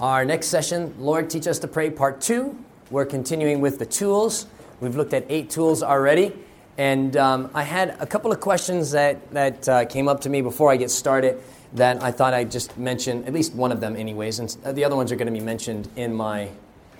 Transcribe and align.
Our 0.00 0.24
next 0.24 0.46
session, 0.46 0.94
Lord, 0.98 1.28
Teach 1.28 1.46
Us 1.46 1.58
to 1.58 1.68
Pray, 1.68 1.90
Part 1.90 2.22
2. 2.22 2.56
We're 2.90 3.04
continuing 3.04 3.60
with 3.60 3.78
the 3.78 3.84
tools. 3.84 4.46
We've 4.80 4.96
looked 4.96 5.12
at 5.12 5.26
eight 5.28 5.50
tools 5.50 5.82
already. 5.82 6.32
And 6.78 7.18
um, 7.18 7.50
I 7.52 7.64
had 7.64 7.98
a 8.00 8.06
couple 8.06 8.32
of 8.32 8.40
questions 8.40 8.92
that, 8.92 9.30
that 9.32 9.68
uh, 9.68 9.84
came 9.84 10.08
up 10.08 10.22
to 10.22 10.30
me 10.30 10.40
before 10.40 10.72
I 10.72 10.78
get 10.78 10.90
started 10.90 11.38
that 11.74 12.02
I 12.02 12.12
thought 12.12 12.32
I'd 12.32 12.50
just 12.50 12.78
mention, 12.78 13.26
at 13.26 13.34
least 13.34 13.52
one 13.52 13.70
of 13.72 13.82
them, 13.82 13.94
anyways. 13.94 14.38
And 14.38 14.74
the 14.74 14.86
other 14.86 14.96
ones 14.96 15.12
are 15.12 15.16
going 15.16 15.26
to 15.26 15.38
be 15.38 15.44
mentioned 15.44 15.86
in 15.96 16.14
my 16.14 16.48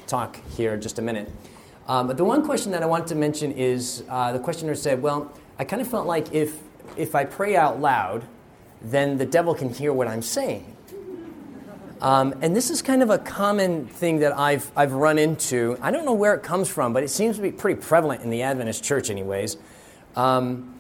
talk 0.06 0.38
here 0.50 0.74
in 0.74 0.82
just 0.82 0.98
a 0.98 1.02
minute. 1.02 1.30
Um, 1.88 2.06
but 2.06 2.18
the 2.18 2.24
one 2.26 2.44
question 2.44 2.70
that 2.72 2.82
I 2.82 2.86
wanted 2.86 3.06
to 3.06 3.14
mention 3.14 3.52
is 3.52 4.04
uh, 4.10 4.32
the 4.32 4.38
questioner 4.40 4.74
said, 4.74 5.00
Well, 5.00 5.32
I 5.58 5.64
kind 5.64 5.80
of 5.80 5.88
felt 5.88 6.06
like 6.06 6.34
if, 6.34 6.58
if 6.98 7.14
I 7.14 7.24
pray 7.24 7.56
out 7.56 7.80
loud, 7.80 8.26
then 8.82 9.16
the 9.16 9.24
devil 9.24 9.54
can 9.54 9.72
hear 9.72 9.90
what 9.90 10.06
I'm 10.06 10.20
saying. 10.20 10.76
Um, 12.00 12.34
and 12.40 12.56
this 12.56 12.70
is 12.70 12.80
kind 12.80 13.02
of 13.02 13.10
a 13.10 13.18
common 13.18 13.86
thing 13.86 14.20
that 14.20 14.36
I've, 14.36 14.70
I've 14.74 14.92
run 14.92 15.18
into. 15.18 15.76
I 15.82 15.90
don't 15.90 16.06
know 16.06 16.14
where 16.14 16.34
it 16.34 16.42
comes 16.42 16.68
from, 16.68 16.92
but 16.92 17.02
it 17.02 17.08
seems 17.08 17.36
to 17.36 17.42
be 17.42 17.52
pretty 17.52 17.80
prevalent 17.80 18.22
in 18.22 18.30
the 18.30 18.42
Adventist 18.42 18.82
church, 18.82 19.10
anyways. 19.10 19.58
Um, 20.16 20.74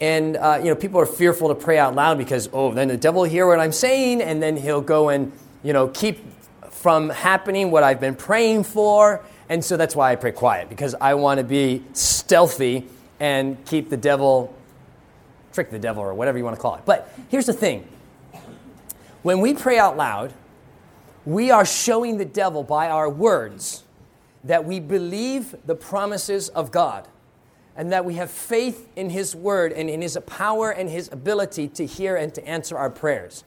and 0.00 0.36
uh, 0.36 0.58
you 0.62 0.66
know, 0.66 0.74
people 0.74 1.00
are 1.00 1.06
fearful 1.06 1.48
to 1.48 1.54
pray 1.54 1.78
out 1.78 1.94
loud 1.94 2.18
because, 2.18 2.48
oh, 2.52 2.72
then 2.72 2.88
the 2.88 2.96
devil 2.96 3.22
will 3.22 3.28
hear 3.28 3.46
what 3.46 3.58
I'm 3.58 3.72
saying, 3.72 4.20
and 4.20 4.42
then 4.42 4.56
he'll 4.56 4.82
go 4.82 5.08
and 5.08 5.32
you 5.62 5.72
know 5.72 5.88
keep 5.88 6.20
from 6.70 7.08
happening 7.08 7.70
what 7.70 7.82
I've 7.82 8.00
been 8.00 8.14
praying 8.14 8.64
for. 8.64 9.24
And 9.48 9.64
so 9.64 9.76
that's 9.76 9.96
why 9.96 10.12
I 10.12 10.16
pray 10.16 10.32
quiet 10.32 10.68
because 10.68 10.94
I 11.00 11.14
want 11.14 11.38
to 11.38 11.44
be 11.44 11.82
stealthy 11.92 12.86
and 13.20 13.62
keep 13.64 13.88
the 13.88 13.96
devil, 13.96 14.54
trick 15.52 15.70
the 15.70 15.78
devil, 15.78 16.02
or 16.02 16.12
whatever 16.12 16.36
you 16.36 16.44
want 16.44 16.56
to 16.56 16.60
call 16.60 16.74
it. 16.74 16.82
But 16.84 17.12
here's 17.30 17.46
the 17.46 17.52
thing 17.52 17.88
when 19.24 19.40
we 19.40 19.54
pray 19.54 19.78
out 19.78 19.96
loud, 19.96 20.34
we 21.24 21.50
are 21.50 21.64
showing 21.64 22.18
the 22.18 22.26
devil 22.26 22.62
by 22.62 22.90
our 22.90 23.08
words 23.08 23.82
that 24.44 24.66
we 24.66 24.78
believe 24.78 25.56
the 25.64 25.74
promises 25.74 26.50
of 26.50 26.70
God 26.70 27.08
and 27.74 27.90
that 27.90 28.04
we 28.04 28.16
have 28.16 28.30
faith 28.30 28.86
in 28.94 29.08
His 29.08 29.34
word 29.34 29.72
and 29.72 29.88
in 29.88 30.02
His 30.02 30.18
power 30.26 30.70
and 30.70 30.90
His 30.90 31.10
ability 31.10 31.68
to 31.68 31.86
hear 31.86 32.16
and 32.16 32.34
to 32.34 32.46
answer 32.46 32.76
our 32.76 32.90
prayers. 32.90 33.44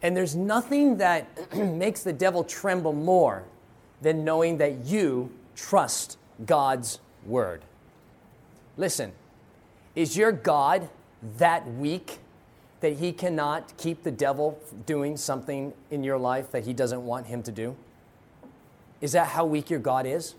And 0.00 0.16
there's 0.16 0.34
nothing 0.34 0.96
that 0.96 1.54
makes 1.54 2.02
the 2.02 2.14
devil 2.14 2.42
tremble 2.42 2.94
more 2.94 3.44
than 4.00 4.24
knowing 4.24 4.56
that 4.56 4.86
you 4.86 5.30
trust 5.54 6.16
God's 6.46 6.98
word. 7.26 7.60
Listen, 8.78 9.12
is 9.94 10.16
your 10.16 10.32
God 10.32 10.88
that 11.36 11.70
weak 11.74 12.20
that 12.84 12.98
he 12.98 13.12
cannot 13.12 13.74
keep 13.78 14.02
the 14.02 14.10
devil 14.10 14.60
doing 14.84 15.16
something 15.16 15.72
in 15.90 16.04
your 16.04 16.18
life 16.18 16.50
that 16.50 16.66
he 16.66 16.74
doesn't 16.74 17.02
want 17.02 17.26
him 17.26 17.42
to 17.42 17.50
do? 17.50 17.74
Is 19.00 19.12
that 19.12 19.28
how 19.28 19.46
weak 19.46 19.70
your 19.70 19.80
God 19.80 20.04
is? 20.04 20.34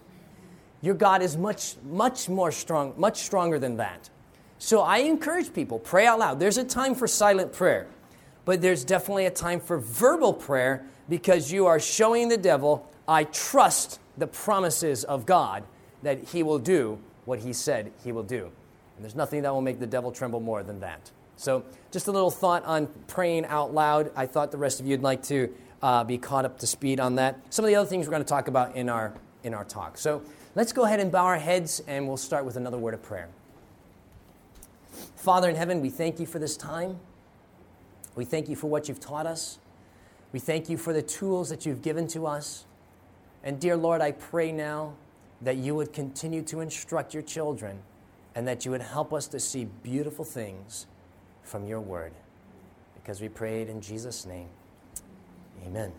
Your 0.80 0.94
God 0.94 1.24
is 1.24 1.36
much, 1.36 1.76
much 1.84 2.30
more 2.30 2.52
strong, 2.52 2.94
much 2.98 3.24
stronger 3.24 3.58
than 3.58 3.78
that. 3.78 4.12
So 4.60 4.82
I 4.82 5.00
encourage 5.00 5.56
people, 5.56 5.80
pray 5.80 6.06
out 6.06 6.20
loud. 6.20 6.40
There's 6.40 6.60
a 6.60 6.64
time 6.64 6.94
for 6.94 7.08
silent 7.08 7.52
prayer, 7.52 7.88
but 8.46 8.62
there's 8.62 8.84
definitely 8.84 9.26
a 9.26 9.32
time 9.32 9.59
for 9.59 9.80
verbal 9.80 10.32
prayer 10.32 10.86
because 11.09 11.52
you 11.52 11.66
are 11.66 11.80
showing 11.80 12.30
the 12.30 12.38
devil, 12.38 12.88
I 13.08 13.24
trust 13.24 14.00
the 14.20 14.28
promises 14.28 15.04
of 15.04 15.26
God 15.26 15.64
that 16.04 16.26
he 16.26 16.44
will 16.44 16.59
do 16.59 17.00
what 17.26 17.40
he 17.40 17.54
said 17.54 17.92
he 18.04 18.12
will 18.12 18.22
do. 18.22 18.52
And 18.98 19.04
there's 19.04 19.16
nothing 19.16 19.42
that 19.42 19.52
will 19.52 19.64
make 19.64 19.80
the 19.80 19.88
devil 19.88 20.12
tremble 20.12 20.42
more 20.42 20.62
than 20.62 20.80
that. 20.82 21.09
So, 21.38 21.64
just 21.91 22.08
a 22.08 22.11
little 22.11 22.31
thought 22.31 22.64
on 22.66 22.88
praying 23.08 23.45
out 23.45 23.73
loud. 23.73 24.11
I 24.16 24.25
thought 24.25 24.52
the 24.52 24.58
rest 24.58 24.80
of 24.80 24.86
you'd 24.86 25.02
like 25.02 25.23
to 25.23 25.53
uh, 25.81 26.03
be 26.03 26.17
caught 26.17 26.45
up 26.45 26.59
to 26.59 26.67
speed 26.67 27.00
on 27.00 27.16
that. 27.16 27.39
Some 27.50 27.66
of 27.66 27.69
the 27.69 27.75
other 27.75 27.88
things 27.88 28.08
we're 28.08 28.11
going 28.11 28.23
to 28.23 28.30
talk 28.30 28.47
about 28.47 28.75
in 28.75 28.89
our, 28.89 29.14
in 29.44 29.53
our 29.53 29.66
talk. 29.66 29.97
So, 29.97 30.22
let's 30.56 30.72
go 30.72 30.83
ahead 30.83 31.00
and 31.00 31.11
bow 31.11 31.25
our 31.25 31.38
heads 31.38 31.81
and 31.88 32.08
we'll 32.08 32.17
start 32.17 32.45
with 32.45 32.56
another 32.56 32.78
word 32.78 32.94
of 32.94 33.03
prayer. 33.03 33.30
Father 35.16 35.50
in 35.50 35.56
heaven, 35.56 35.81
we 35.81 35.90
thank 35.90 36.19
you 36.19 36.25
for 36.25 36.40
this 36.40 36.56
time. 36.56 37.00
We 38.16 38.25
thank 38.25 38.47
you 38.47 38.56
for 38.56 38.68
what 38.68 38.88
you've 38.88 39.00
taught 39.00 39.25
us. 39.25 39.59
We 40.31 40.40
thank 40.40 40.69
you 40.69 40.78
for 40.78 40.94
the 40.94 41.01
tools 41.01 41.50
that 41.50 41.66
you've 41.66 41.81
given 41.81 42.07
to 42.09 42.28
us. 42.28 42.66
And 43.44 43.59
dear 43.59 43.75
Lord, 43.75 44.01
I 44.01 44.12
pray 44.12 44.51
now 44.51 44.94
that 45.41 45.57
you 45.57 45.75
would 45.75 45.94
continue 45.94 46.41
to 46.44 46.62
instruct 46.62 47.13
your 47.13 47.24
children 47.24 47.79
and 48.35 48.47
that 48.47 48.66
you 48.66 48.72
would 48.72 48.81
help 48.81 49.13
us 49.13 49.28
to 49.28 49.40
see 49.40 49.66
beautiful 49.84 50.25
things 50.25 50.88
from 51.45 51.66
your 51.66 51.79
word. 51.79 52.13
Because 52.95 53.22
we 53.22 53.29
prayed 53.29 53.69
in 53.69 53.81
Jesus' 53.81 54.25
name. 54.25 54.50
Amen. 55.66 55.91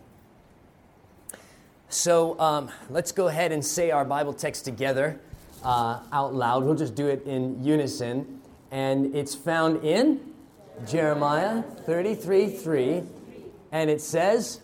So 1.89 2.39
um, 2.39 2.69
let's 2.89 3.11
go 3.11 3.27
ahead 3.27 3.51
and 3.51 3.65
say 3.65 3.91
our 3.91 4.03
Bible 4.03 4.33
text 4.33 4.65
together 4.65 5.19
uh, 5.63 6.01
out 6.11 6.33
loud. 6.33 6.63
We'll 6.63 6.75
just 6.75 6.95
do 6.95 7.07
it 7.07 7.25
in 7.25 7.63
unison. 7.63 8.41
And 8.71 9.15
it's 9.15 9.33
found 9.33 9.83
in 9.85 10.19
Jeremiah 10.85 11.61
33 11.61 12.49
3. 12.49 13.03
And 13.71 13.89
it 13.89 14.01
says, 14.01 14.61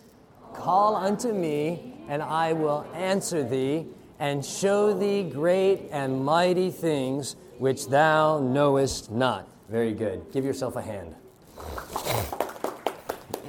Call 0.54 0.96
unto 0.96 1.32
me, 1.32 1.94
and 2.08 2.22
I 2.22 2.52
will 2.52 2.86
answer 2.94 3.42
thee, 3.42 3.86
and 4.18 4.44
show 4.44 4.96
thee 4.96 5.22
great 5.22 5.88
and 5.90 6.24
mighty 6.24 6.70
things 6.70 7.36
which 7.58 7.88
thou 7.88 8.38
knowest 8.38 9.10
not. 9.10 9.48
Very 9.68 9.92
good. 9.92 10.32
Give 10.32 10.44
yourself 10.44 10.76
a 10.76 10.82
hand. 10.82 11.14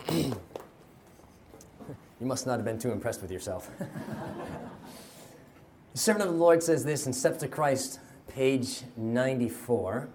you 0.11 0.35
must 2.21 2.47
not 2.47 2.57
have 2.57 2.65
been 2.65 2.79
too 2.79 2.91
impressed 2.91 3.21
with 3.21 3.31
yourself. 3.31 3.69
the 3.77 3.87
servant 5.97 6.27
of 6.27 6.33
the 6.33 6.39
Lord 6.39 6.63
says 6.63 6.85
this 6.85 7.05
in 7.05 7.13
Steps 7.13 7.39
to 7.39 7.47
Christ, 7.47 7.99
page 8.27 8.83
94. 8.95 10.09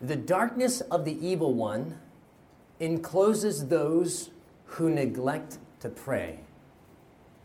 The 0.00 0.16
darkness 0.16 0.80
of 0.82 1.04
the 1.04 1.26
evil 1.26 1.54
one 1.54 1.98
encloses 2.78 3.66
those 3.66 4.30
who 4.66 4.90
neglect 4.90 5.58
to 5.80 5.88
pray. 5.88 6.38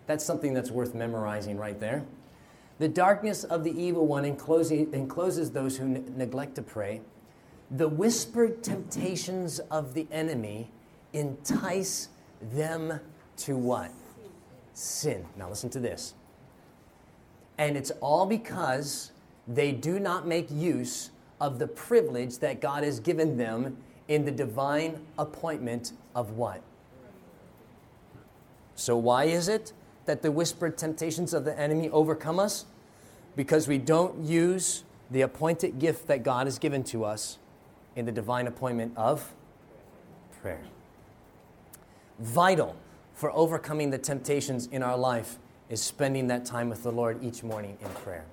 That's 0.06 0.24
something 0.24 0.54
that's 0.54 0.70
worth 0.70 0.94
memorizing 0.94 1.58
right 1.58 1.80
there. 1.80 2.04
The 2.84 2.90
darkness 2.90 3.46
of 3.46 3.64
the 3.64 3.72
evil 3.82 4.06
one 4.08 4.26
encloses 4.26 5.52
those 5.52 5.78
who 5.78 5.88
ne- 5.88 6.04
neglect 6.18 6.56
to 6.56 6.62
pray. 6.62 7.00
The 7.72 7.88
whispered 7.88 8.62
temptations 8.62 9.60
of 9.60 9.94
the 9.94 10.06
enemy 10.12 10.70
entice 11.14 12.10
them 12.42 13.00
to 13.38 13.56
what? 13.56 13.90
Sin. 14.74 15.26
Now 15.38 15.48
listen 15.48 15.70
to 15.70 15.80
this. 15.80 16.14
And 17.58 17.78
it's 17.78 17.92
all 18.02 18.26
because 18.26 19.14
they 19.48 19.72
do 19.72 19.98
not 19.98 20.28
make 20.28 20.52
use 20.52 21.12
of 21.40 21.60
the 21.60 21.68
privilege 21.68 22.40
that 22.40 22.60
God 22.60 22.84
has 22.84 23.00
given 23.00 23.38
them 23.38 23.78
in 24.10 24.26
the 24.26 24.32
divine 24.32 25.00
appointment 25.18 25.94
of 26.16 26.32
what? 26.32 26.62
So, 28.76 28.98
why 28.98 29.24
is 29.24 29.48
it? 29.48 29.72
that 30.06 30.22
the 30.22 30.32
whispered 30.32 30.78
temptations 30.78 31.34
of 31.34 31.46
the 31.46 31.58
enemy 31.58 31.90
overcome 31.90 32.40
us? 32.40 32.66
Because 33.36 33.68
we 33.68 33.78
don't 33.78 34.24
use 34.24 34.84
the 35.10 35.22
appointed 35.22 35.80
gift 35.80 36.08
that 36.08 36.24
God 36.24 36.48
has 36.48 36.60
given 36.60 36.84
to 36.86 37.06
us 37.06 37.38
in 37.96 38.06
the 38.06 38.12
divine 38.12 38.48
appointment 38.48 38.94
of 38.96 39.34
prayer. 40.42 40.62
Vital 42.20 42.76
for 43.14 43.32
overcoming 43.32 43.90
the 43.90 43.98
temptations 43.98 44.68
in 44.68 44.84
our 44.84 44.98
life 44.98 45.38
is 45.70 45.82
spending 45.82 46.28
that 46.28 46.46
time 46.46 46.70
with 46.70 46.84
the 46.84 46.92
Lord 46.92 47.24
each 47.24 47.44
morning 47.44 47.78
in 47.82 47.90
prayer. 47.90 48.26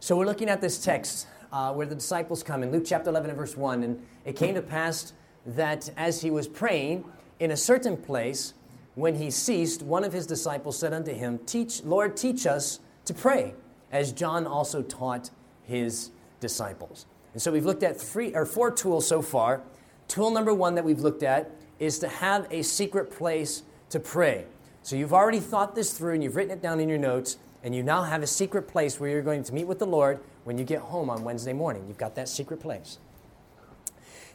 So 0.00 0.16
we're 0.16 0.26
looking 0.26 0.48
at 0.48 0.60
this 0.60 0.82
text 0.82 1.26
uh, 1.52 1.72
where 1.72 1.86
the 1.86 1.94
disciples 1.94 2.42
come 2.42 2.62
in 2.62 2.72
Luke 2.72 2.84
chapter 2.86 3.10
11 3.10 3.30
and 3.30 3.38
verse 3.38 3.56
1. 3.56 3.82
And 3.82 4.04
it 4.24 4.36
came 4.36 4.54
to 4.54 4.62
pass 4.62 5.12
that 5.46 5.90
as 5.96 6.20
he 6.20 6.30
was 6.30 6.48
praying 6.48 7.04
in 7.40 7.50
a 7.52 7.56
certain 7.56 7.96
place, 7.96 8.54
when 8.94 9.16
he 9.16 9.30
ceased, 9.30 9.82
one 9.82 10.04
of 10.04 10.12
his 10.12 10.26
disciples 10.26 10.78
said 10.78 10.92
unto 10.92 11.12
him, 11.12 11.38
Teach, 11.46 11.82
Lord, 11.82 12.16
teach 12.16 12.46
us 12.46 12.80
to 13.04 13.14
pray, 13.14 13.54
as 13.94 14.12
John 14.12 14.44
also 14.46 14.82
taught 14.82 15.30
his 15.62 16.10
disciples. 16.40 17.06
And 17.32 17.40
so 17.40 17.52
we've 17.52 17.64
looked 17.64 17.84
at 17.84 17.98
three 17.98 18.34
or 18.34 18.44
four 18.44 18.70
tools 18.70 19.06
so 19.06 19.22
far. 19.22 19.62
Tool 20.08 20.30
number 20.30 20.52
one 20.52 20.74
that 20.74 20.84
we've 20.84 21.00
looked 21.00 21.22
at 21.22 21.52
is 21.78 22.00
to 22.00 22.08
have 22.08 22.46
a 22.50 22.62
secret 22.62 23.10
place 23.10 23.62
to 23.90 24.00
pray. 24.00 24.46
So 24.82 24.96
you've 24.96 25.14
already 25.14 25.40
thought 25.40 25.74
this 25.76 25.96
through 25.96 26.14
and 26.14 26.24
you've 26.24 26.34
written 26.36 26.50
it 26.50 26.60
down 26.60 26.80
in 26.80 26.88
your 26.88 26.98
notes, 26.98 27.38
and 27.62 27.74
you 27.74 27.82
now 27.82 28.02
have 28.02 28.22
a 28.22 28.26
secret 28.26 28.68
place 28.68 29.00
where 29.00 29.08
you're 29.08 29.22
going 29.22 29.44
to 29.44 29.54
meet 29.54 29.66
with 29.66 29.78
the 29.78 29.86
Lord 29.86 30.18
when 30.42 30.58
you 30.58 30.64
get 30.64 30.80
home 30.80 31.08
on 31.08 31.24
Wednesday 31.24 31.54
morning. 31.54 31.84
You've 31.88 31.96
got 31.96 32.16
that 32.16 32.28
secret 32.28 32.60
place. 32.60 32.98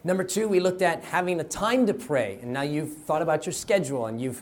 Number 0.04 0.24
two, 0.24 0.48
we 0.48 0.60
looked 0.60 0.82
at 0.82 1.04
having 1.04 1.40
a 1.40 1.44
time 1.44 1.86
to 1.86 1.94
pray. 1.94 2.40
And 2.42 2.54
now 2.54 2.62
you've 2.62 2.96
thought 2.96 3.22
about 3.22 3.46
your 3.46 3.54
schedule 3.54 4.08
and 4.08 4.20
you've 4.20 4.42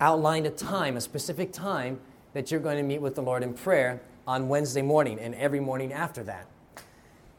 outlined 0.00 0.46
a 0.46 0.50
time, 0.50 0.96
a 0.96 1.00
specific 1.00 1.52
time, 1.52 2.00
that 2.34 2.50
you're 2.50 2.60
going 2.60 2.76
to 2.76 2.82
meet 2.82 3.00
with 3.00 3.14
the 3.14 3.22
Lord 3.22 3.42
in 3.42 3.54
prayer 3.54 4.02
on 4.26 4.48
Wednesday 4.48 4.82
morning 4.82 5.18
and 5.18 5.34
every 5.34 5.60
morning 5.60 5.92
after 5.92 6.22
that. 6.24 6.46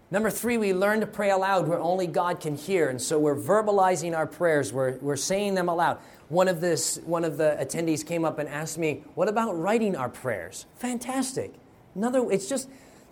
Number 0.10 0.30
three, 0.30 0.58
we 0.58 0.74
learn 0.74 1.02
to 1.02 1.08
pray 1.08 1.32
aloud 1.32 1.68
where 1.68 1.80
only 1.80 2.08
God 2.08 2.40
can 2.40 2.56
hear. 2.56 2.90
And 2.90 3.02
so 3.02 3.20
we're 3.20 3.36
verbalizing 3.36 4.16
our 4.16 4.26
prayers, 4.26 4.72
we're, 4.72 4.98
we're 5.00 5.18
saying 5.18 5.56
them 5.56 5.68
aloud. 5.68 6.00
One 6.30 6.48
of, 6.48 6.62
this, 6.62 6.98
one 7.06 7.26
of 7.26 7.38
the 7.38 7.58
attendees 7.60 8.06
came 8.06 8.24
up 8.24 8.40
and 8.40 8.48
asked 8.48 8.78
me, 8.78 9.04
What 9.16 9.28
about 9.28 9.58
writing 9.58 9.96
our 9.96 10.10
prayers? 10.10 10.66
Fantastic. 10.76 11.54
Another, 11.96 12.30
it's 12.32 12.48
just 12.48 12.70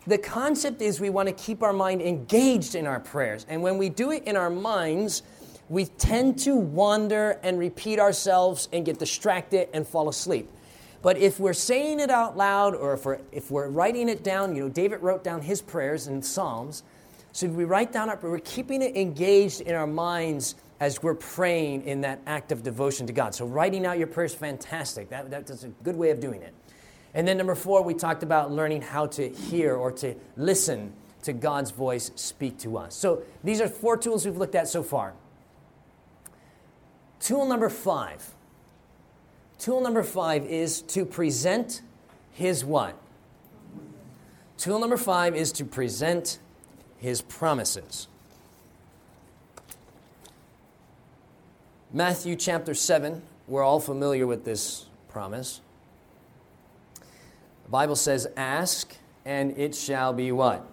the 0.07 0.17
concept 0.17 0.81
is 0.81 0.99
we 0.99 1.09
want 1.09 1.27
to 1.27 1.33
keep 1.33 1.63
our 1.63 1.73
mind 1.73 2.01
engaged 2.01 2.75
in 2.75 2.85
our 2.87 2.99
prayers. 2.99 3.45
And 3.49 3.61
when 3.61 3.77
we 3.77 3.89
do 3.89 4.11
it 4.11 4.23
in 4.23 4.37
our 4.37 4.49
minds, 4.49 5.23
we 5.67 5.85
tend 5.85 6.39
to 6.39 6.55
wander 6.55 7.39
and 7.43 7.57
repeat 7.57 7.99
ourselves 7.99 8.69
and 8.71 8.85
get 8.85 8.99
distracted 8.99 9.67
and 9.73 9.87
fall 9.87 10.07
asleep. 10.07 10.49
But 11.05 11.19
if 11.19 11.39
we're 11.39 11.53
saying 11.53 11.99
it 11.99 12.09
out 12.09 12.35
loud 12.35 12.73
or 12.73 12.95
if 12.95 13.05
we're, 13.05 13.19
if 13.31 13.51
we're 13.51 13.67
writing 13.67 14.09
it 14.09 14.23
down, 14.23 14.55
you 14.55 14.63
know, 14.63 14.69
David 14.69 15.03
wrote 15.03 15.23
down 15.23 15.39
his 15.39 15.61
prayers 15.61 16.07
in 16.07 16.19
Psalms. 16.19 16.81
So 17.31 17.45
we 17.45 17.63
write 17.63 17.91
down 17.91 18.09
our, 18.09 18.17
we're 18.23 18.39
keeping 18.39 18.81
it 18.81 18.97
engaged 18.97 19.61
in 19.61 19.75
our 19.75 19.85
minds 19.85 20.55
as 20.79 21.03
we're 21.03 21.13
praying 21.13 21.83
in 21.83 22.01
that 22.01 22.21
act 22.25 22.51
of 22.51 22.63
devotion 22.63 23.05
to 23.05 23.13
God. 23.13 23.35
So 23.35 23.45
writing 23.45 23.85
out 23.85 23.99
your 23.99 24.07
prayers, 24.07 24.33
fantastic. 24.33 25.09
That, 25.09 25.29
that's 25.29 25.63
a 25.63 25.67
good 25.83 25.95
way 25.95 26.09
of 26.09 26.19
doing 26.19 26.41
it. 26.41 26.55
And 27.13 27.27
then 27.27 27.37
number 27.37 27.53
four, 27.53 27.83
we 27.83 27.93
talked 27.93 28.23
about 28.23 28.51
learning 28.51 28.81
how 28.81 29.05
to 29.05 29.29
hear 29.29 29.75
or 29.75 29.91
to 29.91 30.15
listen 30.37 30.91
to 31.21 31.33
God's 31.33 31.69
voice 31.69 32.09
speak 32.15 32.57
to 32.61 32.79
us. 32.79 32.95
So 32.95 33.21
these 33.43 33.61
are 33.61 33.67
four 33.67 33.95
tools 33.95 34.25
we've 34.25 34.37
looked 34.37 34.55
at 34.55 34.67
so 34.67 34.81
far. 34.81 35.13
Tool 37.19 37.45
number 37.45 37.69
five 37.69 38.34
Tool 39.59 39.81
number 39.81 40.03
five 40.03 40.45
is 40.45 40.81
to 40.81 41.05
present 41.05 41.81
his 42.31 42.65
what? 42.65 42.95
Tool 44.57 44.79
number 44.79 44.97
five 44.97 45.35
is 45.35 45.51
to 45.53 45.65
present 45.65 46.39
his 46.97 47.21
promises. 47.21 48.07
Matthew 51.93 52.35
chapter 52.35 52.73
7, 52.73 53.21
we're 53.47 53.63
all 53.63 53.79
familiar 53.79 54.27
with 54.27 54.43
this 54.43 54.87
promise. 55.07 55.61
The 57.63 57.69
Bible 57.69 57.95
says, 57.95 58.27
Ask, 58.35 58.95
and 59.23 59.57
it 59.57 59.73
shall 59.73 60.11
be 60.11 60.31
what? 60.31 60.65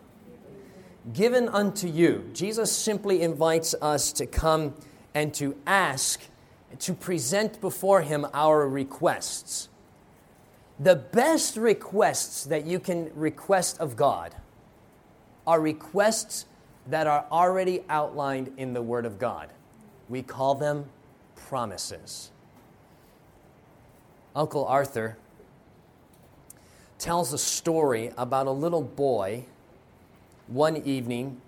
Given 1.12 1.48
unto 1.48 1.86
you. 1.86 2.28
Jesus 2.32 2.72
simply 2.72 3.22
invites 3.22 3.74
us 3.80 4.12
to 4.14 4.26
come 4.26 4.74
and 5.14 5.32
to 5.34 5.56
ask 5.66 6.20
to 6.80 6.94
present 6.94 7.60
before 7.60 8.02
Him 8.02 8.26
our 8.32 8.68
requests. 8.68 9.68
The 10.78 10.96
best 10.96 11.56
requests 11.56 12.44
that 12.44 12.66
you 12.66 12.80
can 12.80 13.10
request 13.14 13.78
of 13.78 13.96
God 13.96 14.34
are 15.46 15.60
requests 15.60 16.46
that 16.86 17.06
are 17.06 17.26
already 17.30 17.84
outlined 17.88 18.52
in 18.56 18.72
the 18.72 18.82
Word 18.82 19.06
of 19.06 19.18
God. 19.18 19.50
We 20.08 20.22
call 20.22 20.54
them 20.54 20.86
promises. 21.36 22.30
Uncle 24.34 24.64
Arthur 24.64 25.16
tells 26.98 27.32
a 27.32 27.38
story 27.38 28.12
about 28.16 28.46
a 28.46 28.50
little 28.50 28.82
boy 28.82 29.44
one 30.46 30.76
evening 30.78 31.40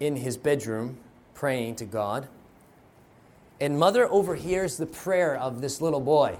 in 0.00 0.16
his 0.16 0.36
bedroom 0.36 0.98
praying 1.34 1.76
to 1.76 1.84
God. 1.84 2.28
And 3.62 3.78
mother 3.78 4.10
overhears 4.10 4.76
the 4.76 4.86
prayer 4.86 5.36
of 5.36 5.60
this 5.60 5.80
little 5.80 6.00
boy. 6.00 6.36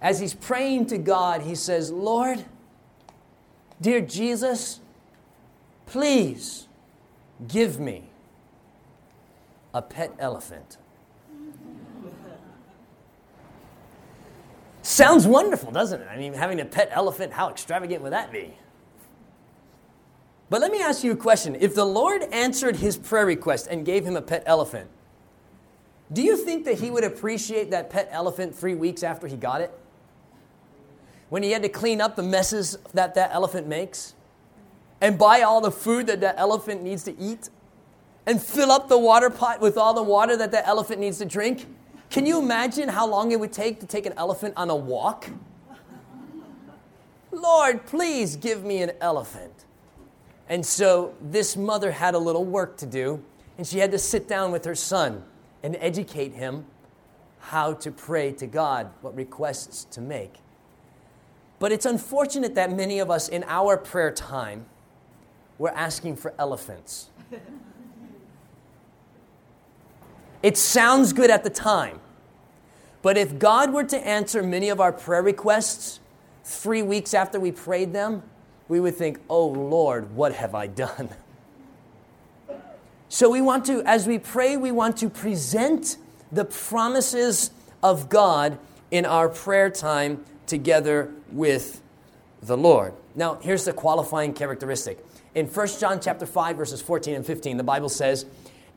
As 0.00 0.20
he's 0.20 0.32
praying 0.32 0.86
to 0.86 0.96
God, 0.96 1.42
he 1.42 1.56
says, 1.56 1.90
Lord, 1.90 2.44
dear 3.80 4.00
Jesus, 4.00 4.78
please 5.86 6.68
give 7.48 7.80
me 7.80 8.10
a 9.74 9.82
pet 9.82 10.14
elephant. 10.20 10.76
Sounds 14.82 15.26
wonderful, 15.26 15.72
doesn't 15.72 16.00
it? 16.00 16.06
I 16.08 16.16
mean, 16.16 16.32
having 16.32 16.60
a 16.60 16.64
pet 16.64 16.90
elephant, 16.92 17.32
how 17.32 17.50
extravagant 17.50 18.04
would 18.04 18.12
that 18.12 18.30
be? 18.30 18.56
But 20.48 20.60
let 20.60 20.70
me 20.70 20.80
ask 20.80 21.02
you 21.02 21.10
a 21.10 21.16
question. 21.16 21.56
If 21.58 21.74
the 21.74 21.84
Lord 21.84 22.22
answered 22.30 22.76
his 22.76 22.96
prayer 22.96 23.26
request 23.26 23.66
and 23.68 23.84
gave 23.84 24.04
him 24.04 24.14
a 24.14 24.22
pet 24.22 24.44
elephant, 24.46 24.88
do 26.12 26.22
you 26.22 26.36
think 26.36 26.64
that 26.64 26.78
he 26.78 26.90
would 26.90 27.04
appreciate 27.04 27.70
that 27.70 27.90
pet 27.90 28.08
elephant 28.10 28.54
three 28.54 28.74
weeks 28.74 29.02
after 29.02 29.26
he 29.26 29.36
got 29.36 29.60
it? 29.60 29.72
When 31.28 31.42
he 31.42 31.52
had 31.52 31.62
to 31.62 31.68
clean 31.68 32.00
up 32.00 32.16
the 32.16 32.22
messes 32.22 32.76
that 32.92 33.14
that 33.14 33.30
elephant 33.32 33.66
makes? 33.66 34.14
And 35.00 35.18
buy 35.18 35.42
all 35.42 35.60
the 35.60 35.70
food 35.70 36.06
that 36.08 36.20
that 36.20 36.34
elephant 36.38 36.82
needs 36.82 37.04
to 37.04 37.18
eat? 37.18 37.48
And 38.26 38.40
fill 38.40 38.70
up 38.70 38.88
the 38.88 38.98
water 38.98 39.30
pot 39.30 39.60
with 39.60 39.76
all 39.78 39.94
the 39.94 40.02
water 40.02 40.36
that 40.36 40.52
that 40.52 40.66
elephant 40.66 41.00
needs 41.00 41.18
to 41.18 41.24
drink? 41.24 41.66
Can 42.10 42.26
you 42.26 42.38
imagine 42.38 42.88
how 42.90 43.06
long 43.06 43.32
it 43.32 43.40
would 43.40 43.52
take 43.52 43.80
to 43.80 43.86
take 43.86 44.04
an 44.04 44.12
elephant 44.16 44.54
on 44.56 44.68
a 44.68 44.76
walk? 44.76 45.28
Lord, 47.30 47.86
please 47.86 48.36
give 48.36 48.64
me 48.64 48.82
an 48.82 48.92
elephant. 49.00 49.64
And 50.48 50.64
so 50.66 51.14
this 51.22 51.56
mother 51.56 51.90
had 51.90 52.14
a 52.14 52.18
little 52.18 52.44
work 52.44 52.76
to 52.78 52.86
do, 52.86 53.22
and 53.56 53.66
she 53.66 53.78
had 53.78 53.90
to 53.92 53.98
sit 53.98 54.28
down 54.28 54.52
with 54.52 54.66
her 54.66 54.74
son 54.74 55.24
and 55.62 55.76
educate 55.80 56.32
him 56.32 56.66
how 57.40 57.74
to 57.74 57.90
pray 57.90 58.32
to 58.32 58.46
God, 58.46 58.90
what 59.00 59.16
requests 59.16 59.84
to 59.84 60.00
make. 60.00 60.34
But 61.58 61.72
it's 61.72 61.86
unfortunate 61.86 62.54
that 62.54 62.72
many 62.72 62.98
of 62.98 63.10
us 63.10 63.28
in 63.28 63.44
our 63.46 63.76
prayer 63.76 64.10
time, 64.10 64.66
we're 65.58 65.70
asking 65.70 66.16
for 66.16 66.34
elephants. 66.38 67.10
it 70.42 70.56
sounds 70.56 71.12
good 71.12 71.30
at 71.30 71.44
the 71.44 71.50
time. 71.50 72.00
But 73.02 73.16
if 73.16 73.38
God 73.38 73.72
were 73.72 73.84
to 73.84 74.06
answer 74.06 74.42
many 74.42 74.68
of 74.68 74.80
our 74.80 74.92
prayer 74.92 75.22
requests 75.22 76.00
three 76.44 76.82
weeks 76.82 77.14
after 77.14 77.38
we 77.38 77.52
prayed 77.52 77.92
them, 77.92 78.22
we 78.68 78.80
would 78.80 78.96
think, 78.96 79.20
oh 79.28 79.46
Lord, 79.46 80.14
what 80.14 80.32
have 80.32 80.54
I 80.54 80.68
done? 80.68 81.10
So 83.12 83.28
we 83.28 83.42
want 83.42 83.66
to, 83.66 83.82
as 83.82 84.06
we 84.06 84.18
pray, 84.18 84.56
we 84.56 84.72
want 84.72 84.96
to 84.96 85.10
present 85.10 85.98
the 86.32 86.46
promises 86.46 87.50
of 87.82 88.08
God 88.08 88.56
in 88.90 89.04
our 89.04 89.28
prayer 89.28 89.68
time 89.68 90.24
together 90.46 91.12
with 91.30 91.82
the 92.42 92.56
Lord. 92.56 92.94
Now, 93.14 93.34
here's 93.34 93.66
the 93.66 93.74
qualifying 93.74 94.32
characteristic. 94.32 95.04
In 95.34 95.46
1 95.46 95.78
John 95.78 96.00
chapter 96.00 96.24
5 96.24 96.56
verses 96.56 96.80
14 96.80 97.16
and 97.16 97.26
15, 97.26 97.58
the 97.58 97.62
Bible 97.62 97.90
says, 97.90 98.24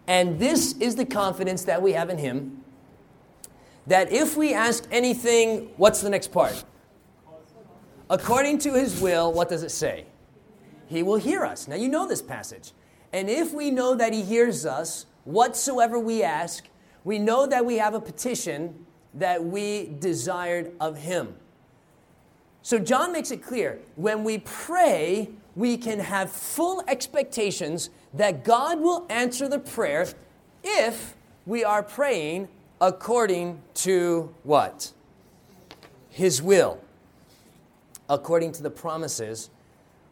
"And 0.06 0.38
this 0.38 0.74
is 0.82 0.98
the 0.98 1.06
confidence 1.06 1.64
that 1.64 1.82
we 1.82 1.94
have 1.94 2.10
in 2.10 2.18
him, 2.18 2.62
that 3.88 4.12
if 4.12 4.36
we 4.36 4.54
ask 4.54 4.86
anything, 4.92 5.70
what's 5.78 6.02
the 6.02 6.10
next 6.10 6.34
part? 6.34 6.66
According 8.10 8.58
to 8.60 8.74
his 8.74 9.00
will, 9.00 9.32
what 9.32 9.48
does 9.48 9.64
it 9.64 9.72
say? 9.72 10.08
He 10.88 11.04
will 11.04 11.16
hear 11.16 11.46
us." 11.46 11.70
Now, 11.70 11.76
you 11.76 11.88
know 11.88 12.06
this 12.06 12.22
passage. 12.22 12.74
And 13.16 13.30
if 13.30 13.54
we 13.54 13.72
know 13.72 13.96
that 13.96 14.12
He 14.12 14.24
hears 14.24 14.66
us, 14.66 15.06
whatsoever 15.24 15.98
we 15.98 16.22
ask, 16.22 16.68
we 17.06 17.18
know 17.18 17.48
that 17.48 17.66
we 17.66 17.78
have 17.78 17.94
a 17.94 18.02
petition 18.02 18.86
that 19.14 19.42
we 19.42 19.96
desired 20.00 20.74
of 20.82 20.98
Him. 20.98 21.34
So 22.62 22.78
John 22.78 23.14
makes 23.14 23.32
it 23.32 23.42
clear 23.42 23.80
when 23.96 24.26
we 24.26 24.40
pray, 24.40 25.30
we 25.56 25.78
can 25.78 26.02
have 26.02 26.30
full 26.30 26.84
expectations 26.90 27.90
that 28.14 28.44
God 28.44 28.82
will 28.82 29.06
answer 29.10 29.48
the 29.48 29.60
prayer 29.60 30.08
if 30.62 31.16
we 31.46 31.64
are 31.64 31.84
praying 31.84 32.50
according 32.82 33.62
to 33.76 34.36
what? 34.44 34.92
His 36.10 36.42
will, 36.42 36.82
according 38.10 38.52
to 38.54 38.62
the 38.62 38.72
promises 38.72 39.50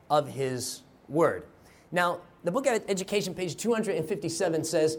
of 0.10 0.30
His 0.30 0.84
word. 1.10 1.44
Now, 1.92 2.22
the 2.44 2.52
book 2.52 2.68
of 2.68 2.84
education, 2.88 3.34
page 3.34 3.56
257, 3.56 4.64
says, 4.64 4.98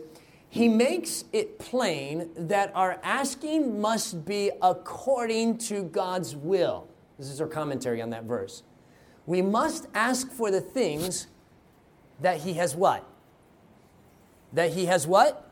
He 0.49 0.69
makes 0.69 1.25
it 1.33 1.59
plain 1.59 2.31
that 2.37 2.73
our 2.75 2.99
asking 3.03 3.81
must 3.81 4.25
be 4.25 4.51
according 4.63 5.59
to 5.59 5.83
God's 5.83 6.35
will. 6.35 6.89
This 7.19 7.29
is 7.29 7.39
her 7.39 7.47
commentary 7.47 8.01
on 8.01 8.11
that 8.11 8.25
verse. 8.25 8.63
We 9.27 9.43
must 9.43 9.87
ask 9.95 10.31
for 10.31 10.51
the 10.51 10.61
things 10.61 11.27
that 12.21 12.41
He 12.41 12.55
has 12.55 12.75
what? 12.75 13.07
That 14.53 14.73
He 14.73 14.87
has 14.87 15.07
what? 15.07 15.51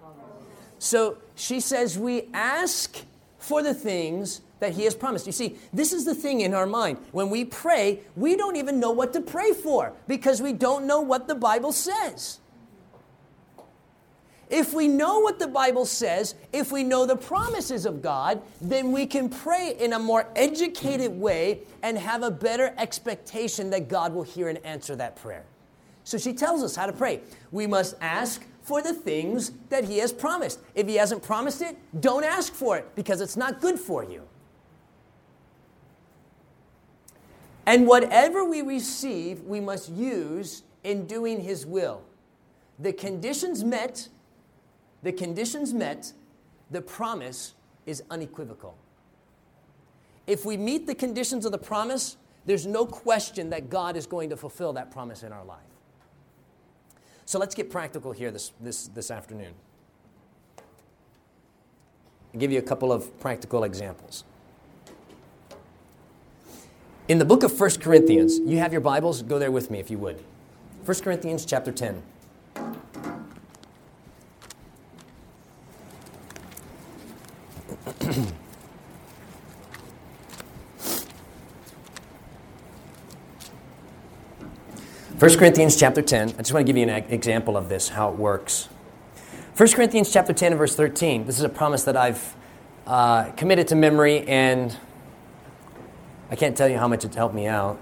So 0.79 1.19
she 1.35 1.61
says, 1.61 1.99
We 1.99 2.29
ask 2.33 3.05
for 3.39 3.63
the 3.63 3.75
things 3.75 4.41
that 4.63 4.75
He 4.75 4.85
has 4.85 4.95
promised. 4.95 5.27
You 5.27 5.33
see, 5.33 5.57
this 5.73 5.93
is 5.93 6.05
the 6.05 6.15
thing 6.15 6.43
in 6.43 6.55
our 6.55 6.67
mind. 6.67 6.99
When 7.11 7.31
we 7.31 7.45
pray, 7.45 7.99
we 8.15 8.37
don't 8.37 8.55
even 8.55 8.79
know 8.79 8.93
what 8.93 9.13
to 9.15 9.21
pray 9.21 9.53
for 9.53 9.93
because 10.07 10.41
we 10.41 10.53
don't 10.53 10.87
know 10.87 11.01
what 11.01 11.27
the 11.27 11.35
Bible 11.35 11.73
says. 11.73 12.39
If 14.49 14.73
we 14.73 14.87
know 14.87 15.19
what 15.19 15.41
the 15.41 15.49
Bible 15.49 15.85
says, 15.85 16.37
if 16.53 16.71
we 16.71 16.85
know 16.85 17.07
the 17.07 17.17
promises 17.17 17.87
of 17.87 18.03
God, 18.03 18.41
then 18.61 18.93
we 18.93 19.05
can 19.05 19.29
pray 19.29 19.75
in 19.81 19.95
a 19.95 19.99
more 19.99 20.29
educated 20.37 21.11
way 21.11 21.63
and 21.83 21.99
have 21.99 22.23
a 22.23 22.31
better 22.31 22.73
expectation 22.79 23.69
that 23.71 23.89
God 23.89 24.15
will 24.15 24.23
hear 24.23 24.49
and 24.49 24.65
answer 24.65 24.95
that 24.95 25.17
prayer. 25.17 25.45
So 26.05 26.19
she 26.19 26.33
tells 26.33 26.63
us 26.63 26.77
how 26.77 26.87
to 26.87 26.93
pray. 26.93 27.21
We 27.51 27.67
must 27.67 27.97
ask 28.01 28.47
for 28.61 28.81
the 28.81 28.95
things 28.95 29.51
that 29.71 29.83
He 29.85 29.99
has 29.99 30.13
promised. 30.13 30.61
If 30.77 30.87
He 30.87 30.95
hasn't 30.95 31.25
promised 31.25 31.63
it, 31.63 31.77
don't 32.01 32.23
ask 32.23 32.53
for 32.53 32.77
it 32.77 32.95
because 32.95 33.21
it's 33.21 33.37
not 33.37 33.61
good 33.61 33.77
for 33.77 34.05
you. 34.05 34.23
And 37.67 37.87
whatever 37.87 38.45
we 38.45 38.63
receive, 38.63 39.41
we 39.43 39.61
must 39.61 39.89
use 39.89 40.63
in 40.83 41.07
doing 41.07 41.41
His 41.41 41.65
will. 41.65 42.03
The 42.79 42.93
conditions 42.93 43.63
met, 43.63 44.09
the 45.03 45.13
conditions 45.13 45.73
met, 45.73 46.13
the 46.71 46.83
promise 46.83 47.55
is 47.87 48.03
unequivocal. 48.11 48.77
If 50.27 50.45
we 50.45 50.57
meet 50.57 50.87
the 50.87 50.95
conditions 50.95 51.45
of 51.45 51.53
the 51.53 51.59
promise, 51.59 52.17
there's 52.47 52.67
no 52.67 52.87
question 52.87 53.51
that 53.51 53.71
God 53.71 53.97
is 53.97 54.07
going 54.07 54.31
to 54.31 54.37
fulfill 54.37 54.73
that 54.73 54.91
promise 54.91 55.23
in 55.23 55.33
our 55.33 55.45
life. 55.45 55.59
So 57.25 57.39
let's 57.39 57.55
get 57.55 57.71
practical 57.71 58.13
here 58.13 58.31
this, 58.31 58.53
this, 58.61 58.89
this 58.89 59.11
afternoon. 59.11 59.55
I'll 62.35 62.41
give 62.41 62.51
you 62.51 62.59
a 62.59 62.63
couple 62.63 62.93
of 62.93 63.19
practical 63.21 63.65
examples. 63.65 64.25
In 67.09 67.19
the 67.19 67.25
book 67.25 67.43
of 67.43 67.59
1 67.59 67.71
Corinthians, 67.81 68.39
you 68.39 68.59
have 68.59 68.71
your 68.71 68.81
Bibles, 68.81 69.23
go 69.23 69.41
there 69.41 69.51
with 69.51 69.73
me 69.73 69.81
if 69.81 69.91
you 69.91 69.99
would. 69.99 70.23
1 70.85 71.01
Corinthians 71.01 71.45
chapter 71.45 71.73
10. 71.73 72.01
1 85.19 85.39
Corinthians 85.39 85.77
chapter 85.77 86.03
10. 86.03 86.29
I 86.29 86.33
just 86.35 86.53
want 86.53 86.65
to 86.65 86.73
give 86.73 86.77
you 86.77 86.89
an 86.89 87.05
example 87.11 87.57
of 87.57 87.69
this, 87.69 87.89
how 87.89 88.11
it 88.11 88.17
works. 88.17 88.69
1 89.57 89.71
Corinthians 89.71 90.13
chapter 90.13 90.33
10 90.33 90.53
and 90.53 90.59
verse 90.59 90.77
13. 90.77 91.27
This 91.27 91.39
is 91.39 91.45
a 91.45 91.49
promise 91.49 91.83
that 91.83 91.97
I've 91.97 92.37
uh, 92.87 93.33
committed 93.33 93.67
to 93.69 93.75
memory, 93.75 94.25
and 94.29 94.77
I 96.33 96.35
can't 96.35 96.57
tell 96.57 96.67
you 96.67 96.79
how 96.79 96.89
much 96.89 97.05
it's 97.05 97.15
helped 97.15 97.35
me 97.35 97.47
out. 97.47 97.79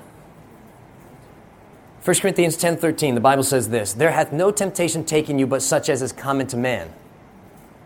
1 2.05 2.17
Corinthians 2.17 2.57
10 2.57 2.79
13, 2.79 3.15
the 3.15 3.21
Bible 3.21 3.45
says 3.45 3.69
this 3.69 3.93
There 3.93 4.11
hath 4.11 4.33
no 4.33 4.51
temptation 4.51 5.05
taken 5.05 5.39
you 5.39 5.47
but 5.47 5.63
such 5.63 5.89
as 5.89 6.03
is 6.03 6.11
common 6.11 6.49
to 6.49 6.57
man. 6.57 6.93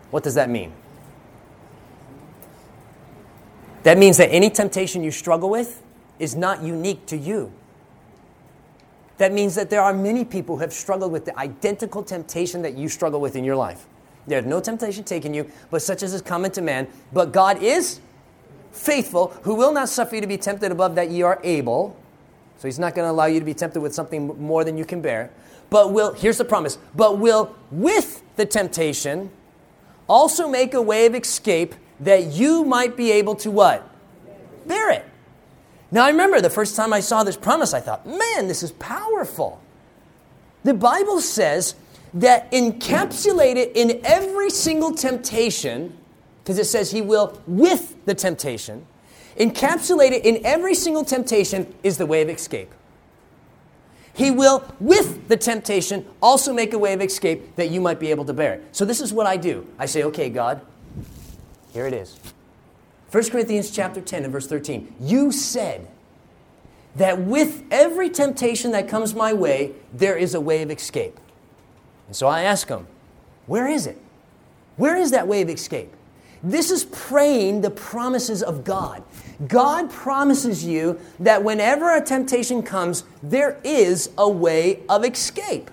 What 0.09 0.23
does 0.23 0.33
that 0.33 0.49
mean? 0.49 0.73
That 3.83 3.99
means 3.99 4.17
that 4.17 4.29
any 4.29 4.49
temptation 4.49 5.03
you 5.03 5.11
struggle 5.11 5.51
with 5.51 5.83
is 6.17 6.35
not 6.35 6.63
unique 6.63 7.05
to 7.07 7.17
you. 7.17 7.51
That 9.19 9.31
means 9.31 9.53
that 9.53 9.69
there 9.69 9.81
are 9.81 9.93
many 9.93 10.25
people 10.25 10.55
who 10.55 10.61
have 10.61 10.73
struggled 10.73 11.11
with 11.11 11.25
the 11.25 11.37
identical 11.37 12.01
temptation 12.01 12.63
that 12.63 12.75
you 12.75 12.89
struggle 12.89 13.21
with 13.21 13.35
in 13.35 13.43
your 13.43 13.55
life. 13.55 13.85
There 14.25 14.39
is 14.39 14.45
no 14.45 14.59
temptation 14.59 15.03
taken 15.03 15.35
you, 15.35 15.51
but 15.69 15.83
such 15.83 16.01
as 16.01 16.15
is 16.15 16.23
common 16.23 16.49
to 16.51 16.63
man. 16.63 16.87
But 17.13 17.31
God 17.31 17.61
is 17.61 17.99
faithful, 18.75 19.29
who 19.43 19.55
will 19.55 19.71
not 19.71 19.89
suffer 19.89 20.15
you 20.15 20.21
to 20.21 20.27
be 20.27 20.37
tempted 20.37 20.71
above 20.71 20.95
that 20.95 21.09
ye 21.09 21.21
are 21.21 21.39
able. 21.43 21.97
So 22.57 22.67
he's 22.67 22.79
not 22.79 22.95
going 22.95 23.07
to 23.07 23.11
allow 23.11 23.25
you 23.25 23.39
to 23.39 23.45
be 23.45 23.53
tempted 23.53 23.81
with 23.81 23.93
something 23.93 24.27
more 24.41 24.63
than 24.63 24.77
you 24.77 24.85
can 24.85 25.01
bear. 25.01 25.31
But 25.69 25.91
will, 25.91 26.13
here's 26.13 26.37
the 26.37 26.45
promise, 26.45 26.77
but 26.95 27.17
will 27.17 27.55
with 27.71 28.21
the 28.35 28.45
temptation 28.45 29.31
also 30.07 30.47
make 30.47 30.73
a 30.73 30.81
way 30.81 31.05
of 31.05 31.15
escape 31.15 31.75
that 31.99 32.25
you 32.25 32.63
might 32.63 32.95
be 32.95 33.11
able 33.11 33.35
to 33.35 33.51
what? 33.51 33.89
Bear 34.67 34.91
it. 34.91 35.05
Now, 35.91 36.05
I 36.05 36.09
remember 36.09 36.41
the 36.41 36.49
first 36.49 36.75
time 36.75 36.93
I 36.93 36.99
saw 36.99 37.23
this 37.23 37.37
promise, 37.37 37.73
I 37.73 37.79
thought, 37.79 38.05
man, 38.05 38.47
this 38.47 38.63
is 38.63 38.71
powerful. 38.73 39.61
The 40.63 40.73
Bible 40.73 41.21
says 41.21 41.75
that 42.15 42.51
encapsulated 42.51 43.73
in 43.75 44.01
every 44.03 44.49
single 44.49 44.93
temptation, 44.93 45.97
because 46.45 46.59
it 46.59 46.65
says 46.65 46.91
he 46.91 47.01
will 47.01 47.41
with 47.47 48.05
the 48.05 48.13
temptation, 48.13 48.85
encapsulated 49.35 50.21
in 50.21 50.45
every 50.45 50.75
single 50.75 51.03
temptation 51.03 51.73
is 51.81 51.97
the 51.97 52.05
way 52.05 52.21
of 52.21 52.29
escape. 52.29 52.71
He 54.13 54.29
will, 54.29 54.63
with 54.79 55.27
the 55.27 55.37
temptation, 55.37 56.05
also 56.21 56.53
make 56.53 56.71
a 56.73 56.77
way 56.77 56.93
of 56.93 57.01
escape 57.01 57.55
that 57.55 57.71
you 57.71 57.81
might 57.81 57.99
be 57.99 58.11
able 58.11 58.25
to 58.25 58.33
bear 58.33 58.53
it. 58.53 58.63
So, 58.73 58.85
this 58.85 59.01
is 59.01 59.11
what 59.11 59.25
I 59.25 59.37
do. 59.37 59.67
I 59.79 59.87
say, 59.87 60.03
okay, 60.03 60.29
God, 60.29 60.61
here 61.73 61.87
it 61.87 61.93
is. 61.93 62.15
1 63.11 63.23
Corinthians 63.31 63.71
chapter 63.71 63.99
10 63.99 64.23
and 64.23 64.31
verse 64.31 64.45
13. 64.45 64.93
You 64.99 65.31
said 65.31 65.87
that 66.95 67.21
with 67.21 67.63
every 67.71 68.11
temptation 68.11 68.71
that 68.71 68.87
comes 68.87 69.15
my 69.15 69.33
way, 69.33 69.73
there 69.91 70.15
is 70.15 70.35
a 70.35 70.39
way 70.39 70.61
of 70.61 70.69
escape. 70.69 71.19
And 72.05 72.15
so 72.15 72.27
I 72.27 72.43
ask 72.43 72.69
him, 72.69 72.85
where 73.47 73.67
is 73.67 73.87
it? 73.87 73.97
Where 74.77 74.95
is 74.95 75.09
that 75.09 75.27
way 75.27 75.41
of 75.41 75.49
escape? 75.49 75.91
This 76.45 76.69
is 76.69 76.85
praying 76.85 77.61
the 77.61 77.71
promises 77.71 78.43
of 78.43 78.63
God. 78.63 79.03
God 79.47 79.89
promises 79.89 80.63
you 80.63 80.99
that 81.19 81.43
whenever 81.43 81.93
a 81.93 82.01
temptation 82.01 82.61
comes, 82.61 83.03
there 83.23 83.59
is 83.63 84.11
a 84.17 84.29
way 84.29 84.83
of 84.87 85.03
escape. 85.03 85.71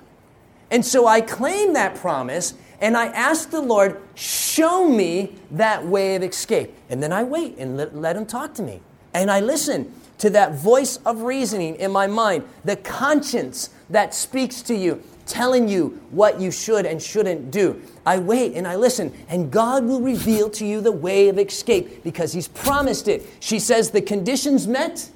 And 0.70 0.84
so 0.84 1.06
I 1.06 1.20
claim 1.20 1.74
that 1.74 1.94
promise 1.94 2.54
and 2.80 2.96
I 2.96 3.06
ask 3.08 3.50
the 3.50 3.60
Lord, 3.60 4.00
show 4.14 4.88
me 4.88 5.36
that 5.52 5.86
way 5.86 6.16
of 6.16 6.22
escape. 6.22 6.74
And 6.88 7.02
then 7.02 7.12
I 7.12 7.22
wait 7.22 7.56
and 7.58 7.76
let, 7.76 7.94
let 7.94 8.16
Him 8.16 8.26
talk 8.26 8.54
to 8.54 8.62
me. 8.62 8.80
And 9.14 9.30
I 9.30 9.40
listen 9.40 9.92
to 10.18 10.30
that 10.30 10.54
voice 10.54 10.96
of 11.04 11.22
reasoning 11.22 11.76
in 11.76 11.92
my 11.92 12.06
mind, 12.06 12.44
the 12.64 12.76
conscience 12.76 13.70
that 13.90 14.14
speaks 14.14 14.62
to 14.62 14.74
you, 14.74 15.02
telling 15.26 15.68
you 15.68 16.00
what 16.10 16.40
you 16.40 16.50
should 16.50 16.86
and 16.86 17.02
shouldn't 17.02 17.50
do. 17.50 17.80
I 18.04 18.18
wait 18.18 18.54
and 18.54 18.66
I 18.66 18.76
listen, 18.76 19.12
and 19.28 19.50
God 19.50 19.84
will 19.84 20.00
reveal 20.00 20.50
to 20.50 20.66
you 20.66 20.80
the 20.80 20.92
way 20.92 21.28
of 21.28 21.38
escape 21.38 22.02
because 22.04 22.32
He's 22.32 22.48
promised 22.48 23.08
it. 23.08 23.26
She 23.40 23.58
says, 23.58 23.90
The 23.90 24.02
conditions 24.02 24.66
met. 24.66 25.10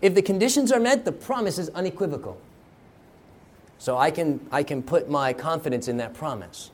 If 0.00 0.14
the 0.14 0.22
conditions 0.22 0.70
are 0.70 0.80
met, 0.80 1.04
the 1.04 1.12
promise 1.12 1.58
is 1.58 1.68
unequivocal. 1.70 2.40
So 3.78 3.96
I 3.96 4.10
can, 4.10 4.40
I 4.50 4.62
can 4.62 4.82
put 4.82 5.08
my 5.08 5.32
confidence 5.32 5.88
in 5.88 5.96
that 5.98 6.14
promise. 6.14 6.70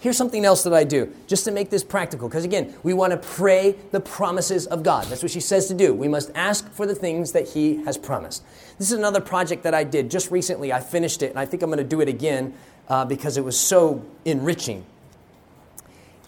Here's 0.00 0.16
something 0.16 0.44
else 0.44 0.62
that 0.62 0.72
I 0.72 0.84
do, 0.84 1.12
just 1.26 1.44
to 1.46 1.50
make 1.50 1.70
this 1.70 1.82
practical, 1.82 2.28
because 2.28 2.44
again, 2.44 2.72
we 2.84 2.94
want 2.94 3.10
to 3.10 3.16
pray 3.16 3.74
the 3.90 3.98
promises 3.98 4.66
of 4.66 4.84
God. 4.84 5.06
That's 5.06 5.22
what 5.22 5.32
she 5.32 5.40
says 5.40 5.66
to 5.68 5.74
do. 5.74 5.92
We 5.92 6.06
must 6.06 6.30
ask 6.36 6.70
for 6.70 6.86
the 6.86 6.94
things 6.94 7.32
that 7.32 7.48
He 7.48 7.82
has 7.84 7.98
promised. 7.98 8.44
This 8.78 8.92
is 8.92 8.98
another 8.98 9.20
project 9.20 9.64
that 9.64 9.74
I 9.74 9.82
did 9.82 10.08
just 10.08 10.30
recently. 10.30 10.72
I 10.72 10.80
finished 10.80 11.22
it, 11.22 11.30
and 11.30 11.38
I 11.38 11.46
think 11.46 11.64
I'm 11.64 11.70
going 11.70 11.78
to 11.78 11.84
do 11.84 12.00
it 12.00 12.08
again 12.08 12.54
uh, 12.88 13.04
because 13.06 13.36
it 13.36 13.44
was 13.44 13.58
so 13.58 14.04
enriching. 14.24 14.86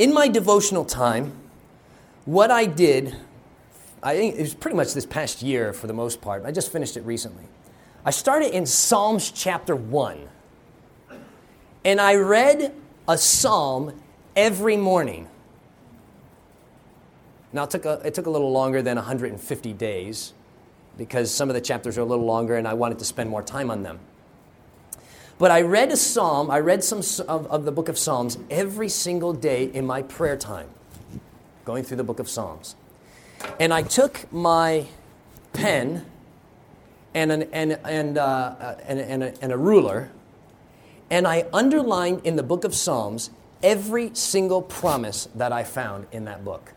In 0.00 0.12
my 0.12 0.26
devotional 0.26 0.84
time, 0.84 1.32
what 2.24 2.50
I 2.50 2.66
did, 2.66 3.14
I 4.02 4.16
think 4.16 4.34
it 4.34 4.40
was 4.40 4.54
pretty 4.54 4.76
much 4.76 4.94
this 4.94 5.06
past 5.06 5.42
year 5.42 5.72
for 5.72 5.86
the 5.86 5.92
most 5.92 6.20
part. 6.20 6.44
I 6.44 6.50
just 6.50 6.72
finished 6.72 6.96
it 6.96 7.04
recently. 7.04 7.44
I 8.04 8.10
started 8.10 8.52
in 8.52 8.66
Psalms 8.66 9.30
chapter 9.30 9.76
1. 9.76 10.28
And 11.84 12.00
I 12.00 12.14
read 12.16 12.74
a 13.10 13.18
psalm 13.18 14.00
every 14.36 14.76
morning. 14.76 15.26
Now, 17.52 17.64
it 17.64 17.70
took 17.70 17.84
a, 17.84 18.00
it 18.04 18.14
took 18.14 18.26
a 18.26 18.30
little 18.30 18.52
longer 18.52 18.82
than 18.82 18.94
150 18.94 19.72
days 19.72 20.32
because 20.96 21.34
some 21.34 21.50
of 21.50 21.54
the 21.54 21.60
chapters 21.60 21.98
are 21.98 22.02
a 22.02 22.04
little 22.04 22.24
longer 22.24 22.54
and 22.54 22.68
I 22.68 22.74
wanted 22.74 23.00
to 23.00 23.04
spend 23.04 23.28
more 23.28 23.42
time 23.42 23.68
on 23.68 23.82
them. 23.82 23.98
But 25.38 25.50
I 25.50 25.62
read 25.62 25.90
a 25.90 25.96
psalm, 25.96 26.52
I 26.52 26.60
read 26.60 26.84
some 26.84 27.00
of, 27.26 27.48
of 27.48 27.64
the 27.64 27.72
book 27.72 27.88
of 27.88 27.98
Psalms 27.98 28.38
every 28.48 28.88
single 28.88 29.32
day 29.32 29.64
in 29.64 29.86
my 29.86 30.02
prayer 30.02 30.36
time, 30.36 30.68
going 31.64 31.82
through 31.82 31.96
the 31.96 32.04
book 32.04 32.20
of 32.20 32.28
Psalms. 32.28 32.76
And 33.58 33.74
I 33.74 33.82
took 33.82 34.32
my 34.32 34.86
pen 35.52 36.06
and, 37.12 37.32
an, 37.32 37.42
and, 37.52 37.72
and, 37.84 38.18
uh, 38.18 38.22
uh 38.22 38.76
and, 38.86 39.00
and, 39.00 39.22
a, 39.24 39.34
and 39.42 39.50
a 39.50 39.56
ruler 39.56 40.12
and 41.10 41.26
I 41.26 41.46
underlined 41.52 42.22
in 42.24 42.36
the 42.36 42.42
book 42.42 42.64
of 42.64 42.74
Psalms 42.74 43.30
every 43.62 44.14
single 44.14 44.62
promise 44.62 45.28
that 45.34 45.52
I 45.52 45.64
found 45.64 46.06
in 46.12 46.24
that 46.24 46.44
book. 46.44 46.72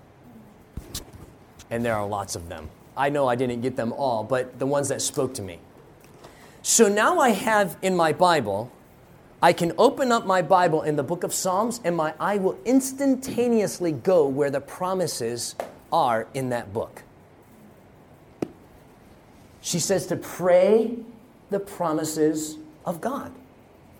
And 1.70 1.86
there 1.86 1.96
are 1.96 2.06
lots 2.06 2.36
of 2.36 2.50
them. 2.50 2.70
I 2.98 3.10
know 3.10 3.28
I 3.28 3.36
didn't 3.36 3.62
get 3.62 3.76
them 3.76 3.94
all, 3.94 4.24
but 4.24 4.60
the 4.60 4.66
ones 4.66 4.90
that 4.90 5.02
spoke 5.02 5.34
to 5.36 5.42
me. 5.42 5.60
So 6.62 6.88
now 6.88 7.20
I 7.20 7.30
have 7.30 7.78
in 7.82 7.96
my 7.96 8.14
Bible, 8.14 8.72
I 9.42 9.54
can 9.54 9.74
open 9.78 10.12
up 10.12 10.26
my 10.26 10.42
Bible 10.42 10.84
in 10.84 10.96
the 10.96 11.04
book 11.04 11.24
of 11.24 11.34
Psalms, 11.34 11.82
and 11.84 11.96
my 11.96 12.14
eye 12.20 12.38
will 12.38 12.58
instantaneously 12.66 13.92
go 13.92 14.28
where 14.28 14.50
the 14.50 14.62
promises 14.62 15.56
are 15.92 16.28
in 16.34 16.50
that 16.50 16.74
book. 16.74 17.04
She 19.62 19.80
says 19.80 20.08
to 20.08 20.16
pray 20.16 20.98
the 21.50 21.60
promises 21.60 22.58
of 22.86 23.02
God. 23.02 23.32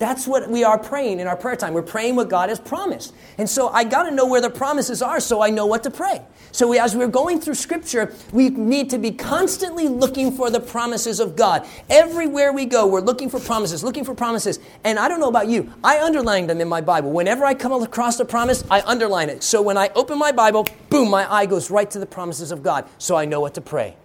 That's 0.04 0.28
what 0.28 0.50
we 0.50 0.66
are 0.66 0.78
praying 0.78 1.22
in 1.22 1.28
our 1.28 1.38
prayer 1.38 1.56
time. 1.56 1.74
We're 1.74 1.82
praying 1.82 2.18
what 2.18 2.28
God 2.28 2.50
has 2.50 2.60
promised. 2.60 3.14
And 3.38 3.50
so 3.50 3.70
I 3.70 3.86
got 3.86 4.04
to 4.04 4.12
know 4.12 4.26
where 4.26 4.42
the 4.42 4.50
promises 4.50 5.02
are 5.02 5.22
so 5.22 5.42
I 5.42 5.50
know 5.50 5.66
what 5.66 5.82
to 5.84 5.90
pray. 5.90 6.22
So 6.52 6.68
we, 6.68 6.78
as 6.78 6.94
we're 6.94 7.08
going 7.08 7.40
through 7.40 7.54
Scripture, 7.54 8.14
we 8.34 8.50
need 8.50 8.90
to 8.90 8.98
be 8.98 9.12
constantly 9.12 9.88
looking 9.88 10.34
for 10.34 10.50
the 10.50 10.60
promises 10.60 11.22
of 11.22 11.38
God. 11.38 11.66
Everywhere 11.90 12.52
we 12.52 12.66
go, 12.66 12.86
we're 12.86 13.00
looking 13.00 13.30
for 13.30 13.40
promises, 13.40 13.82
looking 13.82 14.04
for 14.04 14.14
promises. 14.14 14.60
And 14.84 15.00
I 15.00 15.08
don't 15.08 15.22
know 15.22 15.30
about 15.30 15.48
you, 15.48 15.72
I 15.86 16.02
underline 16.02 16.48
them 16.48 16.60
in 16.60 16.68
my 16.68 16.82
Bible. 16.82 17.14
Whenever 17.14 17.46
I 17.46 17.54
come 17.54 17.72
across 17.72 18.20
a 18.20 18.26
promise, 18.26 18.62
I 18.70 18.82
underline 18.82 19.30
it. 19.30 19.42
So 19.42 19.62
when 19.62 19.78
I 19.78 19.90
open 19.96 20.20
my 20.20 20.34
Bible, 20.34 20.68
boom, 20.90 21.10
my 21.10 21.32
eye 21.32 21.46
goes 21.46 21.72
right 21.72 21.90
to 21.92 21.98
the 21.98 22.06
promises 22.06 22.52
of 22.52 22.62
God, 22.62 22.90
so 22.98 23.16
I 23.16 23.24
know 23.24 23.40
what 23.40 23.54
to 23.54 23.62
pray. 23.62 23.96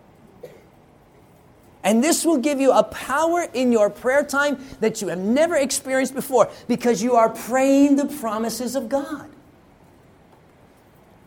And 1.88 2.04
this 2.04 2.22
will 2.22 2.36
give 2.36 2.60
you 2.60 2.70
a 2.70 2.82
power 2.82 3.46
in 3.54 3.72
your 3.72 3.88
prayer 3.88 4.22
time 4.22 4.62
that 4.80 5.00
you 5.00 5.08
have 5.08 5.20
never 5.20 5.56
experienced 5.56 6.14
before 6.14 6.50
because 6.66 7.02
you 7.02 7.14
are 7.14 7.30
praying 7.30 7.96
the 7.96 8.04
promises 8.04 8.76
of 8.76 8.90
God. 8.90 9.26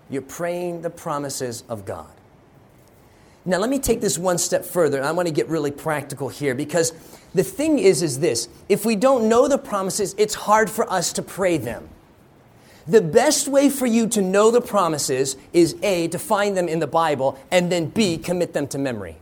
You're 0.08 0.22
praying 0.22 0.84
the 0.84 0.91
promises 0.91 1.63
of 1.68 1.84
God. 1.84 2.12
Now, 3.44 3.58
let 3.58 3.72
me 3.72 3.80
take 3.80 4.01
this 4.01 4.20
one 4.20 4.38
step 4.38 4.63
further. 4.63 5.03
I 5.03 5.12
want 5.13 5.27
to 5.27 5.34
get 5.34 5.48
really 5.48 5.72
practical 5.72 6.30
here 6.30 6.53
because 6.53 6.94
the 7.34 7.44
thing 7.44 7.80
is, 7.80 8.03
is 8.03 8.20
this 8.20 8.48
if 8.70 8.86
we 8.86 8.96
don't 8.96 9.27
know 9.27 9.48
the 9.48 9.58
promises, 9.58 10.13
it's 10.20 10.36
hard 10.36 10.70
for 10.70 10.88
us 10.94 11.12
to 11.13 11.24
pray 11.24 11.58
them. 11.58 11.89
The 12.86 13.01
best 13.01 13.48
way 13.48 13.72
for 13.72 13.88
you 13.88 14.08
to 14.10 14.22
know 14.22 14.51
the 14.51 14.62
promises 14.62 15.38
is 15.53 15.75
A, 15.82 16.08
to 16.10 16.20
find 16.20 16.56
them 16.56 16.68
in 16.68 16.77
the 16.77 16.86
Bible, 16.86 17.39
and 17.50 17.72
then 17.72 17.88
B, 17.88 18.20
commit 18.20 18.53
them 18.53 18.68
to 18.68 18.77
memory. 18.77 19.18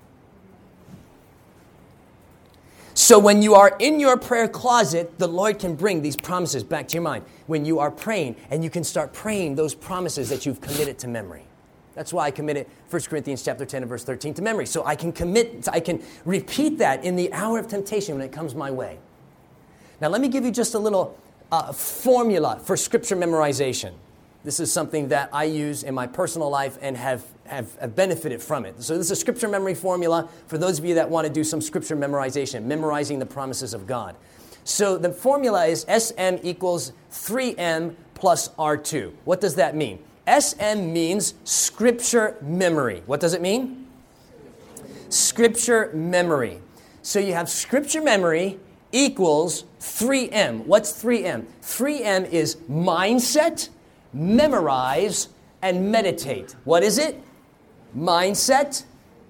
So 3.10 3.18
when 3.18 3.42
you 3.42 3.56
are 3.56 3.76
in 3.80 4.00
your 4.00 4.18
prayer 4.18 4.48
closet, 4.48 5.18
the 5.18 5.28
Lord 5.28 5.58
can 5.58 5.74
bring 5.74 6.04
these 6.04 6.16
promises 6.16 6.64
back 6.64 6.88
to 6.90 6.94
your 6.94 7.02
mind. 7.02 7.26
When 7.48 7.66
you 7.66 7.80
are 7.80 7.90
praying, 7.90 8.36
and 8.52 8.64
you 8.64 8.70
can 8.70 8.84
start 8.84 9.14
praying 9.14 9.56
those 9.56 9.74
promises 9.74 10.30
that 10.30 10.46
you've 10.46 10.62
committed 10.62 11.00
to 11.00 11.08
memory. 11.08 11.42
That's 11.96 12.14
why 12.14 12.26
I 12.26 12.30
committed 12.30 12.68
1 12.92 13.02
Corinthians 13.02 13.42
chapter 13.42 13.66
10 13.66 13.82
and 13.82 13.90
verse 13.90 14.04
13 14.04 14.36
to 14.36 14.44
memory. 14.44 14.68
So 14.68 14.86
I 14.86 14.96
can 14.96 15.12
commit, 15.12 15.68
I 15.72 15.80
can 15.80 16.04
repeat 16.24 16.78
that 16.78 17.04
in 17.04 17.16
the 17.16 17.34
hour 17.34 17.58
of 17.58 17.68
temptation 17.68 18.14
when 18.14 18.24
it 18.24 18.32
comes 18.32 18.54
my 18.54 18.70
way. 18.70 19.00
Now 20.00 20.10
let 20.10 20.22
me 20.22 20.28
give 20.28 20.46
you 20.46 20.52
just 20.52 20.76
a 20.76 20.80
little 20.80 21.18
uh, 21.52 21.74
formula 21.74 22.60
for 22.64 22.78
scripture 22.78 23.16
memorization. 23.16 23.94
This 24.44 24.62
is 24.62 24.72
something 24.72 25.10
that 25.10 25.30
I 25.34 25.44
use 25.44 25.84
in 25.84 25.94
my 25.94 26.08
personal 26.08 26.50
life 26.50 26.78
and 26.82 26.96
have, 26.96 27.26
have, 27.46 27.76
have, 27.80 27.94
benefited 27.94 28.42
from 28.42 28.66
it. 28.66 28.82
So, 28.82 28.98
this 28.98 29.08
is 29.08 29.12
a 29.12 29.16
scripture 29.18 29.50
memory 29.50 29.76
formula 29.76 30.30
for 30.48 30.58
those 30.58 30.80
of 30.80 30.86
you 30.86 30.96
that 30.96 31.10
want 31.10 31.28
to 31.28 31.34
do 31.34 31.44
some 31.44 31.60
scripture 31.60 31.98
memorization, 31.98 32.64
memorizing 32.64 33.20
the 33.20 33.26
promises 33.26 33.74
of 33.74 33.86
God. 33.86 34.16
So, 34.64 34.98
the 34.98 35.12
formula 35.12 35.66
is 35.66 35.82
SM 35.90 36.38
equals 36.42 36.94
3M 37.12 37.96
plus 38.14 38.50
R2. 38.50 39.12
What 39.26 39.42
does 39.42 39.56
that 39.56 39.76
mean? 39.76 40.00
SM 40.26 40.94
means 40.94 41.34
scripture 41.44 42.38
memory. 42.42 43.04
What 43.08 43.20
does 43.20 43.34
it 43.34 43.42
mean? 43.42 43.88
Scripture 45.10 45.92
memory. 45.94 46.62
So, 47.02 47.20
you 47.20 47.34
have 47.34 47.50
scripture 47.50 48.02
memory 48.02 48.58
equals 48.94 49.66
3M. 49.82 50.66
What's 50.66 51.04
3M? 51.04 51.46
3M 51.62 52.30
is 52.32 52.56
mindset 52.70 53.68
memorize, 54.14 55.30
and 55.62 55.92
meditate. 55.92 56.56
What 56.64 56.84
is 56.84 56.98
it? 56.98 57.22
Mindset, 57.96 58.84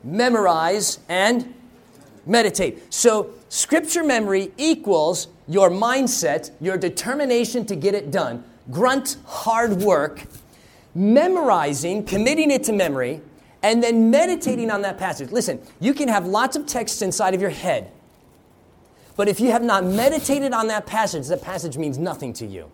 memorize, 0.03 0.99
and 1.09 1.53
meditate. 2.25 2.93
So, 2.93 3.31
scripture 3.49 4.03
memory 4.03 4.51
equals 4.57 5.27
your 5.47 5.69
mindset, 5.69 6.51
your 6.61 6.77
determination 6.77 7.65
to 7.65 7.75
get 7.75 7.95
it 7.95 8.11
done, 8.11 8.43
grunt 8.69 9.17
hard 9.25 9.73
work, 9.77 10.23
memorizing, 10.93 12.05
committing 12.05 12.51
it 12.51 12.63
to 12.65 12.73
memory, 12.73 13.21
and 13.63 13.83
then 13.83 14.09
meditating 14.09 14.71
on 14.71 14.81
that 14.83 14.97
passage. 14.97 15.31
Listen, 15.31 15.59
you 15.79 15.93
can 15.93 16.07
have 16.07 16.25
lots 16.25 16.55
of 16.55 16.65
texts 16.65 17.01
inside 17.01 17.33
of 17.33 17.41
your 17.41 17.49
head, 17.49 17.91
but 19.15 19.27
if 19.27 19.39
you 19.39 19.51
have 19.51 19.63
not 19.63 19.83
meditated 19.83 20.53
on 20.53 20.67
that 20.67 20.85
passage, 20.85 21.27
that 21.27 21.41
passage 21.41 21.77
means 21.77 21.97
nothing 21.97 22.31
to 22.33 22.45
you. 22.45 22.71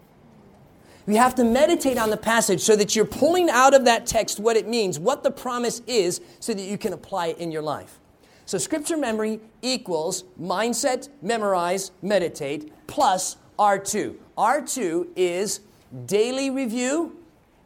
You 1.07 1.17
have 1.17 1.35
to 1.35 1.43
meditate 1.43 2.00
on 2.00 2.09
the 2.09 2.17
passage 2.17 2.62
so 2.62 2.75
that 2.75 2.95
you're 2.95 3.05
pulling 3.05 3.50
out 3.50 3.75
of 3.75 3.85
that 3.85 4.07
text 4.07 4.39
what 4.39 4.57
it 4.57 4.67
means, 4.67 4.97
what 4.97 5.21
the 5.24 5.29
promise 5.29 5.81
is, 5.85 6.19
so 6.39 6.53
that 6.53 6.63
you 6.63 6.77
can 6.79 6.93
apply 6.93 7.27
it 7.27 7.38
in 7.38 7.51
your 7.51 7.62
life. 7.62 8.00
So, 8.47 8.57
scripture 8.57 8.97
memory 8.97 9.39
equals 9.62 10.24
mindset, 10.39 11.09
memorize, 11.22 11.91
meditate, 12.01 12.72
plus 12.87 13.37
R2. 13.57 14.15
R2 14.37 15.07
is 15.15 15.61
daily 16.05 16.50
review 16.50 17.18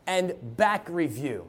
and 0.06 0.34
back 0.58 0.88
review. 0.90 1.48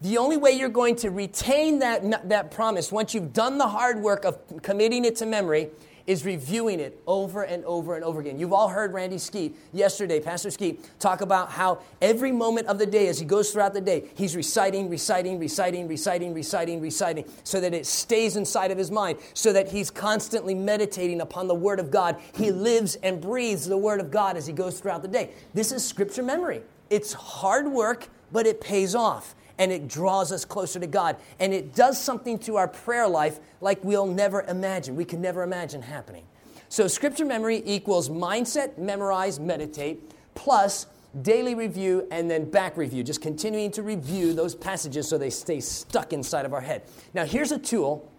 The 0.00 0.16
only 0.16 0.36
way 0.36 0.52
you're 0.52 0.68
going 0.68 0.96
to 0.96 1.10
retain 1.10 1.80
that, 1.80 2.28
that 2.28 2.50
promise 2.50 2.92
once 2.92 3.14
you've 3.14 3.32
done 3.32 3.58
the 3.58 3.66
hard 3.66 4.00
work 4.00 4.24
of 4.24 4.38
committing 4.62 5.04
it 5.04 5.16
to 5.16 5.26
memory 5.26 5.70
is 6.08 6.24
reviewing 6.24 6.80
it 6.80 6.98
over 7.06 7.42
and 7.42 7.62
over 7.66 7.94
and 7.94 8.02
over 8.02 8.18
again. 8.18 8.38
You've 8.38 8.54
all 8.54 8.68
heard 8.68 8.94
Randy 8.94 9.16
Skeete 9.16 9.54
yesterday, 9.74 10.20
Pastor 10.20 10.48
Skeete, 10.48 10.80
talk 10.98 11.20
about 11.20 11.50
how 11.50 11.80
every 12.00 12.32
moment 12.32 12.66
of 12.66 12.78
the 12.78 12.86
day, 12.86 13.08
as 13.08 13.18
he 13.18 13.26
goes 13.26 13.50
throughout 13.50 13.74
the 13.74 13.80
day, 13.82 14.08
he's 14.14 14.34
reciting, 14.34 14.88
reciting, 14.88 15.38
reciting, 15.38 15.86
reciting, 15.86 16.32
reciting, 16.32 16.80
reciting, 16.80 17.24
so 17.44 17.60
that 17.60 17.74
it 17.74 17.84
stays 17.84 18.36
inside 18.36 18.70
of 18.70 18.78
his 18.78 18.90
mind, 18.90 19.18
so 19.34 19.52
that 19.52 19.68
he's 19.68 19.90
constantly 19.90 20.54
meditating 20.54 21.20
upon 21.20 21.46
the 21.46 21.54
Word 21.54 21.78
of 21.78 21.90
God. 21.90 22.16
He 22.34 22.50
lives 22.50 22.96
and 22.96 23.20
breathes 23.20 23.66
the 23.66 23.76
Word 23.76 24.00
of 24.00 24.10
God 24.10 24.38
as 24.38 24.46
he 24.46 24.54
goes 24.54 24.80
throughout 24.80 25.02
the 25.02 25.08
day. 25.08 25.32
This 25.52 25.72
is 25.72 25.86
scripture 25.86 26.22
memory. 26.22 26.62
It's 26.88 27.12
hard 27.12 27.68
work, 27.68 28.08
but 28.32 28.46
it 28.46 28.62
pays 28.62 28.94
off 28.94 29.34
and 29.58 29.72
it 29.72 29.88
draws 29.88 30.32
us 30.32 30.44
closer 30.44 30.80
to 30.80 30.86
God. 30.86 31.16
And 31.40 31.52
it 31.52 31.74
does 31.74 32.00
something 32.00 32.38
to 32.40 32.56
our 32.56 32.68
prayer 32.68 33.08
life 33.08 33.40
like 33.60 33.82
we'll 33.82 34.06
never 34.06 34.42
imagine. 34.42 34.96
We 34.96 35.04
can 35.04 35.20
never 35.20 35.42
imagine 35.42 35.82
happening. 35.82 36.24
So, 36.68 36.86
scripture 36.86 37.24
memory 37.24 37.62
equals 37.64 38.08
mindset, 38.08 38.76
memorize, 38.78 39.40
meditate, 39.40 40.12
plus 40.34 40.86
daily 41.22 41.54
review 41.54 42.06
and 42.10 42.30
then 42.30 42.50
back 42.50 42.76
review, 42.76 43.02
just 43.02 43.22
continuing 43.22 43.70
to 43.72 43.82
review 43.82 44.34
those 44.34 44.54
passages 44.54 45.08
so 45.08 45.16
they 45.16 45.30
stay 45.30 45.60
stuck 45.60 46.12
inside 46.12 46.44
of 46.44 46.52
our 46.52 46.60
head. 46.60 46.82
Now, 47.14 47.24
here's 47.24 47.52
a 47.52 47.58
tool 47.58 48.10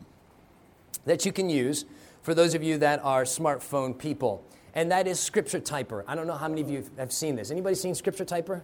that 1.05 1.25
you 1.25 1.31
can 1.31 1.49
use 1.49 1.85
for 2.23 2.33
those 2.33 2.55
of 2.55 2.63
you 2.63 2.77
that 2.79 3.03
are 3.03 3.23
smartphone 3.23 3.97
people, 3.97 4.43
and 4.73 4.91
that 4.91 5.07
is 5.07 5.19
Scripture 5.19 5.59
Typer. 5.59 6.03
I 6.07 6.15
don't 6.15 6.27
know 6.27 6.33
how 6.33 6.47
many 6.47 6.61
of 6.61 6.69
you 6.69 6.89
have 6.97 7.11
seen 7.11 7.35
this. 7.35 7.51
Anybody 7.51 7.75
seen 7.75 7.95
Scripture 7.95 8.25
Typer? 8.25 8.63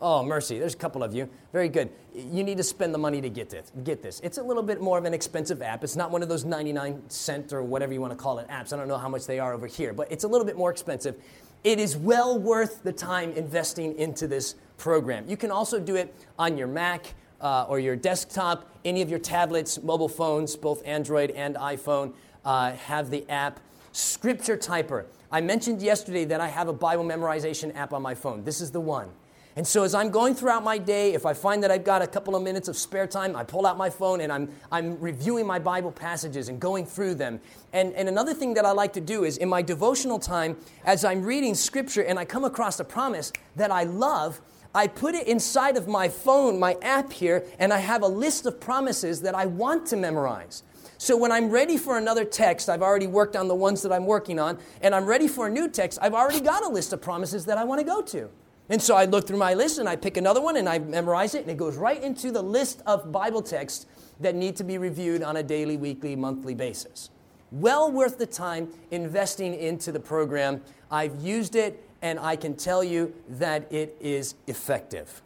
Oh, 0.00 0.22
mercy. 0.22 0.58
There's 0.58 0.74
a 0.74 0.78
couple 0.78 1.02
of 1.02 1.14
you. 1.14 1.28
Very 1.52 1.68
good. 1.68 1.88
You 2.14 2.44
need 2.44 2.58
to 2.58 2.62
spend 2.62 2.92
the 2.92 2.98
money 2.98 3.20
to 3.20 3.30
get 3.30 3.48
this. 3.48 3.72
Get 3.84 4.02
this. 4.02 4.20
It's 4.20 4.38
a 4.38 4.42
little 4.42 4.62
bit 4.62 4.80
more 4.80 4.98
of 4.98 5.04
an 5.04 5.14
expensive 5.14 5.62
app. 5.62 5.84
It's 5.84 5.96
not 5.96 6.10
one 6.10 6.22
of 6.22 6.28
those 6.28 6.44
99 6.44 7.02
cent 7.08 7.52
or 7.52 7.62
whatever 7.62 7.92
you 7.92 8.00
want 8.00 8.12
to 8.12 8.16
call 8.16 8.38
it 8.38 8.48
apps. 8.48 8.72
I 8.72 8.76
don't 8.76 8.88
know 8.88 8.98
how 8.98 9.08
much 9.08 9.26
they 9.26 9.38
are 9.38 9.54
over 9.54 9.66
here, 9.66 9.92
but 9.92 10.10
it's 10.10 10.24
a 10.24 10.28
little 10.28 10.46
bit 10.46 10.56
more 10.56 10.70
expensive. 10.70 11.16
It 11.62 11.78
is 11.78 11.96
well 11.96 12.38
worth 12.38 12.82
the 12.82 12.92
time 12.92 13.32
investing 13.32 13.96
into 13.98 14.26
this 14.26 14.56
program. 14.76 15.24
You 15.28 15.36
can 15.36 15.50
also 15.50 15.80
do 15.80 15.96
it 15.96 16.14
on 16.38 16.58
your 16.58 16.66
Mac 16.66 17.14
uh, 17.40 17.64
or 17.68 17.78
your 17.78 17.96
desktop, 17.96 18.70
any 18.84 19.00
of 19.00 19.08
your 19.08 19.18
tablets, 19.18 19.82
mobile 19.82 20.08
phones, 20.08 20.56
both 20.56 20.82
Android 20.84 21.30
and 21.30 21.56
iPhone, 21.56 22.12
uh, 22.44 22.72
have 22.72 23.10
the 23.10 23.28
app 23.30 23.60
Scripture 23.92 24.56
Typer. 24.56 25.06
I 25.30 25.40
mentioned 25.40 25.80
yesterday 25.80 26.24
that 26.26 26.40
I 26.40 26.48
have 26.48 26.68
a 26.68 26.72
Bible 26.72 27.04
memorization 27.04 27.74
app 27.76 27.92
on 27.92 28.02
my 28.02 28.14
phone. 28.14 28.44
This 28.44 28.60
is 28.60 28.70
the 28.70 28.80
one. 28.80 29.08
And 29.56 29.64
so, 29.64 29.84
as 29.84 29.94
I'm 29.94 30.10
going 30.10 30.34
throughout 30.34 30.64
my 30.64 30.78
day, 30.78 31.14
if 31.14 31.24
I 31.24 31.32
find 31.32 31.62
that 31.62 31.70
I've 31.70 31.84
got 31.84 32.02
a 32.02 32.08
couple 32.08 32.34
of 32.34 32.42
minutes 32.42 32.66
of 32.66 32.76
spare 32.76 33.06
time, 33.06 33.36
I 33.36 33.44
pull 33.44 33.66
out 33.66 33.76
my 33.76 33.88
phone 33.88 34.20
and 34.20 34.32
I'm, 34.32 34.48
I'm 34.72 34.98
reviewing 34.98 35.46
my 35.46 35.60
Bible 35.60 35.92
passages 35.92 36.48
and 36.48 36.60
going 36.60 36.84
through 36.84 37.14
them. 37.14 37.40
And, 37.72 37.92
and 37.94 38.08
another 38.08 38.34
thing 38.34 38.54
that 38.54 38.64
I 38.64 38.72
like 38.72 38.92
to 38.94 39.00
do 39.00 39.22
is 39.22 39.36
in 39.36 39.48
my 39.48 39.62
devotional 39.62 40.18
time, 40.18 40.56
as 40.84 41.04
I'm 41.04 41.22
reading 41.22 41.54
scripture 41.54 42.02
and 42.02 42.18
I 42.18 42.24
come 42.24 42.42
across 42.42 42.80
a 42.80 42.84
promise 42.84 43.32
that 43.54 43.70
I 43.70 43.84
love, 43.84 44.40
I 44.74 44.88
put 44.88 45.14
it 45.14 45.28
inside 45.28 45.76
of 45.76 45.86
my 45.86 46.08
phone, 46.08 46.58
my 46.58 46.76
app 46.82 47.12
here, 47.12 47.44
and 47.60 47.72
I 47.72 47.78
have 47.78 48.02
a 48.02 48.08
list 48.08 48.46
of 48.46 48.58
promises 48.58 49.20
that 49.20 49.36
I 49.36 49.46
want 49.46 49.86
to 49.86 49.96
memorize. 49.96 50.64
So 50.98 51.16
when 51.16 51.30
I'm 51.30 51.48
ready 51.48 51.76
for 51.76 51.96
another 51.96 52.24
text, 52.24 52.68
I've 52.68 52.82
already 52.82 53.06
worked 53.06 53.36
on 53.36 53.46
the 53.46 53.54
ones 53.54 53.82
that 53.82 53.92
I'm 53.92 54.06
working 54.06 54.40
on, 54.40 54.58
and 54.80 54.96
I'm 54.96 55.04
ready 55.04 55.28
for 55.28 55.46
a 55.46 55.50
new 55.50 55.68
text, 55.68 56.00
I've 56.02 56.14
already 56.14 56.40
got 56.40 56.64
a 56.64 56.68
list 56.68 56.92
of 56.92 57.00
promises 57.00 57.44
that 57.44 57.56
I 57.56 57.62
want 57.62 57.78
to 57.78 57.86
go 57.86 58.02
to. 58.02 58.28
And 58.70 58.80
so 58.80 58.96
I 58.96 59.04
look 59.04 59.26
through 59.26 59.38
my 59.38 59.54
list 59.54 59.78
and 59.78 59.88
I 59.88 59.96
pick 59.96 60.16
another 60.16 60.40
one 60.40 60.56
and 60.56 60.68
I 60.68 60.78
memorize 60.78 61.34
it, 61.34 61.42
and 61.42 61.50
it 61.50 61.56
goes 61.56 61.76
right 61.76 62.02
into 62.02 62.30
the 62.30 62.42
list 62.42 62.82
of 62.86 63.12
Bible 63.12 63.42
texts 63.42 63.86
that 64.20 64.34
need 64.34 64.56
to 64.56 64.64
be 64.64 64.78
reviewed 64.78 65.22
on 65.22 65.36
a 65.36 65.42
daily, 65.42 65.76
weekly, 65.76 66.16
monthly 66.16 66.54
basis. 66.54 67.10
Well 67.50 67.92
worth 67.92 68.18
the 68.18 68.26
time 68.26 68.68
investing 68.90 69.54
into 69.54 69.92
the 69.92 70.00
program. 70.00 70.62
I've 70.90 71.20
used 71.20 71.56
it 71.56 71.88
and 72.02 72.18
I 72.18 72.36
can 72.36 72.54
tell 72.54 72.82
you 72.82 73.14
that 73.28 73.70
it 73.72 73.96
is 74.00 74.34
effective. 74.46 75.22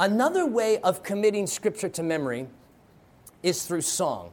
Another 0.00 0.46
way 0.46 0.78
of 0.78 1.02
committing 1.02 1.46
scripture 1.46 1.88
to 1.88 2.02
memory 2.02 2.46
is 3.42 3.66
through 3.66 3.82
song, 3.82 4.30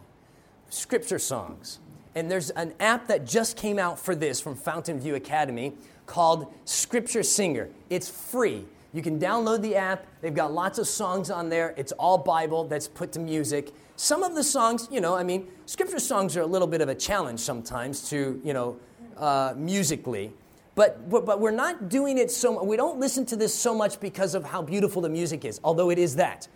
scripture 0.70 1.20
songs. 1.20 1.80
And 2.16 2.32
there's 2.32 2.50
an 2.52 2.74
app 2.80 3.08
that 3.08 3.26
just 3.26 3.58
came 3.58 3.78
out 3.78 4.00
for 4.00 4.16
this 4.16 4.40
from 4.40 4.56
Fountainview 4.56 5.16
Academy 5.16 5.74
called 6.06 6.54
Scripture 6.66 7.24
Singer. 7.24 7.70
It's 7.90 8.10
free. 8.10 8.66
You 8.94 9.02
can 9.02 9.20
download 9.20 9.62
the 9.62 9.76
app. 9.76 10.08
They've 10.22 10.34
got 10.34 10.54
lots 10.54 10.80
of 10.80 10.88
songs 10.88 11.30
on 11.30 11.50
there. 11.50 11.74
It's 11.78 11.92
all 11.94 12.18
Bible 12.18 12.66
that's 12.66 12.88
put 12.88 13.12
to 13.14 13.20
music. 13.20 13.74
Some 13.98 14.24
of 14.24 14.36
the 14.36 14.44
songs, 14.44 14.88
you 14.92 15.02
know, 15.02 15.16
I 15.16 15.24
mean, 15.24 15.48
scripture 15.66 16.00
songs 16.00 16.38
are 16.38 16.42
a 16.42 16.46
little 16.46 16.68
bit 16.68 16.82
of 16.82 16.90
a 16.90 16.96
challenge 16.96 17.40
sometimes 17.40 18.10
to, 18.10 18.40
you 18.44 18.54
know, 18.54 18.78
uh, 19.18 19.54
musically. 19.58 20.32
But, 20.76 21.10
but, 21.10 21.26
but 21.26 21.40
we're 21.40 21.52
not 21.52 21.90
doing 21.90 22.18
it 22.18 22.32
so 22.32 22.62
we 22.64 22.76
don't 22.76 23.00
listen 23.00 23.26
to 23.28 23.36
this 23.36 23.54
so 23.54 23.74
much 23.74 24.00
because 24.00 24.36
of 24.36 24.44
how 24.44 24.62
beautiful 24.62 25.02
the 25.02 25.10
music 25.10 25.46
is, 25.46 25.60
although 25.64 25.90
it 25.90 25.98
is 25.98 26.16
that. 26.18 26.48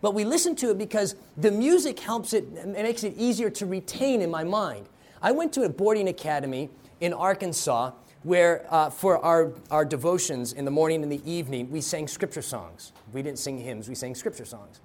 But 0.00 0.14
we 0.14 0.24
listen 0.24 0.54
to 0.56 0.70
it 0.70 0.78
because 0.78 1.16
the 1.36 1.50
music 1.50 1.98
helps 1.98 2.32
it, 2.32 2.44
it 2.54 2.68
makes 2.68 3.04
it 3.04 3.14
easier 3.16 3.50
to 3.50 3.66
retain 3.66 4.22
in 4.22 4.30
my 4.30 4.44
mind. 4.44 4.88
I 5.22 5.32
went 5.32 5.52
to 5.54 5.62
a 5.62 5.68
boarding 5.68 6.08
academy 6.08 6.70
in 7.00 7.12
Arkansas 7.12 7.92
where 8.22 8.66
uh, 8.70 8.90
for 8.90 9.18
our, 9.24 9.52
our 9.70 9.84
devotions 9.84 10.52
in 10.52 10.64
the 10.64 10.70
morning 10.70 11.02
and 11.02 11.10
the 11.10 11.22
evening, 11.30 11.70
we 11.70 11.80
sang 11.80 12.08
scripture 12.08 12.42
songs. 12.42 12.92
We 13.12 13.22
didn't 13.22 13.38
sing 13.38 13.58
hymns, 13.58 13.88
we 13.88 13.94
sang 13.94 14.14
scripture 14.14 14.44
songs. 14.44 14.80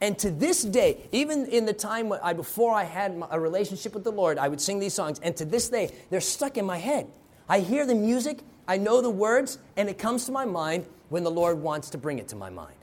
And 0.00 0.18
to 0.20 0.30
this 0.30 0.62
day, 0.62 1.08
even 1.10 1.46
in 1.46 1.66
the 1.66 1.72
time 1.72 2.12
I, 2.22 2.32
before 2.32 2.72
I 2.72 2.84
had 2.84 3.20
a 3.30 3.40
relationship 3.40 3.94
with 3.94 4.04
the 4.04 4.12
Lord, 4.12 4.38
I 4.38 4.48
would 4.48 4.60
sing 4.60 4.78
these 4.78 4.94
songs. 4.94 5.18
And 5.20 5.36
to 5.36 5.44
this 5.44 5.68
day, 5.68 5.90
they're 6.10 6.20
stuck 6.20 6.56
in 6.56 6.64
my 6.64 6.78
head. 6.78 7.08
I 7.48 7.60
hear 7.60 7.84
the 7.84 7.94
music, 7.94 8.40
I 8.68 8.76
know 8.76 9.00
the 9.00 9.10
words, 9.10 9.58
and 9.76 9.88
it 9.88 9.98
comes 9.98 10.24
to 10.26 10.32
my 10.32 10.44
mind 10.44 10.86
when 11.08 11.24
the 11.24 11.30
Lord 11.30 11.60
wants 11.60 11.90
to 11.90 11.98
bring 11.98 12.18
it 12.18 12.28
to 12.28 12.36
my 12.36 12.50
mind. 12.50 12.76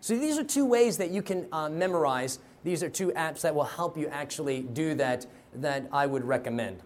So 0.00 0.16
these 0.16 0.38
are 0.38 0.44
two 0.44 0.64
ways 0.64 0.96
that 0.98 1.10
you 1.10 1.22
can 1.22 1.46
uh, 1.52 1.68
memorize. 1.68 2.38
These 2.64 2.82
are 2.82 2.88
two 2.88 3.08
apps 3.12 3.42
that 3.42 3.54
will 3.54 3.64
help 3.64 3.96
you 3.96 4.08
actually 4.08 4.62
do 4.62 4.94
that 4.94 5.26
that 5.54 5.88
I 5.92 6.06
would 6.06 6.24
recommend. 6.24 6.82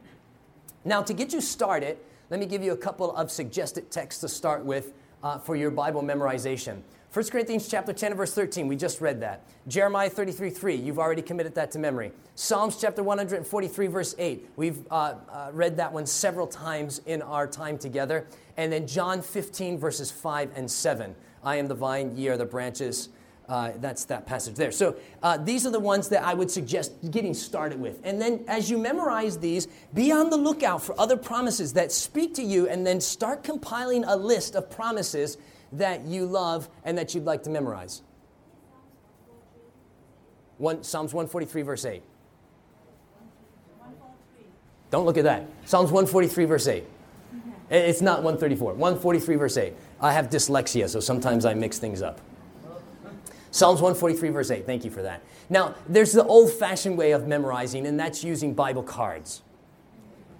Now, 0.84 1.02
to 1.02 1.12
get 1.12 1.32
you 1.32 1.40
started, 1.40 1.98
let 2.30 2.38
me 2.38 2.46
give 2.46 2.62
you 2.62 2.72
a 2.72 2.76
couple 2.76 3.14
of 3.16 3.30
suggested 3.30 3.90
texts 3.90 4.20
to 4.20 4.28
start 4.28 4.64
with 4.64 4.92
uh, 5.22 5.38
for 5.38 5.56
your 5.56 5.70
Bible 5.70 6.02
memorization. 6.02 6.80
1 7.12 7.24
Corinthians 7.26 7.66
chapter 7.66 7.92
10 7.92 8.14
verse 8.14 8.32
13, 8.32 8.68
we 8.68 8.76
just 8.76 9.00
read 9.00 9.20
that. 9.20 9.44
Jeremiah 9.66 10.08
33 10.08 10.48
3, 10.48 10.76
you've 10.76 11.00
already 11.00 11.22
committed 11.22 11.56
that 11.56 11.72
to 11.72 11.80
memory. 11.80 12.12
Psalms 12.36 12.76
chapter 12.80 13.02
143 13.02 13.86
verse 13.88 14.14
8, 14.16 14.48
we've 14.54 14.86
uh, 14.92 15.14
uh, 15.28 15.50
read 15.52 15.76
that 15.76 15.92
one 15.92 16.06
several 16.06 16.46
times 16.46 17.00
in 17.06 17.20
our 17.20 17.48
time 17.48 17.76
together. 17.76 18.28
And 18.56 18.72
then 18.72 18.86
John 18.86 19.22
15 19.22 19.76
verses 19.76 20.12
5 20.12 20.52
and 20.54 20.70
7, 20.70 21.16
I 21.42 21.56
am 21.56 21.66
the 21.66 21.74
vine, 21.74 22.16
ye 22.16 22.28
are 22.28 22.36
the 22.36 22.46
branches. 22.46 23.08
Uh, 23.50 23.72
that's 23.80 24.04
that 24.04 24.26
passage 24.26 24.54
there. 24.54 24.70
So 24.70 24.94
uh, 25.24 25.36
these 25.36 25.66
are 25.66 25.70
the 25.70 25.80
ones 25.80 26.08
that 26.10 26.22
I 26.22 26.34
would 26.34 26.48
suggest 26.48 26.92
getting 27.10 27.34
started 27.34 27.80
with. 27.80 27.98
And 28.04 28.22
then 28.22 28.44
as 28.46 28.70
you 28.70 28.78
memorize 28.78 29.38
these, 29.38 29.66
be 29.92 30.12
on 30.12 30.30
the 30.30 30.36
lookout 30.36 30.84
for 30.84 30.98
other 31.00 31.16
promises 31.16 31.72
that 31.72 31.90
speak 31.90 32.32
to 32.34 32.44
you, 32.44 32.68
and 32.68 32.86
then 32.86 33.00
start 33.00 33.42
compiling 33.42 34.04
a 34.04 34.14
list 34.14 34.54
of 34.54 34.70
promises 34.70 35.36
that 35.72 36.04
you 36.04 36.26
love 36.26 36.68
and 36.84 36.96
that 36.96 37.12
you'd 37.12 37.24
like 37.24 37.42
to 37.42 37.50
memorize? 37.50 38.02
One, 40.58 40.84
Psalms 40.84 41.12
143, 41.12 41.62
verse 41.62 41.84
8. 41.84 42.04
Don't 44.92 45.04
look 45.04 45.18
at 45.18 45.24
that. 45.24 45.48
Psalms 45.64 45.90
143, 45.90 46.44
verse 46.44 46.68
8. 46.68 46.84
It's 47.68 48.00
not 48.00 48.22
134. 48.22 48.74
143, 48.74 49.34
verse 49.34 49.56
8. 49.56 49.74
I 50.00 50.12
have 50.12 50.30
dyslexia, 50.30 50.88
so 50.88 51.00
sometimes 51.00 51.44
I 51.44 51.54
mix 51.54 51.80
things 51.80 52.00
up. 52.00 52.20
Psalms 53.50 53.80
143, 53.80 54.28
verse 54.30 54.50
8. 54.50 54.64
Thank 54.66 54.84
you 54.84 54.90
for 54.90 55.02
that. 55.02 55.22
Now, 55.48 55.74
there's 55.88 56.12
the 56.12 56.24
old 56.24 56.52
fashioned 56.52 56.96
way 56.96 57.12
of 57.12 57.26
memorizing, 57.26 57.86
and 57.86 57.98
that's 57.98 58.22
using 58.22 58.54
Bible 58.54 58.82
cards. 58.82 59.42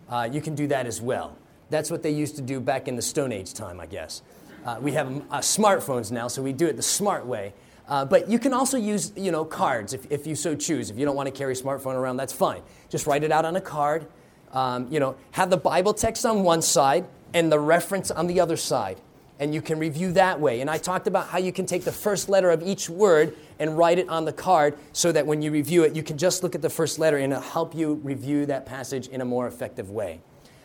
Uh, 0.09 0.29
you 0.31 0.41
can 0.41 0.55
do 0.55 0.67
that 0.69 0.87
as 0.87 1.01
well. 1.01 1.37
That's 1.71 1.91
what 1.91 2.03
they 2.03 2.11
used 2.11 2.37
to 2.37 2.43
do 2.43 2.61
back 2.61 2.89
in 2.89 2.97
the 2.97 3.03
Stone 3.03 3.33
Age 3.33 3.55
time, 3.55 3.81
I 3.81 3.87
guess. 3.87 4.23
Uh, 4.65 4.79
we 4.81 4.93
have 4.93 5.09
uh, 5.31 5.39
smartphones 5.39 6.13
now, 6.13 6.29
so 6.29 6.43
we 6.43 6.53
do 6.53 6.67
it 6.67 6.77
the 6.77 6.83
smart 6.83 7.27
way. 7.27 7.53
Uh, 7.89 8.05
but 8.05 8.29
you 8.29 8.39
can 8.39 8.53
also 8.53 8.77
use, 8.77 9.13
you 9.17 9.33
know, 9.33 9.45
cards 9.45 9.93
if, 9.93 10.11
if 10.11 10.27
you 10.27 10.37
so 10.37 10.55
choose. 10.55 10.91
If 10.91 10.99
you 10.99 11.05
don't 11.05 11.17
want 11.17 11.27
to 11.27 11.33
carry 11.33 11.55
a 11.55 11.57
smartphone 11.57 11.95
around, 11.95 12.19
that's 12.19 12.33
fine. 12.33 12.63
Just 12.89 13.07
write 13.07 13.25
it 13.25 13.33
out 13.33 13.45
on 13.45 13.57
a 13.57 13.61
card. 13.61 14.07
Um, 14.53 14.87
you 14.91 15.01
know, 15.01 15.17
have 15.33 15.51
the 15.51 15.57
Bible 15.57 15.95
text 15.95 16.25
on 16.25 16.43
one 16.45 16.63
side 16.63 17.07
and 17.35 17.51
the 17.51 17.59
reference 17.59 18.11
on 18.11 18.27
the 18.27 18.41
other 18.41 18.57
side. 18.57 19.01
And 19.41 19.53
you 19.55 19.63
can 19.63 19.79
review 19.79 20.13
that 20.13 20.39
way. 20.39 20.61
And 20.61 20.71
I 20.71 20.79
talked 20.79 21.07
about 21.07 21.29
how 21.29 21.39
you 21.39 21.51
can 21.51 21.67
take 21.67 21.83
the 21.83 21.91
first 21.91 22.29
letter 22.29 22.51
of 22.51 22.63
each 22.63 22.89
word 22.89 23.35
and 23.59 23.77
write 23.77 23.99
it 23.99 24.09
on 24.09 24.25
the 24.25 24.33
card 24.33 24.79
so 24.93 25.11
that 25.11 25.27
when 25.27 25.43
you 25.43 25.51
review 25.51 25.83
it, 25.83 25.97
you 25.97 26.03
can 26.03 26.19
just 26.19 26.43
look 26.43 26.55
at 26.55 26.63
the 26.63 26.71
first 26.71 26.99
letter 26.99 27.17
and 27.17 27.33
it'll 27.33 27.43
help 27.43 27.75
you 27.75 27.95
review 28.05 28.47
that 28.47 28.67
passage 28.67 29.09
in 29.09 29.23
a 29.23 29.25
more 29.25 29.49
effective 29.49 29.91
way. 29.91 30.21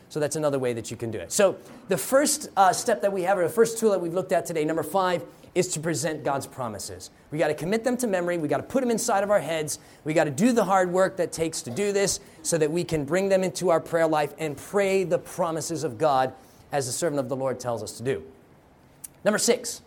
So 0.09 0.19
that's 0.19 0.35
another 0.35 0.59
way 0.59 0.73
that 0.73 0.91
you 0.91 0.97
can 0.97 1.09
do 1.09 1.17
it. 1.17 1.31
So 1.31 1.57
the 1.87 1.97
first 1.97 2.49
uh, 2.55 2.73
step 2.73 3.01
that 3.01 3.11
we 3.11 3.23
have, 3.23 3.37
or 3.37 3.43
the 3.43 3.49
first 3.49 3.79
tool 3.79 3.91
that 3.91 3.99
we've 3.99 4.13
looked 4.13 4.31
at 4.31 4.45
today, 4.45 4.63
number 4.63 4.83
five, 4.83 5.23
is 5.55 5.69
to 5.69 5.79
present 5.79 6.23
God's 6.23 6.45
promises. 6.45 7.11
We 7.31 7.37
got 7.37 7.47
to 7.47 7.53
commit 7.53 7.85
them 7.85 7.95
to 7.97 8.07
memory. 8.07 8.37
We 8.37 8.49
got 8.49 8.57
to 8.57 8.63
put 8.63 8.81
them 8.81 8.91
inside 8.91 9.23
of 9.23 9.31
our 9.31 9.39
heads. 9.39 9.79
We 10.03 10.13
got 10.13 10.25
to 10.25 10.31
do 10.31 10.51
the 10.51 10.65
hard 10.65 10.91
work 10.91 11.15
that 11.17 11.31
takes 11.31 11.61
to 11.63 11.71
do 11.71 11.93
this 11.93 12.19
so 12.43 12.57
that 12.57 12.69
we 12.69 12.83
can 12.83 13.05
bring 13.05 13.29
them 13.29 13.41
into 13.43 13.69
our 13.69 13.79
prayer 13.79 14.05
life 14.05 14.33
and 14.37 14.57
pray 14.57 15.05
the 15.05 15.17
promises 15.17 15.85
of 15.85 15.97
God 15.97 16.33
as 16.73 16.87
the 16.87 16.91
servant 16.91 17.21
of 17.21 17.29
the 17.29 17.37
Lord 17.37 17.57
tells 17.57 17.81
us 17.81 17.93
to 17.97 18.03
do. 18.03 18.23
Number 19.25 19.39
six. 19.39 19.81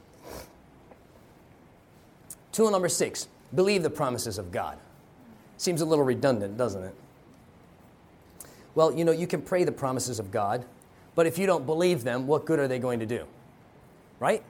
Tool 2.52 2.70
number 2.70 2.88
six 2.88 3.28
believe 3.54 3.82
the 3.82 3.90
promises 3.90 4.36
of 4.36 4.52
God. 4.52 4.78
Seems 5.56 5.80
a 5.80 5.84
little 5.86 6.04
redundant, 6.04 6.58
doesn't 6.58 6.82
it? 6.82 6.94
Well, 8.74 8.92
you 8.92 9.04
know, 9.04 9.12
you 9.12 9.26
can 9.26 9.40
pray 9.40 9.64
the 9.64 9.72
promises 9.72 10.18
of 10.18 10.30
God, 10.30 10.64
but 11.14 11.26
if 11.26 11.38
you 11.38 11.46
don't 11.46 11.64
believe 11.64 12.04
them, 12.04 12.26
what 12.26 12.44
good 12.44 12.58
are 12.58 12.68
they 12.68 12.78
going 12.78 13.00
to 13.00 13.06
do? 13.06 13.24
Right? 14.20 14.42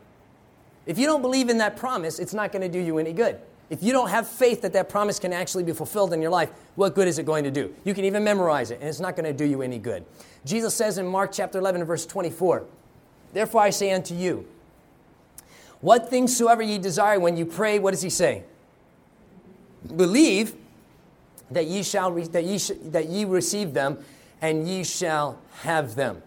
If 0.86 0.98
you 0.98 1.06
don't 1.06 1.22
believe 1.22 1.48
in 1.48 1.58
that 1.58 1.76
promise, 1.76 2.18
it's 2.18 2.34
not 2.34 2.50
going 2.50 2.62
to 2.62 2.68
do 2.68 2.78
you 2.78 2.98
any 2.98 3.12
good. 3.12 3.38
If 3.70 3.82
you 3.82 3.92
don't 3.92 4.08
have 4.08 4.26
faith 4.26 4.62
that 4.62 4.72
that 4.72 4.88
promise 4.88 5.18
can 5.18 5.32
actually 5.32 5.64
be 5.64 5.72
fulfilled 5.72 6.14
in 6.14 6.22
your 6.22 6.30
life, 6.30 6.50
what 6.74 6.94
good 6.94 7.06
is 7.06 7.18
it 7.18 7.26
going 7.26 7.44
to 7.44 7.50
do? 7.50 7.74
You 7.84 7.92
can 7.92 8.04
even 8.04 8.24
memorize 8.24 8.70
it, 8.70 8.80
and 8.80 8.88
it's 8.88 9.00
not 9.00 9.14
going 9.14 9.26
to 9.26 9.32
do 9.32 9.44
you 9.44 9.60
any 9.60 9.78
good. 9.78 10.04
Jesus 10.46 10.74
says 10.74 10.96
in 10.96 11.06
Mark 11.06 11.30
chapter 11.32 11.58
11, 11.58 11.84
verse 11.84 12.06
24, 12.06 12.64
Therefore 13.34 13.60
I 13.60 13.70
say 13.70 13.92
unto 13.92 14.14
you, 14.14 14.46
what 15.80 16.10
things 16.10 16.36
soever 16.36 16.62
ye 16.62 16.78
desire 16.78 17.20
when 17.20 17.36
you 17.36 17.46
pray, 17.46 17.78
what 17.78 17.92
does 17.92 18.02
he 18.02 18.10
say? 18.10 18.44
Believe 19.94 20.54
that 21.50 21.66
ye 21.66 21.82
shall 21.82 22.12
re- 22.12 22.26
that 22.26 22.44
ye 22.44 22.58
sh- 22.58 22.72
that 22.82 23.08
ye 23.08 23.24
receive 23.24 23.72
them 23.72 23.98
and 24.42 24.68
ye 24.68 24.84
shall 24.84 25.38
have 25.62 25.94
them. 25.94 26.22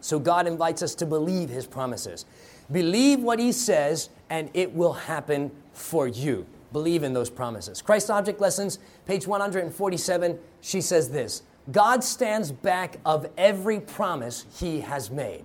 So 0.00 0.18
God 0.18 0.46
invites 0.46 0.82
us 0.82 0.94
to 0.96 1.06
believe 1.06 1.48
his 1.48 1.66
promises. 1.66 2.26
Believe 2.70 3.20
what 3.20 3.38
he 3.38 3.52
says, 3.52 4.08
and 4.30 4.50
it 4.54 4.74
will 4.74 4.92
happen 4.92 5.50
for 5.72 6.08
you. 6.08 6.46
Believe 6.72 7.02
in 7.02 7.12
those 7.12 7.30
promises. 7.30 7.80
Christ 7.80 8.10
Object 8.10 8.40
Lessons, 8.40 8.78
page 9.06 9.26
147, 9.26 10.38
she 10.60 10.80
says 10.80 11.10
this 11.10 11.42
God 11.70 12.02
stands 12.02 12.52
back 12.52 12.98
of 13.04 13.26
every 13.38 13.80
promise 13.80 14.44
he 14.58 14.80
has 14.80 15.10
made. 15.10 15.44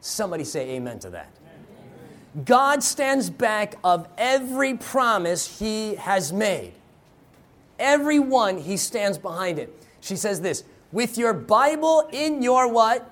Somebody 0.00 0.44
say 0.44 0.70
amen 0.70 0.98
to 1.00 1.10
that. 1.10 1.28
God 2.44 2.82
stands 2.82 3.28
back 3.28 3.76
of 3.82 4.06
every 4.16 4.76
promise 4.76 5.58
he 5.58 5.96
has 5.96 6.32
made. 6.32 6.72
Every 7.78 8.18
one, 8.18 8.58
he 8.58 8.76
stands 8.76 9.18
behind 9.18 9.58
it. 9.58 9.74
She 10.00 10.16
says 10.16 10.40
this 10.40 10.64
with 10.92 11.18
your 11.18 11.32
Bible 11.32 12.08
in 12.12 12.42
your 12.42 12.68
what? 12.68 13.10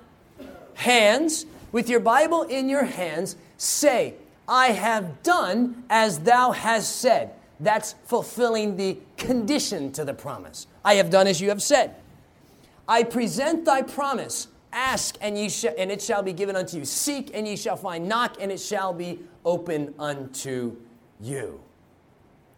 Hands. 0.74 1.46
With 1.70 1.88
your 1.88 2.00
Bible 2.00 2.42
in 2.42 2.68
your 2.68 2.84
hands, 2.84 3.36
say, 3.56 4.14
I 4.48 4.68
have 4.68 5.22
done 5.22 5.84
as 5.90 6.20
thou 6.20 6.52
hast 6.52 6.96
said. 6.96 7.32
That's 7.60 7.94
fulfilling 8.04 8.76
the 8.76 8.98
condition 9.16 9.92
to 9.92 10.04
the 10.04 10.14
promise. 10.14 10.66
I 10.84 10.94
have 10.94 11.10
done 11.10 11.26
as 11.26 11.40
you 11.40 11.48
have 11.48 11.62
said. 11.62 11.96
I 12.86 13.02
present 13.02 13.64
thy 13.64 13.82
promise. 13.82 14.48
Ask 14.72 15.16
and 15.20 15.38
ye 15.38 15.48
sh- 15.48 15.66
and 15.76 15.90
it 15.90 16.02
shall 16.02 16.22
be 16.22 16.32
given 16.32 16.56
unto 16.56 16.76
you. 16.76 16.84
Seek 16.84 17.30
and 17.34 17.46
ye 17.46 17.56
shall 17.56 17.76
find. 17.76 18.08
Knock 18.08 18.36
and 18.40 18.52
it 18.52 18.60
shall 18.60 18.92
be 18.92 19.20
open 19.44 19.94
unto 19.98 20.76
you. 21.20 21.60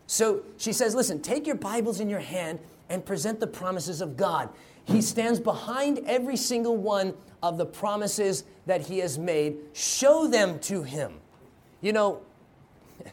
So 0.07 0.42
she 0.57 0.73
says, 0.73 0.94
listen, 0.94 1.23
take 1.23 1.46
your 1.46 1.57
Bibles 1.57 2.01
in 2.01 2.09
your 2.09 2.20
hand 2.20 2.59
and 2.88 3.05
present 3.05 3.38
the 3.38 3.46
promises 3.46 4.01
of 4.01 4.16
God. 4.16 4.49
He 4.85 5.01
stands 5.01 5.38
behind 5.38 6.01
every 6.07 6.37
single 6.37 6.77
one 6.77 7.14
of 7.42 7.59
the 7.59 7.66
promises 7.66 8.44
that 8.66 8.81
He 8.81 8.99
has 8.99 9.18
made. 9.18 9.57
Show 9.73 10.27
them 10.27 10.59
to 10.61 10.83
Him. 10.83 11.14
You 11.81 11.92
know, 11.92 12.23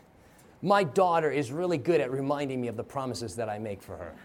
my 0.62 0.84
daughter 0.84 1.30
is 1.30 1.52
really 1.52 1.78
good 1.78 2.02
at 2.02 2.12
reminding 2.12 2.60
me 2.60 2.68
of 2.68 2.78
the 2.78 2.84
promises 2.84 3.36
that 3.36 3.48
I 3.48 3.60
make 3.60 3.82
for 3.82 3.96
her. 3.96 4.16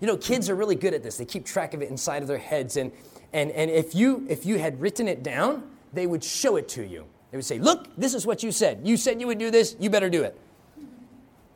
You 0.00 0.06
know, 0.06 0.16
kids 0.16 0.50
are 0.50 0.54
really 0.54 0.74
good 0.74 0.94
at 0.94 1.02
this. 1.02 1.16
They 1.16 1.24
keep 1.24 1.44
track 1.44 1.74
of 1.74 1.82
it 1.82 1.88
inside 1.88 2.22
of 2.22 2.28
their 2.28 2.38
heads. 2.38 2.76
And, 2.76 2.92
and, 3.32 3.50
and 3.52 3.70
if, 3.70 3.94
you, 3.94 4.26
if 4.28 4.44
you 4.44 4.58
had 4.58 4.80
written 4.80 5.08
it 5.08 5.22
down, 5.22 5.70
they 5.92 6.06
would 6.06 6.22
show 6.22 6.56
it 6.56 6.68
to 6.70 6.84
you. 6.84 7.06
They 7.30 7.38
would 7.38 7.44
say, 7.44 7.58
Look, 7.58 7.88
this 7.96 8.14
is 8.14 8.26
what 8.26 8.42
you 8.42 8.52
said. 8.52 8.80
You 8.84 8.96
said 8.96 9.20
you 9.20 9.26
would 9.26 9.38
do 9.38 9.50
this, 9.50 9.76
you 9.78 9.90
better 9.90 10.10
do 10.10 10.22
it. 10.22 10.38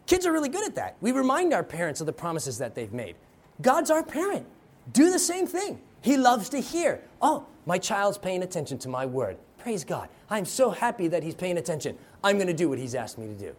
Kids 0.06 0.26
are 0.26 0.32
really 0.32 0.48
good 0.48 0.66
at 0.66 0.74
that. 0.76 0.96
We 1.00 1.12
remind 1.12 1.52
our 1.52 1.62
parents 1.62 2.00
of 2.00 2.06
the 2.06 2.12
promises 2.12 2.58
that 2.58 2.74
they've 2.74 2.92
made. 2.92 3.14
God's 3.60 3.90
our 3.90 4.02
parent. 4.02 4.46
Do 4.92 5.10
the 5.10 5.18
same 5.18 5.46
thing. 5.46 5.80
He 6.00 6.16
loves 6.16 6.48
to 6.50 6.60
hear, 6.60 7.02
oh, 7.20 7.46
my 7.66 7.76
child's 7.76 8.16
paying 8.16 8.42
attention 8.42 8.78
to 8.78 8.88
my 8.88 9.04
word. 9.04 9.36
Praise 9.58 9.84
God. 9.84 10.08
I'm 10.30 10.46
so 10.46 10.70
happy 10.70 11.08
that 11.08 11.22
he's 11.22 11.34
paying 11.34 11.58
attention. 11.58 11.98
I'm 12.24 12.36
going 12.36 12.46
to 12.46 12.54
do 12.54 12.68
what 12.68 12.78
he's 12.78 12.94
asked 12.94 13.18
me 13.18 13.26
to 13.26 13.34
do. 13.34 13.54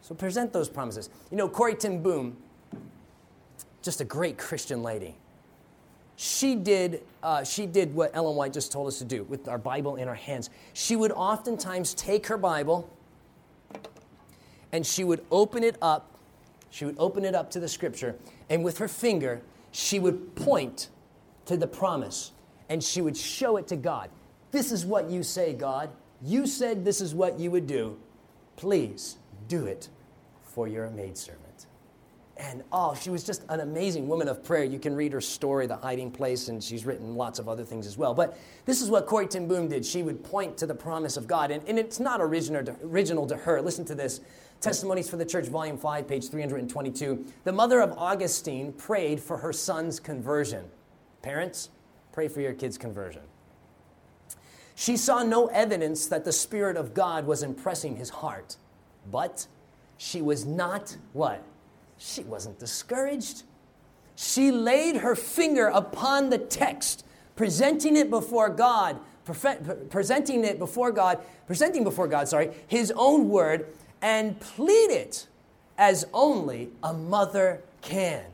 So 0.00 0.14
present 0.14 0.52
those 0.52 0.68
promises. 0.68 1.08
You 1.30 1.36
know, 1.36 1.48
Corrie 1.48 1.76
ten 1.76 2.02
Boom, 2.02 2.36
just 3.84 4.00
a 4.00 4.04
great 4.04 4.38
Christian 4.38 4.82
lady. 4.82 5.14
She 6.16 6.54
did, 6.54 7.02
uh, 7.22 7.44
she 7.44 7.66
did 7.66 7.94
what 7.94 8.10
Ellen 8.14 8.36
White 8.36 8.52
just 8.52 8.72
told 8.72 8.86
us 8.86 8.98
to 8.98 9.04
do 9.04 9.24
with 9.24 9.48
our 9.48 9.58
Bible 9.58 9.96
in 9.96 10.08
our 10.08 10.14
hands. 10.14 10.48
She 10.72 10.96
would 10.96 11.12
oftentimes 11.12 11.92
take 11.94 12.26
her 12.28 12.38
Bible 12.38 12.88
and 14.72 14.86
she 14.86 15.04
would 15.04 15.24
open 15.30 15.62
it 15.62 15.76
up. 15.82 16.10
She 16.70 16.84
would 16.84 16.96
open 16.98 17.24
it 17.24 17.34
up 17.34 17.50
to 17.52 17.60
the 17.60 17.68
scripture, 17.68 18.16
and 18.50 18.64
with 18.64 18.78
her 18.78 18.88
finger, 18.88 19.40
she 19.70 20.00
would 20.00 20.34
point 20.34 20.88
to 21.46 21.56
the 21.56 21.68
promise 21.68 22.32
and 22.68 22.82
she 22.82 23.00
would 23.00 23.16
show 23.16 23.56
it 23.56 23.68
to 23.68 23.76
God. 23.76 24.10
This 24.50 24.72
is 24.72 24.84
what 24.84 25.08
you 25.10 25.22
say, 25.22 25.52
God. 25.52 25.90
You 26.22 26.46
said 26.46 26.84
this 26.84 27.00
is 27.00 27.14
what 27.14 27.38
you 27.38 27.50
would 27.52 27.66
do. 27.68 27.96
Please 28.56 29.18
do 29.46 29.66
it 29.66 29.88
for 30.42 30.66
your 30.66 30.90
maidservant. 30.90 31.43
And 32.36 32.64
oh, 32.72 32.94
she 32.94 33.10
was 33.10 33.22
just 33.22 33.44
an 33.48 33.60
amazing 33.60 34.08
woman 34.08 34.26
of 34.26 34.42
prayer. 34.42 34.64
You 34.64 34.80
can 34.80 34.96
read 34.96 35.12
her 35.12 35.20
story, 35.20 35.66
The 35.66 35.76
Hiding 35.76 36.10
Place, 36.10 36.48
and 36.48 36.62
she's 36.62 36.84
written 36.84 37.14
lots 37.14 37.38
of 37.38 37.48
other 37.48 37.64
things 37.64 37.86
as 37.86 37.96
well. 37.96 38.12
But 38.12 38.36
this 38.64 38.82
is 38.82 38.90
what 38.90 39.06
Corrie 39.06 39.28
ten 39.28 39.46
Boom 39.46 39.68
did. 39.68 39.86
She 39.86 40.02
would 40.02 40.24
point 40.24 40.56
to 40.58 40.66
the 40.66 40.74
promise 40.74 41.16
of 41.16 41.28
God. 41.28 41.52
And, 41.52 41.62
and 41.68 41.78
it's 41.78 42.00
not 42.00 42.20
original 42.20 42.64
to, 42.64 42.76
original 42.82 43.26
to 43.28 43.36
her. 43.36 43.62
Listen 43.62 43.84
to 43.84 43.94
this 43.94 44.20
Testimonies 44.60 45.10
for 45.10 45.16
the 45.16 45.26
Church, 45.26 45.46
Volume 45.46 45.76
5, 45.76 46.08
page 46.08 46.28
322. 46.30 47.24
The 47.44 47.52
mother 47.52 47.80
of 47.80 47.92
Augustine 47.98 48.72
prayed 48.72 49.20
for 49.20 49.36
her 49.36 49.52
son's 49.52 50.00
conversion. 50.00 50.64
Parents, 51.22 51.68
pray 52.12 52.28
for 52.28 52.40
your 52.40 52.54
kid's 52.54 52.78
conversion. 52.78 53.22
She 54.74 54.96
saw 54.96 55.22
no 55.22 55.46
evidence 55.48 56.06
that 56.06 56.24
the 56.24 56.32
Spirit 56.32 56.76
of 56.76 56.94
God 56.94 57.26
was 57.26 57.42
impressing 57.42 57.96
his 57.96 58.10
heart, 58.10 58.56
but 59.10 59.46
she 59.98 60.20
was 60.20 60.44
not 60.44 60.96
what? 61.12 61.44
She 62.06 62.22
wasn't 62.22 62.58
discouraged. 62.58 63.44
She 64.14 64.52
laid 64.52 64.96
her 64.96 65.16
finger 65.16 65.68
upon 65.68 66.28
the 66.28 66.36
text, 66.36 67.04
presenting 67.34 67.96
it 67.96 68.10
before 68.10 68.50
God, 68.50 69.00
presenting 69.24 70.44
it 70.44 70.58
before 70.58 70.92
God, 70.92 71.18
presenting 71.46 71.82
before 71.82 72.06
God, 72.06 72.28
sorry, 72.28 72.50
his 72.66 72.92
own 72.94 73.30
word, 73.30 73.68
and 74.02 74.38
pleaded 74.38 75.18
as 75.78 76.06
only 76.12 76.68
a 76.82 76.92
mother 76.92 77.62
can. 77.80 78.24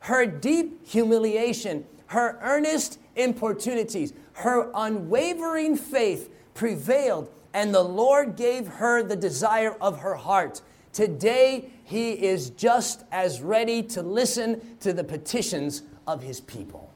Her 0.00 0.26
deep 0.26 0.84
humiliation, 0.84 1.84
her 2.06 2.36
earnest 2.42 2.98
importunities, 3.14 4.12
her 4.32 4.72
unwavering 4.74 5.76
faith 5.76 6.30
prevailed, 6.52 7.30
and 7.54 7.72
the 7.72 7.84
Lord 7.84 8.34
gave 8.34 8.66
her 8.66 9.04
the 9.04 9.16
desire 9.16 9.76
of 9.80 10.00
her 10.00 10.16
heart. 10.16 10.60
Today, 10.92 11.70
he 11.84 12.12
is 12.12 12.50
just 12.50 13.04
as 13.12 13.40
ready 13.40 13.82
to 13.82 14.02
listen 14.02 14.60
to 14.80 14.92
the 14.92 15.04
petitions 15.04 15.82
of 16.06 16.22
his 16.22 16.40
people. 16.40 16.90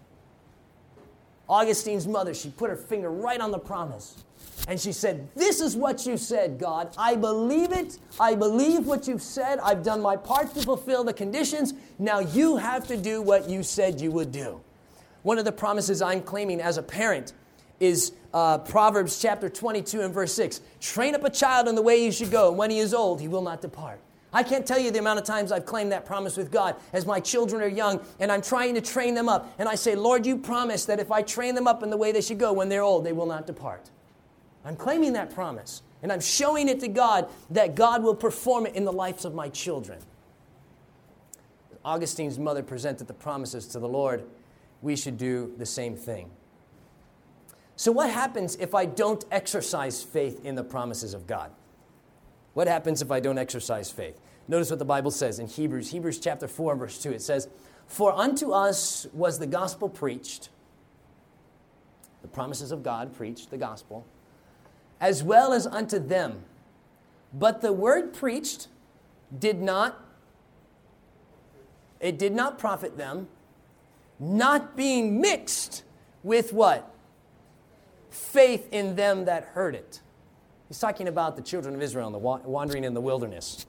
Augustine's 1.48 2.07
mother, 2.07 2.35
she 2.35 2.51
put 2.51 2.68
her 2.70 2.77
finger 2.77 3.11
right 3.11 3.40
on 3.40 3.51
the 3.51 3.59
promise. 3.59 4.24
And 4.66 4.79
she 4.79 4.92
said, 4.92 5.29
This 5.35 5.61
is 5.61 5.77
what 5.77 6.05
you 6.05 6.16
said, 6.16 6.59
God. 6.59 6.94
I 6.98 7.16
believe 7.16 7.72
it. 7.72 7.98
I 8.20 8.35
believe 8.35 8.87
what 8.87 9.09
you've 9.09 9.22
said. 9.22 9.59
I've 9.61 9.83
done 9.83 10.03
my 10.03 10.16
part 10.16 10.53
to 10.55 10.62
fulfill 10.62 11.05
the 11.05 11.12
conditions. 11.12 11.74
Now 11.98 12.18
you 12.18 12.57
have 12.57 12.87
to 12.88 12.96
do 12.96 13.22
what 13.22 13.48
you 13.48 13.62
said 13.62 14.01
you 14.01 14.11
would 14.11 14.33
do. 14.33 14.61
One 15.22 15.38
of 15.38 15.44
the 15.44 15.53
promises 15.53 16.03
I'm 16.03 16.22
claiming 16.22 16.61
as 16.61 16.77
a 16.77 16.83
parent 16.83 17.33
is 17.81 18.12
uh, 18.35 18.59
Proverbs 18.59 19.20
chapter 19.20 19.48
22 19.48 20.01
and 20.01 20.12
verse 20.12 20.33
6. 20.35 20.61
Train 20.81 21.14
up 21.14 21.24
a 21.24 21.31
child 21.31 21.68
in 21.68 21.74
the 21.74 21.83
way 21.83 22.01
he 22.01 22.11
should 22.11 22.31
go, 22.31 22.48
and 22.48 22.59
when 22.59 22.70
he 22.70 22.79
is 22.79 22.92
old, 22.92 23.20
he 23.20 23.29
will 23.29 23.42
not 23.42 23.62
depart. 23.62 24.01
I 24.32 24.42
can't 24.42 24.66
tell 24.66 24.78
you 24.78 24.90
the 24.90 24.98
amount 24.98 25.18
of 25.18 25.24
times 25.24 25.52
I've 25.52 25.64
claimed 25.64 25.92
that 25.92 26.04
promise 26.04 26.36
with 26.36 26.50
God 26.50 26.76
as 26.92 27.06
my 27.06 27.18
children 27.18 27.62
are 27.62 27.68
young 27.68 28.00
and 28.20 28.30
I'm 28.30 28.42
trying 28.42 28.74
to 28.74 28.80
train 28.80 29.14
them 29.14 29.28
up. 29.28 29.54
And 29.58 29.68
I 29.68 29.74
say, 29.74 29.94
Lord, 29.94 30.26
you 30.26 30.36
promised 30.36 30.86
that 30.88 31.00
if 31.00 31.10
I 31.10 31.22
train 31.22 31.54
them 31.54 31.66
up 31.66 31.82
in 31.82 31.88
the 31.88 31.96
way 31.96 32.12
they 32.12 32.20
should 32.20 32.38
go, 32.38 32.52
when 32.52 32.68
they're 32.68 32.82
old, 32.82 33.04
they 33.04 33.12
will 33.12 33.26
not 33.26 33.46
depart. 33.46 33.88
I'm 34.64 34.76
claiming 34.76 35.14
that 35.14 35.34
promise. 35.34 35.82
And 36.02 36.12
I'm 36.12 36.20
showing 36.20 36.68
it 36.68 36.78
to 36.80 36.88
God 36.88 37.28
that 37.50 37.74
God 37.74 38.02
will 38.02 38.14
perform 38.14 38.66
it 38.66 38.74
in 38.74 38.84
the 38.84 38.92
lives 38.92 39.24
of 39.24 39.34
my 39.34 39.48
children. 39.48 39.98
Augustine's 41.84 42.38
mother 42.38 42.62
presented 42.62 43.06
the 43.06 43.14
promises 43.14 43.66
to 43.68 43.78
the 43.78 43.88
Lord. 43.88 44.24
We 44.82 44.94
should 44.94 45.16
do 45.16 45.54
the 45.56 45.66
same 45.66 45.96
thing. 45.96 46.30
So, 47.76 47.92
what 47.92 48.10
happens 48.10 48.56
if 48.56 48.74
I 48.74 48.84
don't 48.84 49.24
exercise 49.30 50.02
faith 50.02 50.44
in 50.44 50.54
the 50.54 50.64
promises 50.64 51.14
of 51.14 51.26
God? 51.26 51.50
What 52.59 52.66
happens 52.66 53.03
if 53.03 53.12
I 53.12 53.21
don't 53.21 53.38
exercise 53.38 53.88
faith? 53.88 54.21
Notice 54.49 54.68
what 54.68 54.81
the 54.81 54.85
Bible 54.85 55.12
says 55.12 55.38
in 55.38 55.47
Hebrews, 55.47 55.92
Hebrews 55.92 56.18
chapter 56.18 56.49
4, 56.49 56.75
verse 56.75 57.01
2. 57.01 57.12
It 57.12 57.23
says, 57.23 57.47
For 57.87 58.12
unto 58.12 58.51
us 58.51 59.07
was 59.12 59.38
the 59.38 59.47
gospel 59.47 59.88
preached, 59.88 60.49
the 62.21 62.27
promises 62.27 62.73
of 62.73 62.83
God 62.83 63.14
preached, 63.14 63.53
the 63.53 63.59
gospel, 63.59 64.05
as 65.01 65.23
well 65.23 65.53
as 65.53 65.68
unto 65.68 66.01
them. 66.01 66.42
But 67.33 67.61
the 67.61 67.73
word 67.73 68.12
preached 68.12 68.66
did 69.38 69.62
not, 69.62 70.05
it 72.01 72.18
did 72.18 72.33
not 72.33 72.59
profit 72.59 72.99
them, 72.99 73.29
not 74.18 74.77
being 74.77 75.21
mixed 75.21 75.85
with 76.25 76.53
what? 76.53 76.92
Faith 78.11 78.66
in 78.73 78.97
them 78.97 79.27
that 79.27 79.44
heard 79.44 79.77
it. 79.77 80.01
He's 80.68 80.78
talking 80.78 81.09
about 81.09 81.37
the 81.37 81.42
children 81.42 81.74
of 81.74 81.83
Israel 81.83 82.07
and 82.07 82.14
the 82.14 82.18
wandering 82.18 82.85
in 82.85 82.94
the 82.94 83.00
wilderness. 83.00 83.66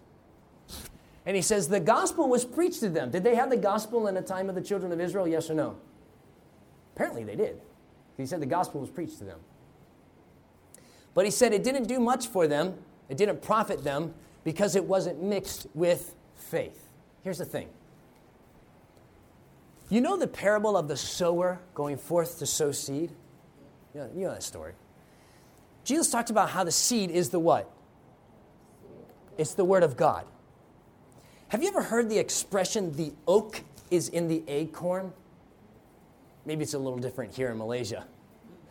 And 1.25 1.35
he 1.35 1.41
says, 1.41 1.67
The 1.67 1.79
gospel 1.79 2.27
was 2.27 2.43
preached 2.43 2.81
to 2.81 2.89
them. 2.89 3.09
Did 3.09 3.23
they 3.23 3.35
have 3.35 3.49
the 3.49 3.57
gospel 3.57 4.07
in 4.07 4.15
the 4.15 4.21
time 4.21 4.49
of 4.49 4.55
the 4.55 4.61
children 4.61 4.91
of 4.91 4.99
Israel? 4.99 5.27
Yes 5.27 5.49
or 5.49 5.53
no? 5.53 5.77
Apparently 6.95 7.23
they 7.23 7.35
did. 7.35 7.61
He 8.17 8.25
said 8.25 8.41
the 8.41 8.45
gospel 8.45 8.81
was 8.81 8.89
preached 8.89 9.19
to 9.19 9.23
them. 9.23 9.39
But 11.13 11.25
he 11.25 11.31
said 11.31 11.53
it 11.53 11.63
didn't 11.63 11.87
do 11.87 11.99
much 11.99 12.27
for 12.27 12.47
them, 12.47 12.75
it 13.07 13.17
didn't 13.17 13.41
profit 13.41 13.83
them 13.83 14.13
because 14.43 14.75
it 14.75 14.83
wasn't 14.83 15.23
mixed 15.23 15.67
with 15.73 16.15
faith. 16.35 16.89
Here's 17.23 17.37
the 17.37 17.45
thing 17.45 17.69
you 19.89 20.01
know 20.01 20.17
the 20.17 20.27
parable 20.27 20.77
of 20.77 20.87
the 20.87 20.97
sower 20.97 21.59
going 21.73 21.97
forth 21.97 22.39
to 22.39 22.45
sow 22.45 22.71
seed? 22.71 23.11
You 23.95 24.01
know, 24.01 24.09
you 24.15 24.21
know 24.25 24.31
that 24.31 24.43
story. 24.43 24.73
Jesus 25.83 26.09
talked 26.09 26.29
about 26.29 26.49
how 26.49 26.63
the 26.63 26.71
seed 26.71 27.09
is 27.11 27.29
the 27.29 27.39
what? 27.39 27.71
It's 29.37 29.53
the 29.53 29.65
Word 29.65 29.83
of 29.83 29.95
God. 29.95 30.25
Have 31.49 31.63
you 31.63 31.69
ever 31.69 31.81
heard 31.81 32.09
the 32.09 32.19
expression, 32.19 32.95
the 32.95 33.11
oak 33.27 33.63
is 33.89 34.09
in 34.09 34.27
the 34.27 34.43
acorn? 34.47 35.13
Maybe 36.45 36.63
it's 36.63 36.73
a 36.73 36.79
little 36.79 36.99
different 36.99 37.33
here 37.33 37.49
in 37.49 37.57
Malaysia. 37.57 38.05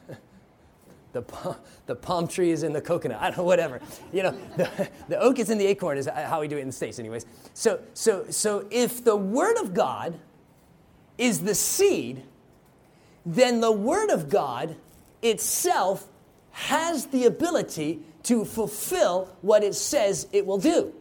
the, 1.12 1.56
the 1.86 1.94
palm 1.94 2.28
tree 2.28 2.50
is 2.50 2.62
in 2.62 2.72
the 2.72 2.80
coconut. 2.80 3.20
I 3.20 3.28
don't 3.28 3.38
know, 3.38 3.44
whatever. 3.44 3.80
You 4.12 4.24
know, 4.24 4.30
the, 4.56 4.88
the 5.08 5.18
oak 5.18 5.38
is 5.38 5.50
in 5.50 5.58
the 5.58 5.66
acorn 5.66 5.98
is 5.98 6.06
how 6.06 6.40
we 6.40 6.48
do 6.48 6.56
it 6.56 6.60
in 6.60 6.68
the 6.68 6.72
States, 6.72 6.98
anyways. 6.98 7.26
So, 7.54 7.80
so, 7.94 8.26
so 8.30 8.66
if 8.70 9.02
the 9.02 9.16
Word 9.16 9.56
of 9.58 9.74
God 9.74 10.18
is 11.16 11.40
the 11.40 11.54
seed, 11.54 12.22
then 13.26 13.60
the 13.60 13.72
Word 13.72 14.10
of 14.10 14.28
God 14.28 14.76
itself 15.22 16.06
has 16.58 17.06
the 17.06 17.24
ability 17.24 18.00
to 18.24 18.44
fulfill 18.44 19.28
what 19.42 19.62
it 19.62 19.76
says 19.76 20.26
it 20.32 20.44
will 20.44 20.58
do. 20.58 20.92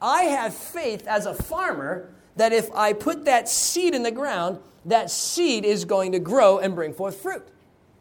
I 0.00 0.22
have 0.22 0.54
faith 0.54 1.06
as 1.06 1.26
a 1.26 1.34
farmer 1.34 2.14
that 2.36 2.52
if 2.54 2.72
I 2.74 2.94
put 2.94 3.26
that 3.26 3.46
seed 3.46 3.94
in 3.94 4.02
the 4.02 4.10
ground, 4.10 4.58
that 4.86 5.10
seed 5.10 5.66
is 5.66 5.84
going 5.84 6.12
to 6.12 6.18
grow 6.18 6.58
and 6.58 6.74
bring 6.74 6.94
forth 6.94 7.20
fruit. 7.20 7.46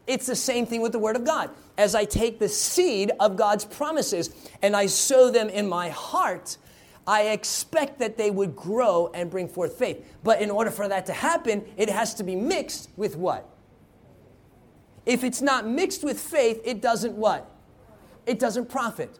It's 0.07 0.25
the 0.25 0.37
same 0.37 0.65
thing 0.65 0.81
with 0.81 0.93
the 0.93 0.99
Word 0.99 1.17
of 1.17 1.25
God. 1.25 1.49
As 1.77 1.95
I 1.95 2.05
take 2.05 2.39
the 2.39 2.49
seed 2.49 3.11
of 3.19 3.35
God's 3.35 3.65
promises 3.65 4.29
and 4.61 4.73
I 4.73 4.85
sow 4.85 5.29
them 5.29 5.49
in 5.49 5.67
my 5.67 5.89
heart, 5.89 6.57
I 7.05 7.23
expect 7.23 7.99
that 7.99 8.17
they 8.17 8.31
would 8.31 8.55
grow 8.55 9.11
and 9.13 9.29
bring 9.29 9.49
forth 9.49 9.77
faith. 9.77 10.05
But 10.23 10.41
in 10.41 10.49
order 10.49 10.71
for 10.71 10.87
that 10.87 11.05
to 11.07 11.13
happen, 11.13 11.65
it 11.75 11.89
has 11.89 12.13
to 12.15 12.23
be 12.23 12.37
mixed 12.37 12.89
with 12.95 13.17
what? 13.17 13.52
If 15.05 15.23
it's 15.23 15.41
not 15.41 15.67
mixed 15.67 16.03
with 16.03 16.19
faith, 16.19 16.61
it 16.63 16.81
doesn't 16.81 17.13
what? 17.13 17.49
It 18.25 18.39
doesn't 18.39 18.69
profit. 18.69 19.19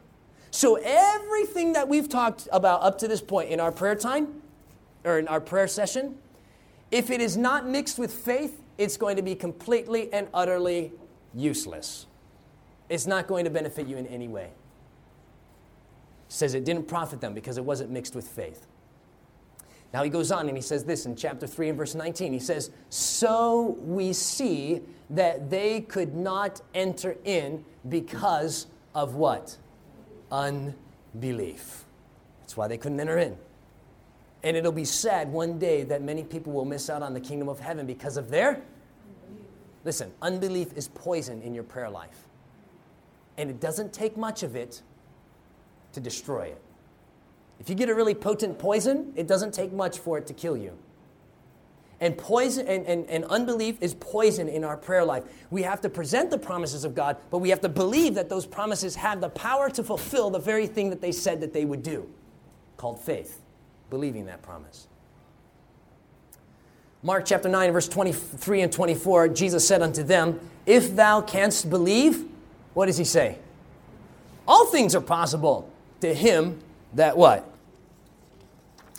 So 0.50 0.76
everything 0.82 1.72
that 1.72 1.88
we've 1.88 2.08
talked 2.08 2.48
about 2.52 2.82
up 2.82 2.98
to 2.98 3.08
this 3.08 3.20
point 3.20 3.50
in 3.50 3.60
our 3.60 3.72
prayer 3.72 3.96
time 3.96 4.42
or 5.04 5.18
in 5.18 5.28
our 5.28 5.40
prayer 5.40 5.66
session, 5.66 6.16
if 6.90 7.10
it 7.10 7.20
is 7.20 7.36
not 7.36 7.66
mixed 7.66 7.98
with 7.98 8.12
faith, 8.12 8.62
it's 8.78 8.96
going 8.96 9.16
to 9.16 9.22
be 9.22 9.34
completely 9.34 10.12
and 10.12 10.28
utterly 10.32 10.92
useless. 11.34 12.06
It's 12.88 13.06
not 13.06 13.26
going 13.26 13.44
to 13.44 13.50
benefit 13.50 13.86
you 13.86 13.96
in 13.96 14.06
any 14.06 14.28
way. 14.28 14.50
Says 16.28 16.54
it 16.54 16.64
didn't 16.64 16.88
profit 16.88 17.20
them 17.20 17.34
because 17.34 17.58
it 17.58 17.64
wasn't 17.64 17.90
mixed 17.90 18.14
with 18.14 18.26
faith. 18.26 18.66
Now 19.94 20.02
he 20.02 20.10
goes 20.10 20.32
on 20.32 20.48
and 20.48 20.58
he 20.58 20.60
says 20.60 20.82
this 20.82 21.06
in 21.06 21.14
chapter 21.14 21.46
3 21.46 21.68
and 21.68 21.78
verse 21.78 21.94
19. 21.94 22.32
He 22.32 22.40
says, 22.40 22.72
So 22.90 23.76
we 23.80 24.12
see 24.12 24.82
that 25.10 25.50
they 25.50 25.82
could 25.82 26.16
not 26.16 26.60
enter 26.74 27.16
in 27.22 27.64
because 27.88 28.66
of 28.92 29.14
what? 29.14 29.56
Unbelief. 30.32 31.84
That's 32.40 32.56
why 32.56 32.66
they 32.66 32.76
couldn't 32.76 32.98
enter 32.98 33.18
in. 33.18 33.36
And 34.42 34.56
it'll 34.56 34.72
be 34.72 34.84
sad 34.84 35.30
one 35.30 35.60
day 35.60 35.84
that 35.84 36.02
many 36.02 36.24
people 36.24 36.52
will 36.52 36.64
miss 36.64 36.90
out 36.90 37.04
on 37.04 37.14
the 37.14 37.20
kingdom 37.20 37.48
of 37.48 37.60
heaven 37.60 37.86
because 37.86 38.16
of 38.16 38.30
their. 38.30 38.62
Listen, 39.84 40.10
unbelief 40.20 40.72
is 40.74 40.88
poison 40.88 41.40
in 41.40 41.54
your 41.54 41.62
prayer 41.62 41.88
life. 41.88 42.26
And 43.38 43.48
it 43.48 43.60
doesn't 43.60 43.92
take 43.92 44.16
much 44.16 44.42
of 44.42 44.56
it 44.56 44.82
to 45.92 46.00
destroy 46.00 46.46
it. 46.46 46.63
If 47.64 47.70
you 47.70 47.76
get 47.76 47.88
a 47.88 47.94
really 47.94 48.12
potent 48.14 48.58
poison, 48.58 49.14
it 49.16 49.26
doesn't 49.26 49.54
take 49.54 49.72
much 49.72 49.98
for 49.98 50.18
it 50.18 50.26
to 50.26 50.34
kill 50.34 50.54
you. 50.54 50.76
And 51.98 52.18
poison 52.18 52.68
and, 52.68 52.84
and, 52.84 53.08
and 53.08 53.24
unbelief 53.24 53.78
is 53.80 53.94
poison 53.94 54.50
in 54.50 54.64
our 54.64 54.76
prayer 54.76 55.02
life. 55.02 55.24
We 55.50 55.62
have 55.62 55.80
to 55.80 55.88
present 55.88 56.30
the 56.30 56.36
promises 56.36 56.84
of 56.84 56.94
God, 56.94 57.16
but 57.30 57.38
we 57.38 57.48
have 57.48 57.62
to 57.62 57.70
believe 57.70 58.16
that 58.16 58.28
those 58.28 58.44
promises 58.44 58.96
have 58.96 59.22
the 59.22 59.30
power 59.30 59.70
to 59.70 59.82
fulfill 59.82 60.28
the 60.28 60.38
very 60.38 60.66
thing 60.66 60.90
that 60.90 61.00
they 61.00 61.10
said 61.10 61.40
that 61.40 61.54
they 61.54 61.64
would 61.64 61.82
do, 61.82 62.06
called 62.76 63.00
faith, 63.00 63.40
believing 63.88 64.26
that 64.26 64.42
promise. 64.42 64.86
Mark 67.02 67.24
chapter 67.24 67.48
9, 67.48 67.72
verse 67.72 67.88
23 67.88 68.60
and 68.60 68.70
24, 68.70 69.28
Jesus 69.28 69.66
said 69.66 69.80
unto 69.80 70.02
them, 70.02 70.38
If 70.66 70.94
thou 70.94 71.22
canst 71.22 71.70
believe, 71.70 72.26
what 72.74 72.86
does 72.86 72.98
he 72.98 73.04
say? 73.04 73.38
All 74.46 74.66
things 74.66 74.94
are 74.94 75.00
possible 75.00 75.72
to 76.02 76.12
him 76.12 76.60
that 76.92 77.16
what? 77.16 77.50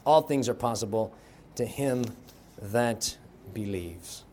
All 0.05 0.21
things 0.21 0.47
are 0.47 0.53
possible 0.53 1.13
to 1.55 1.65
him 1.65 2.05
that 2.61 3.17
believes. 3.53 4.23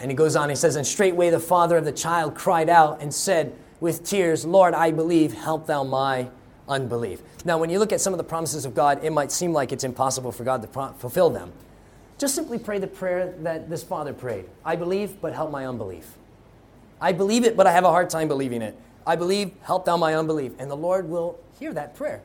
And 0.00 0.10
he 0.10 0.16
goes 0.16 0.36
on, 0.36 0.48
he 0.48 0.54
says, 0.54 0.76
And 0.76 0.86
straightway 0.86 1.30
the 1.30 1.40
father 1.40 1.76
of 1.76 1.84
the 1.84 1.92
child 1.92 2.34
cried 2.34 2.68
out 2.68 3.00
and 3.00 3.12
said 3.12 3.54
with 3.80 4.04
tears, 4.04 4.44
Lord, 4.44 4.74
I 4.74 4.90
believe, 4.90 5.32
help 5.32 5.66
thou 5.66 5.84
my 5.84 6.28
unbelief. 6.68 7.22
Now, 7.44 7.58
when 7.58 7.70
you 7.70 7.78
look 7.78 7.92
at 7.92 8.00
some 8.00 8.12
of 8.12 8.18
the 8.18 8.24
promises 8.24 8.64
of 8.64 8.74
God, 8.74 9.02
it 9.02 9.10
might 9.10 9.32
seem 9.32 9.52
like 9.52 9.72
it's 9.72 9.84
impossible 9.84 10.32
for 10.32 10.44
God 10.44 10.62
to 10.62 10.68
pro- 10.68 10.92
fulfill 10.92 11.30
them. 11.30 11.52
Just 12.18 12.34
simply 12.34 12.58
pray 12.58 12.78
the 12.78 12.86
prayer 12.86 13.34
that 13.40 13.70
this 13.70 13.82
father 13.82 14.12
prayed 14.12 14.44
I 14.64 14.76
believe, 14.76 15.20
but 15.20 15.32
help 15.32 15.50
my 15.50 15.66
unbelief. 15.66 16.14
I 17.00 17.12
believe 17.12 17.44
it, 17.44 17.56
but 17.56 17.66
I 17.66 17.72
have 17.72 17.84
a 17.84 17.90
hard 17.90 18.10
time 18.10 18.28
believing 18.28 18.60
it. 18.60 18.76
I 19.10 19.16
believe, 19.16 19.50
help 19.62 19.86
thou 19.86 19.96
my 19.96 20.14
unbelief. 20.14 20.52
And 20.60 20.70
the 20.70 20.76
Lord 20.76 21.08
will 21.08 21.36
hear 21.58 21.72
that 21.72 21.96
prayer 21.96 22.22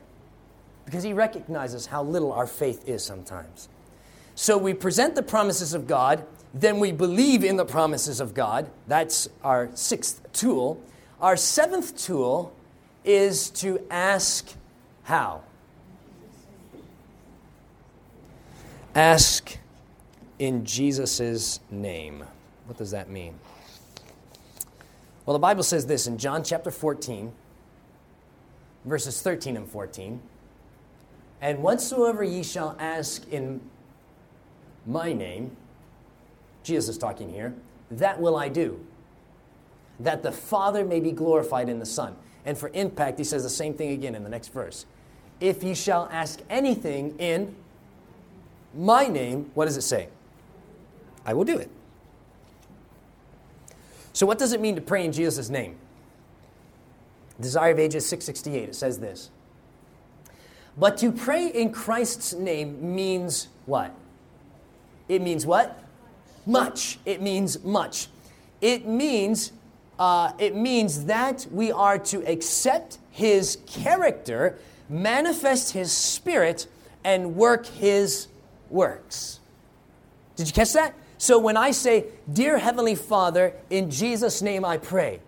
because 0.84 1.02
he 1.02 1.12
recognizes 1.12 1.86
how 1.86 2.04
little 2.04 2.32
our 2.32 2.46
faith 2.46 2.88
is 2.88 3.04
sometimes. 3.04 3.68
So 4.36 4.56
we 4.56 4.72
present 4.72 5.16
the 5.16 5.22
promises 5.24 5.74
of 5.74 5.88
God, 5.88 6.24
then 6.54 6.78
we 6.78 6.92
believe 6.92 7.42
in 7.42 7.56
the 7.56 7.64
promises 7.64 8.20
of 8.20 8.34
God. 8.34 8.70
That's 8.86 9.28
our 9.42 9.68
sixth 9.74 10.20
tool. 10.32 10.80
Our 11.20 11.36
seventh 11.36 11.98
tool 11.98 12.54
is 13.04 13.50
to 13.50 13.84
ask 13.90 14.54
how. 15.02 15.42
Ask 18.94 19.58
in 20.38 20.64
Jesus' 20.64 21.58
name. 21.68 22.22
What 22.66 22.78
does 22.78 22.92
that 22.92 23.10
mean? 23.10 23.34
Well, 25.26 25.32
the 25.32 25.40
Bible 25.40 25.64
says 25.64 25.86
this 25.86 26.06
in 26.06 26.18
John 26.18 26.44
chapter 26.44 26.70
14, 26.70 27.32
verses 28.84 29.20
13 29.20 29.56
and 29.56 29.68
14. 29.68 30.20
And 31.40 31.62
whatsoever 31.64 32.22
ye 32.22 32.44
shall 32.44 32.76
ask 32.78 33.28
in 33.28 33.60
my 34.86 35.12
name, 35.12 35.56
Jesus 36.62 36.90
is 36.90 36.98
talking 36.98 37.28
here, 37.28 37.54
that 37.90 38.20
will 38.20 38.36
I 38.36 38.48
do, 38.48 38.78
that 39.98 40.22
the 40.22 40.30
Father 40.30 40.84
may 40.84 41.00
be 41.00 41.10
glorified 41.10 41.68
in 41.68 41.80
the 41.80 41.86
Son. 41.86 42.14
And 42.44 42.56
for 42.56 42.70
impact, 42.72 43.18
he 43.18 43.24
says 43.24 43.42
the 43.42 43.50
same 43.50 43.74
thing 43.74 43.90
again 43.90 44.14
in 44.14 44.22
the 44.22 44.30
next 44.30 44.52
verse. 44.52 44.86
If 45.40 45.64
ye 45.64 45.74
shall 45.74 46.08
ask 46.12 46.40
anything 46.48 47.16
in 47.18 47.56
my 48.72 49.08
name, 49.08 49.50
what 49.54 49.64
does 49.64 49.76
it 49.76 49.82
say? 49.82 50.08
I 51.24 51.34
will 51.34 51.44
do 51.44 51.58
it. 51.58 51.68
So, 54.16 54.24
what 54.24 54.38
does 54.38 54.54
it 54.54 54.62
mean 54.62 54.76
to 54.76 54.80
pray 54.80 55.04
in 55.04 55.12
Jesus' 55.12 55.50
name? 55.50 55.76
Desire 57.38 57.72
of 57.72 57.78
Ages 57.78 58.06
668, 58.06 58.70
it 58.70 58.74
says 58.74 58.98
this. 58.98 59.28
But 60.74 60.96
to 60.98 61.12
pray 61.12 61.48
in 61.48 61.70
Christ's 61.70 62.32
name 62.32 62.96
means 62.96 63.48
what? 63.66 63.94
It 65.06 65.20
means 65.20 65.44
what? 65.44 65.78
Much. 66.46 66.98
It 67.04 67.20
means 67.20 67.62
much. 67.62 68.06
It 68.62 68.86
means 68.86 69.52
uh, 69.98 70.32
it 70.38 70.56
means 70.56 71.04
that 71.04 71.46
we 71.50 71.70
are 71.70 71.98
to 71.98 72.26
accept 72.26 72.96
His 73.10 73.58
character, 73.66 74.58
manifest 74.88 75.74
His 75.74 75.92
Spirit, 75.92 76.68
and 77.04 77.36
work 77.36 77.66
His 77.66 78.28
works. 78.70 79.40
Did 80.36 80.46
you 80.46 80.54
catch 80.54 80.72
that? 80.72 80.94
So 81.18 81.38
when 81.38 81.56
I 81.56 81.70
say, 81.70 82.06
Dear 82.32 82.58
Heavenly 82.58 82.94
Father, 82.94 83.54
in 83.70 83.90
Jesus' 83.90 84.42
name 84.42 84.64
I 84.64 84.76
pray, 84.76 85.20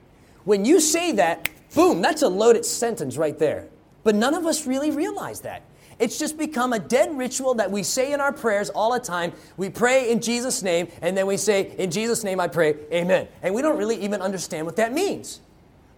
when 0.44 0.64
you 0.64 0.80
say 0.80 1.12
that, 1.12 1.48
boom, 1.74 2.00
that's 2.00 2.22
a 2.22 2.28
loaded 2.28 2.64
sentence 2.64 3.16
right 3.16 3.38
there. 3.38 3.66
But 4.04 4.14
none 4.14 4.34
of 4.34 4.46
us 4.46 4.66
really 4.66 4.90
realize 4.90 5.40
that. 5.40 5.62
It's 5.98 6.18
just 6.18 6.38
become 6.38 6.72
a 6.72 6.78
dead 6.78 7.16
ritual 7.18 7.54
that 7.54 7.70
we 7.70 7.82
say 7.82 8.12
in 8.12 8.20
our 8.20 8.32
prayers 8.32 8.70
all 8.70 8.92
the 8.92 9.00
time. 9.00 9.32
We 9.56 9.68
pray 9.68 10.10
in 10.10 10.20
Jesus' 10.20 10.62
name, 10.62 10.88
and 11.02 11.16
then 11.16 11.26
we 11.26 11.36
say, 11.36 11.74
In 11.76 11.90
Jesus' 11.90 12.22
name 12.22 12.38
I 12.38 12.48
pray, 12.48 12.76
Amen. 12.92 13.26
And 13.42 13.54
we 13.54 13.62
don't 13.62 13.76
really 13.76 13.96
even 14.02 14.22
understand 14.22 14.64
what 14.64 14.76
that 14.76 14.92
means. 14.92 15.40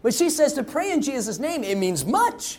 But 0.03 0.15
she 0.15 0.31
says 0.31 0.55
to 0.55 0.63
pray 0.63 0.93
in 0.93 1.03
Jesus' 1.03 1.39
name, 1.39 1.63
it 1.63 1.77
means 1.77 2.05
much. 2.05 2.59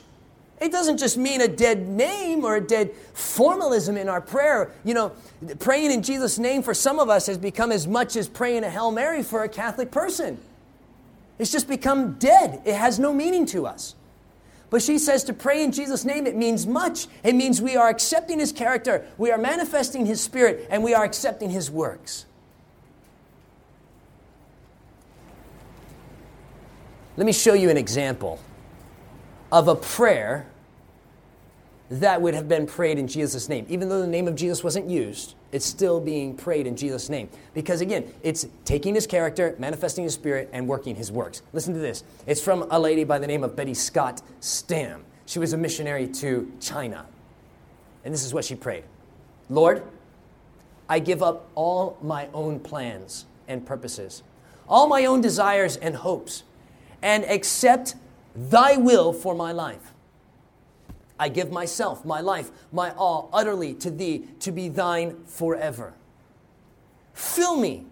It 0.61 0.71
doesn't 0.71 0.99
just 0.99 1.17
mean 1.17 1.41
a 1.41 1.47
dead 1.47 1.87
name 1.87 2.45
or 2.45 2.55
a 2.55 2.61
dead 2.61 2.93
formalism 3.13 3.97
in 3.97 4.07
our 4.07 4.21
prayer. 4.21 4.71
You 4.83 4.93
know, 4.93 5.11
praying 5.57 5.89
in 5.89 6.03
Jesus' 6.03 6.37
name 6.37 6.61
for 6.61 6.75
some 6.75 6.99
of 6.99 7.09
us 7.09 7.25
has 7.25 7.39
become 7.39 7.71
as 7.71 7.87
much 7.87 8.15
as 8.15 8.29
praying 8.29 8.63
a 8.63 8.69
Hail 8.69 8.91
Mary 8.91 9.23
for 9.23 9.43
a 9.43 9.49
Catholic 9.49 9.89
person. 9.89 10.37
It's 11.39 11.51
just 11.51 11.67
become 11.67 12.13
dead, 12.19 12.61
it 12.63 12.75
has 12.75 12.99
no 12.99 13.11
meaning 13.11 13.47
to 13.47 13.65
us. 13.65 13.95
But 14.69 14.83
she 14.83 14.99
says 14.99 15.23
to 15.23 15.33
pray 15.33 15.63
in 15.63 15.71
Jesus' 15.71 16.05
name, 16.05 16.27
it 16.27 16.35
means 16.35 16.67
much. 16.67 17.07
It 17.23 17.33
means 17.33 17.59
we 17.59 17.75
are 17.75 17.89
accepting 17.89 18.37
His 18.37 18.51
character, 18.51 19.03
we 19.17 19.31
are 19.31 19.39
manifesting 19.39 20.05
His 20.05 20.21
Spirit, 20.21 20.67
and 20.69 20.83
we 20.83 20.93
are 20.93 21.03
accepting 21.03 21.49
His 21.49 21.71
works. 21.71 22.25
Let 27.17 27.25
me 27.25 27.33
show 27.33 27.55
you 27.55 27.71
an 27.71 27.77
example 27.77 28.39
of 29.51 29.67
a 29.67 29.75
prayer 29.75 30.45
that 31.91 32.21
would 32.21 32.33
have 32.33 32.47
been 32.47 32.65
prayed 32.65 32.97
in 32.97 33.05
Jesus' 33.05 33.49
name. 33.49 33.65
Even 33.67 33.89
though 33.89 33.99
the 33.99 34.07
name 34.07 34.25
of 34.25 34.35
Jesus 34.35 34.63
wasn't 34.63 34.89
used, 34.89 35.35
it's 35.51 35.65
still 35.65 35.99
being 35.99 36.33
prayed 36.33 36.65
in 36.65 36.77
Jesus' 36.77 37.09
name. 37.09 37.27
Because 37.53 37.81
again, 37.81 38.13
it's 38.23 38.47
taking 38.63 38.95
his 38.95 39.05
character, 39.05 39.55
manifesting 39.59 40.05
his 40.05 40.13
spirit, 40.13 40.49
and 40.53 40.65
working 40.69 40.95
his 40.95 41.11
works. 41.11 41.41
Listen 41.51 41.73
to 41.73 41.81
this. 41.81 42.05
It's 42.25 42.39
from 42.39 42.65
a 42.71 42.79
lady 42.79 43.03
by 43.03 43.19
the 43.19 43.27
name 43.27 43.43
of 43.43 43.57
Betty 43.57 43.73
Scott 43.73 44.21
Stam. 44.39 45.03
She 45.25 45.37
was 45.37 45.51
a 45.51 45.57
missionary 45.57 46.07
to 46.07 46.49
China. 46.61 47.05
And 48.05 48.13
this 48.13 48.23
is 48.23 48.33
what 48.33 48.45
she 48.45 48.55
prayed 48.55 48.85
Lord, 49.49 49.83
I 50.87 50.99
give 50.99 51.21
up 51.21 51.49
all 51.55 51.97
my 52.01 52.29
own 52.33 52.61
plans 52.61 53.25
and 53.49 53.65
purposes, 53.65 54.23
all 54.65 54.87
my 54.87 55.05
own 55.05 55.19
desires 55.19 55.75
and 55.75 55.97
hopes, 55.97 56.43
and 57.01 57.25
accept 57.25 57.95
thy 58.33 58.77
will 58.77 59.11
for 59.11 59.35
my 59.35 59.51
life. 59.51 59.91
I 61.21 61.29
give 61.29 61.51
myself, 61.51 62.03
my 62.03 62.19
life, 62.19 62.49
my 62.71 62.95
all 62.95 63.29
utterly 63.31 63.75
to 63.75 63.91
thee 63.91 64.25
to 64.39 64.51
be 64.51 64.69
thine 64.69 65.23
forever. 65.27 65.93
Fill 67.13 67.57
me 67.57 67.85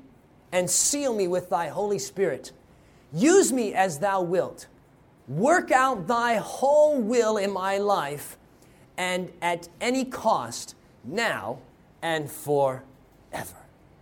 and 0.52 0.68
seal 0.68 1.14
me 1.14 1.28
with 1.28 1.48
thy 1.48 1.68
Holy 1.68 2.00
Spirit. 2.00 2.52
Use 3.14 3.54
me 3.54 3.76
as 3.76 4.00
thou 4.00 4.24
wilt. 4.24 4.66
Work 5.28 5.70
out 5.70 6.08
thy 6.08 6.38
whole 6.38 7.00
will 7.00 7.38
in 7.38 7.52
my 7.52 7.78
life 7.78 8.36
and 8.98 9.32
at 9.44 9.70
any 9.80 10.06
cost, 10.06 10.74
now 11.04 11.60
and 12.02 12.32
forever. 12.32 12.84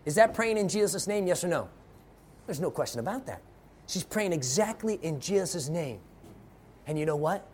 Is 0.06 0.16
that 0.16 0.34
praying 0.34 0.58
in 0.58 0.70
Jesus' 0.70 1.06
name, 1.06 1.28
yes 1.28 1.44
or 1.44 1.50
no? 1.50 1.68
There's 2.46 2.62
no 2.62 2.72
question 2.72 3.02
about 3.02 3.26
that. 3.26 3.42
She's 3.88 4.04
praying 4.04 4.32
exactly 4.32 5.00
in 5.02 5.20
Jesus' 5.20 5.68
name. 5.68 6.00
And 6.88 6.98
you 6.98 7.06
know 7.06 7.18
what? 7.18 7.46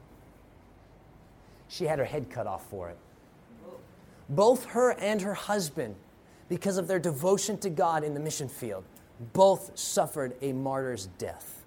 She 1.74 1.86
had 1.86 1.98
her 1.98 2.06
head 2.06 2.30
cut 2.30 2.46
off 2.46 2.70
for 2.70 2.90
it. 2.90 2.98
Both 4.30 4.66
her 4.66 4.92
and 4.92 5.20
her 5.24 5.34
husband, 5.34 5.96
because 6.48 6.78
of 6.78 6.88
their 6.88 7.00
devotion 7.00 7.58
to 7.58 7.70
God 7.72 8.04
in 8.04 8.14
the 8.14 8.20
mission 8.20 8.48
field, 8.48 8.84
both 9.34 9.76
suffered 9.76 10.36
a 10.44 10.54
martyr's 10.54 11.08
death. 11.18 11.64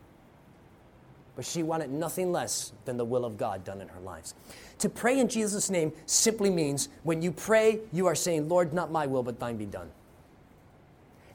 but 1.35 1.45
she 1.45 1.63
wanted 1.63 1.91
nothing 1.91 2.33
less 2.33 2.73
than 2.87 2.97
the 2.97 3.05
will 3.05 3.25
of 3.25 3.37
God 3.37 3.63
done 3.65 3.81
in 3.81 3.89
her 3.89 4.01
lives. 4.01 4.35
To 4.79 4.89
pray 4.89 5.19
in 5.19 5.29
Jesus' 5.29 5.69
name 5.71 5.93
simply 6.07 6.51
means 6.51 6.89
when 7.03 7.21
you 7.21 7.31
pray, 7.31 7.81
you 7.93 8.07
are 8.07 8.15
saying, 8.15 8.49
Lord, 8.49 8.73
not 8.73 8.91
my 8.91 9.07
will, 9.07 9.23
but 9.23 9.39
thine 9.39 9.57
be 9.57 9.67
done. 9.67 9.91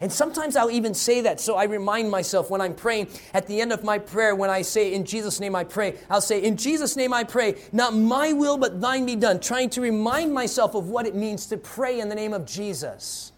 And 0.02 0.12
sometimes 0.12 0.56
I'll 0.56 0.72
even 0.72 0.95
say 0.95 1.22
that, 1.22 1.39
so 1.39 1.56
I 1.56 1.66
remind 1.66 2.10
myself 2.10 2.49
when 2.49 2.60
I'm 2.60 2.74
praying 2.74 3.08
at 3.36 3.45
the 3.45 3.62
end 3.62 3.72
of 3.72 3.84
my 3.84 3.99
prayer, 3.99 4.36
when 4.36 4.49
I 4.49 4.64
say, 4.64 4.93
In 4.95 5.06
Jesus' 5.06 5.39
name 5.39 5.56
I 5.56 5.64
pray, 5.64 5.95
I'll 6.10 6.22
say, 6.22 6.41
In 6.41 6.58
Jesus' 6.58 6.95
name 6.95 7.14
I 7.14 7.24
pray, 7.24 7.62
not 7.72 7.95
my 7.95 8.34
will, 8.34 8.58
but 8.58 8.82
thine 8.82 9.06
be 9.06 9.16
done, 9.16 9.39
trying 9.39 9.70
to 9.70 9.82
remind 9.82 10.34
myself 10.34 10.74
of 10.74 10.89
what 10.89 11.06
it 11.06 11.14
means 11.14 11.45
to 11.47 11.58
pray 11.58 11.99
in 11.99 12.10
the 12.10 12.16
name 12.16 12.34
of 12.34 12.47
Jesus. 12.47 13.32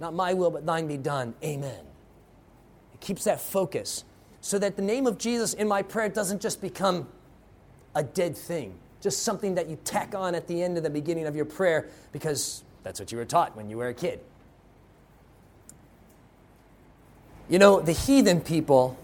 Not 0.00 0.12
my 0.12 0.34
will, 0.34 0.50
but 0.50 0.66
thine 0.66 0.88
be 0.88 0.96
done. 0.96 1.32
Amen. 1.44 1.84
It 2.92 3.00
keeps 3.00 3.22
that 3.24 3.40
focus 3.40 4.04
so 4.40 4.58
that 4.58 4.74
the 4.74 4.82
name 4.82 5.06
of 5.06 5.16
Jesus 5.16 5.54
in 5.54 5.68
my 5.68 5.82
prayer 5.82 6.08
doesn't 6.08 6.42
just 6.42 6.60
become 6.60 7.06
a 7.94 8.02
dead 8.02 8.36
thing, 8.36 8.74
just 9.00 9.22
something 9.22 9.54
that 9.54 9.68
you 9.68 9.78
tack 9.84 10.14
on 10.16 10.34
at 10.34 10.48
the 10.48 10.60
end 10.60 10.76
of 10.76 10.82
the 10.82 10.90
beginning 10.90 11.26
of 11.26 11.36
your 11.36 11.44
prayer 11.44 11.88
because 12.10 12.64
that's 12.82 12.98
what 12.98 13.12
you 13.12 13.18
were 13.18 13.24
taught 13.24 13.54
when 13.56 13.70
you 13.70 13.76
were 13.76 13.88
a 13.88 13.94
kid. 13.94 14.20
You 17.50 17.58
know, 17.58 17.80
the 17.80 17.92
heathen 17.92 18.40
people, 18.40 18.96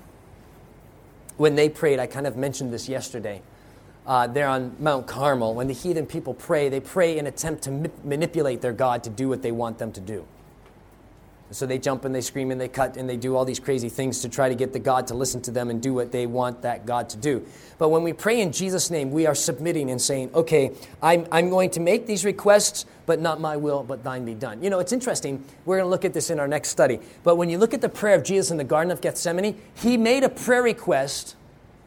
when 1.36 1.56
they 1.56 1.68
prayed, 1.68 1.98
I 1.98 2.06
kind 2.06 2.28
of 2.28 2.36
mentioned 2.36 2.72
this 2.72 2.88
yesterday. 2.88 3.42
Uh, 4.06 4.28
there 4.28 4.46
on 4.46 4.76
Mount 4.78 5.08
Carmel, 5.08 5.52
when 5.52 5.66
the 5.66 5.74
heathen 5.74 6.06
people 6.06 6.32
pray, 6.32 6.68
they 6.68 6.78
pray 6.78 7.18
in 7.18 7.26
attempt 7.26 7.64
to 7.64 7.72
ma- 7.72 7.88
manipulate 8.04 8.60
their 8.60 8.72
God 8.72 9.02
to 9.02 9.10
do 9.10 9.28
what 9.28 9.42
they 9.42 9.50
want 9.50 9.78
them 9.78 9.90
to 9.90 10.00
do. 10.00 10.24
So 11.52 11.64
they 11.64 11.78
jump 11.78 12.04
and 12.04 12.12
they 12.12 12.20
scream 12.20 12.50
and 12.50 12.60
they 12.60 12.68
cut 12.68 12.96
and 12.96 13.08
they 13.08 13.16
do 13.16 13.36
all 13.36 13.44
these 13.44 13.60
crazy 13.60 13.88
things 13.88 14.20
to 14.22 14.28
try 14.28 14.48
to 14.48 14.54
get 14.56 14.72
the 14.72 14.80
God 14.80 15.06
to 15.08 15.14
listen 15.14 15.40
to 15.42 15.52
them 15.52 15.70
and 15.70 15.80
do 15.80 15.94
what 15.94 16.10
they 16.10 16.26
want 16.26 16.62
that 16.62 16.86
God 16.86 17.08
to 17.10 17.16
do. 17.16 17.46
But 17.78 17.90
when 17.90 18.02
we 18.02 18.12
pray 18.12 18.40
in 18.40 18.50
Jesus' 18.50 18.90
name, 18.90 19.12
we 19.12 19.26
are 19.26 19.34
submitting 19.34 19.90
and 19.90 20.02
saying, 20.02 20.30
okay, 20.34 20.72
I'm, 21.00 21.24
I'm 21.30 21.48
going 21.48 21.70
to 21.70 21.80
make 21.80 22.06
these 22.06 22.24
requests, 22.24 22.84
but 23.06 23.20
not 23.20 23.40
my 23.40 23.56
will, 23.56 23.84
but 23.84 24.02
thine 24.02 24.24
be 24.24 24.34
done. 24.34 24.60
You 24.60 24.70
know, 24.70 24.80
it's 24.80 24.92
interesting. 24.92 25.44
We're 25.64 25.76
going 25.76 25.86
to 25.86 25.90
look 25.90 26.04
at 26.04 26.12
this 26.12 26.30
in 26.30 26.40
our 26.40 26.48
next 26.48 26.70
study. 26.70 26.98
But 27.22 27.36
when 27.36 27.48
you 27.48 27.58
look 27.58 27.74
at 27.74 27.80
the 27.80 27.88
prayer 27.88 28.16
of 28.16 28.24
Jesus 28.24 28.50
in 28.50 28.56
the 28.56 28.64
Garden 28.64 28.90
of 28.90 29.00
Gethsemane, 29.00 29.60
he 29.74 29.96
made 29.96 30.24
a 30.24 30.28
prayer 30.28 30.64
request 30.64 31.36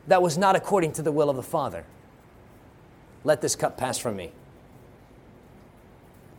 that 0.07 0.21
was 0.21 0.37
not 0.37 0.55
according 0.55 0.93
to 0.93 1.01
the 1.01 1.11
will 1.11 1.29
of 1.29 1.35
the 1.35 1.43
Father. 1.43 1.83
Let 3.25 3.41
this 3.41 3.57
cup 3.57 3.77
pass 3.77 3.97
from 3.97 4.15
me. 4.15 4.31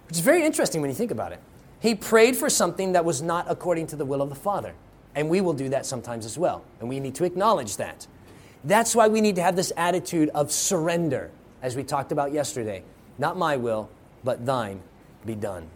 Which 0.08 0.16
is 0.16 0.22
very 0.22 0.44
interesting 0.44 0.80
when 0.80 0.88
you 0.88 0.96
think 0.96 1.10
about 1.10 1.32
it. 1.32 1.40
He 1.80 1.94
prayed 1.94 2.36
for 2.36 2.50
something 2.50 2.92
that 2.92 3.04
was 3.04 3.22
not 3.22 3.46
according 3.48 3.86
to 3.88 3.96
the 3.96 4.04
will 4.04 4.22
of 4.22 4.28
the 4.28 4.34
Father. 4.34 4.74
And 5.14 5.28
we 5.28 5.40
will 5.40 5.54
do 5.54 5.68
that 5.70 5.86
sometimes 5.86 6.24
as 6.24 6.38
well. 6.38 6.62
And 6.78 6.88
we 6.88 7.00
need 7.00 7.14
to 7.16 7.24
acknowledge 7.24 7.76
that. 7.78 8.06
That's 8.62 8.94
why 8.94 9.08
we 9.08 9.20
need 9.20 9.36
to 9.36 9.42
have 9.42 9.56
this 9.56 9.72
attitude 9.76 10.28
of 10.34 10.52
surrender, 10.52 11.30
as 11.62 11.74
we 11.74 11.82
talked 11.82 12.12
about 12.12 12.32
yesterday. 12.32 12.84
Not 13.18 13.36
my 13.36 13.56
will, 13.56 13.88
but 14.22 14.44
thine 14.44 14.80
be 15.24 15.34
done. 15.34 15.68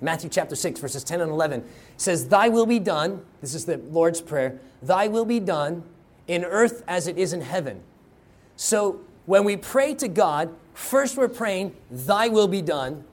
Matthew 0.00 0.28
chapter 0.28 0.54
6, 0.54 0.80
verses 0.80 1.02
10 1.02 1.22
and 1.22 1.30
11 1.30 1.64
says, 1.96 2.28
Thy 2.28 2.48
will 2.48 2.66
be 2.66 2.78
done. 2.78 3.24
This 3.40 3.54
is 3.54 3.64
the 3.64 3.78
Lord's 3.78 4.20
Prayer. 4.20 4.58
Thy 4.82 5.08
will 5.08 5.24
be 5.24 5.40
done 5.40 5.82
in 6.28 6.44
earth 6.44 6.82
as 6.86 7.06
it 7.06 7.16
is 7.16 7.32
in 7.32 7.40
heaven. 7.40 7.80
So 8.56 9.00
when 9.26 9.44
we 9.44 9.56
pray 9.56 9.94
to 9.94 10.08
God, 10.08 10.54
first 10.74 11.16
we're 11.16 11.28
praying, 11.28 11.74
Thy 11.90 12.28
will 12.28 12.48
be 12.48 12.60
done. 12.60 13.04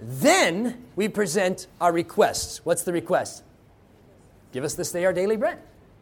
Then 0.00 0.84
we 0.96 1.08
present 1.08 1.66
our 1.80 1.92
requests. 1.92 2.64
What's 2.64 2.82
the 2.82 2.92
request? 2.92 3.42
Give 4.52 4.64
us 4.64 4.74
this 4.74 4.92
day 4.92 5.04
our 5.04 5.12
daily 5.12 5.36
bread. 5.36 5.58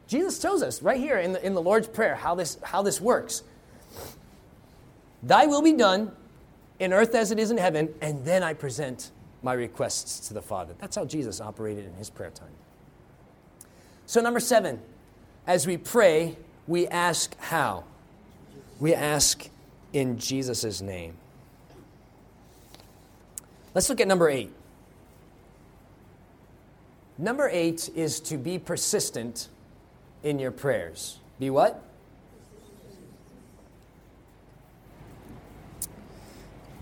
Jesus 0.06 0.38
tells 0.38 0.62
us 0.62 0.82
right 0.82 1.00
here 1.00 1.18
in 1.18 1.32
the, 1.32 1.44
in 1.44 1.54
the 1.54 1.62
Lord's 1.62 1.88
Prayer 1.88 2.14
how 2.14 2.34
this, 2.34 2.58
how 2.62 2.82
this 2.82 3.00
works. 3.00 3.42
Thy 5.22 5.46
will 5.46 5.62
be 5.62 5.72
done 5.72 6.12
in 6.78 6.92
earth 6.92 7.14
as 7.14 7.30
it 7.30 7.38
is 7.38 7.50
in 7.50 7.58
heaven, 7.58 7.88
and 8.00 8.24
then 8.24 8.42
I 8.42 8.54
present 8.54 9.10
my 9.42 9.52
requests 9.52 10.28
to 10.28 10.34
the 10.34 10.42
Father. 10.42 10.74
That's 10.78 10.96
how 10.96 11.04
Jesus 11.04 11.40
operated 11.40 11.86
in 11.86 11.94
his 11.94 12.10
prayer 12.10 12.30
time. 12.30 12.50
So, 14.06 14.20
number 14.20 14.40
seven, 14.40 14.80
as 15.46 15.66
we 15.66 15.76
pray, 15.76 16.36
we 16.66 16.88
ask 16.88 17.38
how? 17.38 17.84
We 18.80 18.94
ask 18.94 19.48
in 19.92 20.18
Jesus' 20.18 20.80
name. 20.80 21.16
Let's 23.74 23.88
look 23.88 24.00
at 24.00 24.08
number 24.08 24.28
eight. 24.28 24.52
Number 27.16 27.48
eight 27.48 27.88
is 27.94 28.20
to 28.20 28.36
be 28.36 28.58
persistent 28.58 29.48
in 30.22 30.38
your 30.38 30.50
prayers. 30.50 31.18
Be 31.38 31.50
what? 31.50 31.82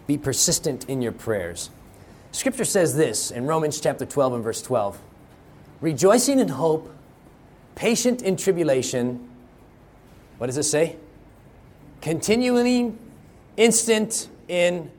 Be 0.07 0.19
persistent 0.19 0.89
in 0.89 1.01
your 1.03 1.13
prayers. 1.13 1.71
Scripture 2.33 2.65
says 2.65 2.97
this 2.97 3.31
in 3.31 3.47
Romans 3.47 3.81
chapter 3.81 4.05
12 4.05 4.35
and 4.35 4.45
verse 4.45 4.63
12 4.63 4.99
Rejoicing 5.81 6.41
in 6.41 6.49
hope, 6.49 6.93
patient 7.75 8.23
in 8.23 8.37
tribulation. 8.37 9.29
What 10.39 10.49
does 10.49 10.57
it 10.57 10.65
say? 10.65 10.97
Continuing 12.01 12.99
instant 13.57 14.29
in, 14.49 14.91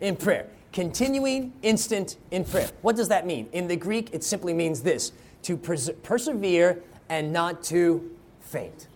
in 0.00 0.16
prayer 0.16 0.48
continuing 0.78 1.52
instant 1.62 2.18
in 2.30 2.44
prayer. 2.44 2.70
What 2.82 2.94
does 2.94 3.08
that 3.08 3.26
mean? 3.26 3.48
In 3.50 3.66
the 3.66 3.74
Greek, 3.74 4.10
it 4.12 4.22
simply 4.22 4.54
means 4.54 4.80
this 4.80 5.10
to 5.42 5.56
pers- 5.56 5.90
persevere 6.04 6.80
and 7.08 7.32
not 7.32 7.64
to 7.64 8.08
faint. 8.42 8.86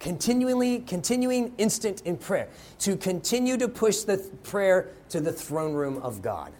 Continually, 0.00 0.80
continuing 0.80 1.54
instant 1.56 2.02
in 2.02 2.18
prayer, 2.18 2.46
to 2.80 2.94
continue 2.94 3.56
to 3.56 3.68
push 3.68 4.00
the 4.00 4.18
th- 4.18 4.28
prayer 4.42 4.90
to 5.08 5.22
the 5.22 5.32
throne 5.32 5.72
room 5.72 5.96
of 6.02 6.20
God. 6.20 6.52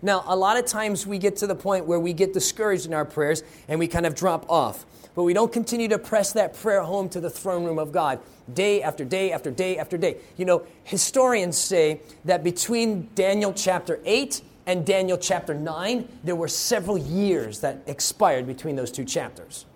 Now, 0.00 0.22
a 0.26 0.36
lot 0.36 0.56
of 0.56 0.66
times 0.66 1.06
we 1.06 1.18
get 1.18 1.36
to 1.36 1.46
the 1.46 1.54
point 1.54 1.86
where 1.86 1.98
we 1.98 2.12
get 2.12 2.32
discouraged 2.32 2.86
in 2.86 2.94
our 2.94 3.04
prayers 3.04 3.42
and 3.66 3.78
we 3.78 3.88
kind 3.88 4.06
of 4.06 4.14
drop 4.14 4.48
off 4.48 4.84
but 5.18 5.24
we 5.24 5.32
don't 5.32 5.52
continue 5.52 5.88
to 5.88 5.98
press 5.98 6.32
that 6.34 6.54
prayer 6.54 6.82
home 6.82 7.08
to 7.08 7.18
the 7.18 7.28
throne 7.28 7.64
room 7.64 7.80
of 7.80 7.90
God 7.90 8.20
day 8.54 8.84
after 8.84 9.04
day 9.04 9.32
after 9.32 9.50
day 9.50 9.76
after 9.76 9.98
day. 9.98 10.18
You 10.36 10.44
know, 10.44 10.62
historians 10.84 11.58
say 11.58 12.02
that 12.24 12.44
between 12.44 13.08
Daniel 13.16 13.52
chapter 13.52 13.98
8 14.04 14.40
and 14.66 14.86
Daniel 14.86 15.18
chapter 15.18 15.54
9, 15.54 16.08
there 16.22 16.36
were 16.36 16.46
several 16.46 16.96
years 16.96 17.58
that 17.62 17.82
expired 17.88 18.46
between 18.46 18.76
those 18.76 18.92
two 18.92 19.04
chapters. 19.04 19.66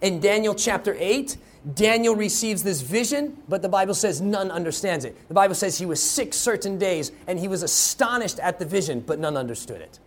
In 0.00 0.18
Daniel 0.18 0.54
chapter 0.54 0.96
8, 0.98 1.36
Daniel 1.74 2.14
receives 2.14 2.62
this 2.62 2.80
vision, 2.80 3.36
but 3.48 3.60
the 3.60 3.68
Bible 3.68 3.94
says 3.94 4.20
none 4.20 4.50
understands 4.50 5.04
it. 5.04 5.16
The 5.28 5.34
Bible 5.34 5.54
says 5.54 5.78
he 5.78 5.86
was 5.86 6.00
sick 6.00 6.32
certain 6.32 6.78
days 6.78 7.10
and 7.26 7.38
he 7.38 7.48
was 7.48 7.62
astonished 7.62 8.38
at 8.38 8.58
the 8.58 8.64
vision, 8.64 9.00
but 9.00 9.18
none 9.18 9.36
understood 9.36 9.80
it. 9.80 9.98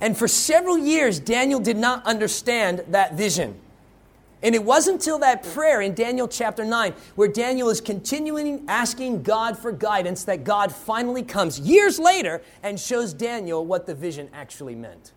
And 0.00 0.16
for 0.16 0.26
several 0.26 0.78
years, 0.78 1.20
Daniel 1.20 1.60
did 1.60 1.76
not 1.76 2.04
understand 2.06 2.84
that 2.88 3.14
vision. 3.14 3.54
And 4.42 4.54
it 4.54 4.64
wasn't 4.64 4.94
until 4.94 5.18
that 5.18 5.42
prayer 5.42 5.82
in 5.82 5.94
Daniel 5.94 6.26
chapter 6.26 6.64
9, 6.64 6.94
where 7.14 7.28
Daniel 7.28 7.68
is 7.68 7.80
continuing 7.80 8.64
asking 8.68 9.22
God 9.22 9.58
for 9.58 9.70
guidance, 9.70 10.24
that 10.24 10.44
God 10.44 10.74
finally 10.74 11.22
comes 11.22 11.60
years 11.60 11.98
later 11.98 12.40
and 12.62 12.80
shows 12.80 13.12
Daniel 13.12 13.66
what 13.66 13.86
the 13.86 13.94
vision 13.94 14.30
actually 14.32 14.74
meant. 14.74 15.12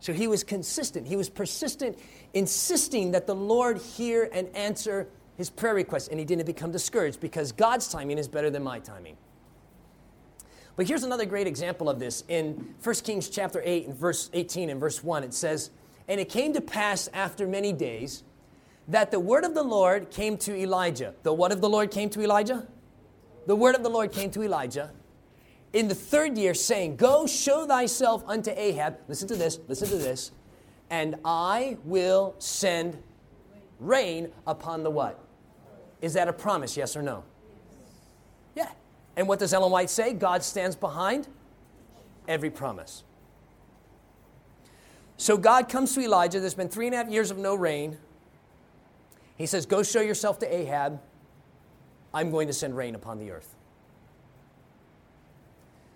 So 0.00 0.12
he 0.12 0.26
was 0.26 0.44
consistent, 0.44 1.06
he 1.06 1.16
was 1.16 1.28
persistent, 1.28 1.98
insisting 2.34 3.10
that 3.12 3.26
the 3.26 3.34
Lord 3.34 3.78
hear 3.78 4.28
and 4.32 4.48
answer 4.54 5.08
his 5.36 5.50
prayer 5.50 5.74
requests. 5.74 6.08
And 6.08 6.18
he 6.18 6.24
didn't 6.24 6.46
become 6.46 6.70
discouraged 6.70 7.20
because 7.20 7.52
God's 7.52 7.88
timing 7.88 8.18
is 8.18 8.28
better 8.28 8.50
than 8.50 8.62
my 8.62 8.78
timing. 8.78 9.16
But 10.76 10.86
here's 10.86 11.02
another 11.02 11.26
great 11.26 11.46
example 11.46 11.88
of 11.88 11.98
this. 11.98 12.24
In 12.28 12.74
1 12.82 12.94
Kings 12.96 13.28
chapter 13.28 13.60
8 13.64 13.86
and 13.88 13.94
verse 13.96 14.30
18 14.32 14.70
and 14.70 14.80
verse 14.80 15.02
1, 15.02 15.24
it 15.24 15.34
says, 15.34 15.70
And 16.08 16.20
it 16.20 16.28
came 16.28 16.52
to 16.54 16.60
pass 16.60 17.08
after 17.12 17.46
many 17.46 17.72
days 17.72 18.22
that 18.88 19.10
the 19.10 19.20
word 19.20 19.44
of 19.44 19.54
the 19.54 19.62
Lord 19.62 20.10
came 20.10 20.36
to 20.38 20.56
Elijah. 20.56 21.14
The 21.22 21.32
what 21.32 21.52
of 21.52 21.60
the 21.60 21.68
Lord 21.68 21.90
came 21.90 22.08
to 22.10 22.22
Elijah? 22.22 22.66
The 23.46 23.56
word 23.56 23.74
of 23.74 23.82
the 23.82 23.90
Lord 23.90 24.12
came 24.12 24.30
to 24.32 24.42
Elijah 24.42 24.92
in 25.72 25.88
the 25.88 25.94
third 25.94 26.36
year, 26.36 26.54
saying, 26.54 26.96
Go 26.96 27.26
show 27.26 27.66
thyself 27.66 28.24
unto 28.26 28.50
Ahab. 28.50 28.98
Listen 29.08 29.28
to 29.28 29.36
this, 29.36 29.58
listen 29.68 29.88
to 29.88 29.96
this. 29.96 30.32
And 30.90 31.16
I 31.24 31.76
will 31.84 32.34
send 32.38 33.00
rain 33.78 34.30
upon 34.46 34.82
the 34.82 34.90
what? 34.90 35.18
Is 36.02 36.14
that 36.14 36.28
a 36.28 36.32
promise, 36.32 36.76
yes 36.76 36.96
or 36.96 37.02
no? 37.02 37.22
Yeah. 38.54 38.70
And 39.16 39.28
what 39.28 39.38
does 39.38 39.54
Ellen 39.54 39.70
White 39.70 39.90
say? 39.90 40.12
God 40.12 40.42
stands 40.42 40.74
behind 40.74 41.28
every 42.26 42.50
promise. 42.50 43.04
So 45.16 45.36
God 45.36 45.68
comes 45.68 45.94
to 45.94 46.00
Elijah. 46.00 46.40
There's 46.40 46.54
been 46.54 46.68
three 46.68 46.86
and 46.86 46.94
a 46.94 46.98
half 46.98 47.08
years 47.10 47.30
of 47.30 47.38
no 47.38 47.54
rain. 47.54 47.98
He 49.36 49.46
says, 49.46 49.66
Go 49.66 49.82
show 49.82 50.00
yourself 50.00 50.38
to 50.40 50.54
Ahab. 50.54 51.00
I'm 52.12 52.30
going 52.30 52.46
to 52.46 52.52
send 52.52 52.76
rain 52.76 52.94
upon 52.94 53.18
the 53.18 53.30
earth. 53.30 53.54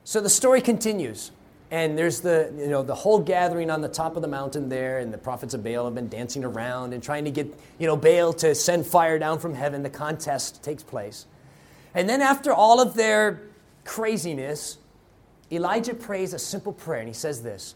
So 0.05 0.20
the 0.20 0.28
story 0.28 0.61
continues. 0.61 1.30
And 1.74 1.98
there's 1.98 2.20
the 2.20 2.54
you 2.56 2.68
know 2.68 2.84
the 2.84 2.94
whole 2.94 3.18
gathering 3.18 3.68
on 3.68 3.80
the 3.80 3.88
top 3.88 4.14
of 4.14 4.22
the 4.22 4.28
mountain 4.28 4.68
there 4.68 5.00
and 5.00 5.12
the 5.12 5.18
prophets 5.18 5.54
of 5.54 5.64
baal 5.64 5.86
have 5.86 5.94
been 5.96 6.08
dancing 6.08 6.44
around 6.44 6.94
and 6.94 7.02
trying 7.02 7.24
to 7.24 7.32
get 7.32 7.52
you 7.78 7.86
know 7.88 7.96
baal 7.96 8.32
to 8.32 8.54
send 8.54 8.86
fire 8.86 9.18
down 9.18 9.40
from 9.40 9.54
heaven. 9.54 9.82
The 9.82 9.90
contest 9.90 10.62
takes 10.62 10.84
place. 10.84 11.26
And 11.92 12.08
then 12.08 12.22
after 12.22 12.52
all 12.52 12.80
of 12.80 12.94
their 12.94 13.42
craziness 13.84 14.78
elijah 15.50 15.94
prays 15.94 16.32
a 16.32 16.38
simple 16.38 16.72
prayer 16.72 17.00
and 17.00 17.08
he 17.08 17.14
says 17.14 17.42
this 17.42 17.74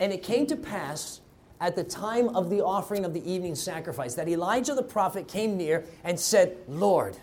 and 0.00 0.12
it 0.12 0.22
came 0.24 0.44
to 0.46 0.56
pass 0.56 1.20
at 1.60 1.76
the 1.76 1.84
time 1.84 2.28
of 2.30 2.50
the 2.50 2.62
offering 2.64 3.04
of 3.04 3.14
the 3.14 3.30
evening 3.30 3.54
sacrifice 3.54 4.14
that 4.14 4.28
elijah 4.28 4.74
the 4.74 4.82
prophet 4.82 5.28
came 5.28 5.56
near 5.56 5.84
and 6.04 6.20
said 6.20 6.58
lord 6.68 7.16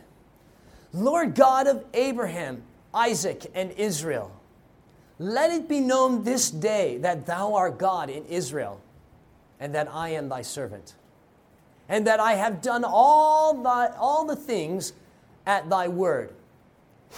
lord 0.93 1.35
god 1.35 1.67
of 1.67 1.85
abraham 1.93 2.63
isaac 2.93 3.45
and 3.53 3.71
israel 3.73 4.36
let 5.19 5.51
it 5.51 5.67
be 5.67 5.79
known 5.79 6.23
this 6.23 6.51
day 6.51 6.97
that 6.97 7.25
thou 7.25 7.55
art 7.55 7.77
God 7.77 8.09
in 8.09 8.25
Israel, 8.25 8.79
and 9.59 9.73
that 9.73 9.87
I 9.91 10.09
am 10.09 10.29
thy 10.29 10.41
servant, 10.41 10.93
and 11.89 12.05
that 12.05 12.19
I 12.19 12.33
have 12.33 12.61
done 12.61 12.83
all, 12.85 13.61
thy, 13.61 13.87
all 13.97 14.25
the 14.25 14.35
things 14.35 14.93
at 15.45 15.69
thy 15.69 15.87
word. 15.87 16.33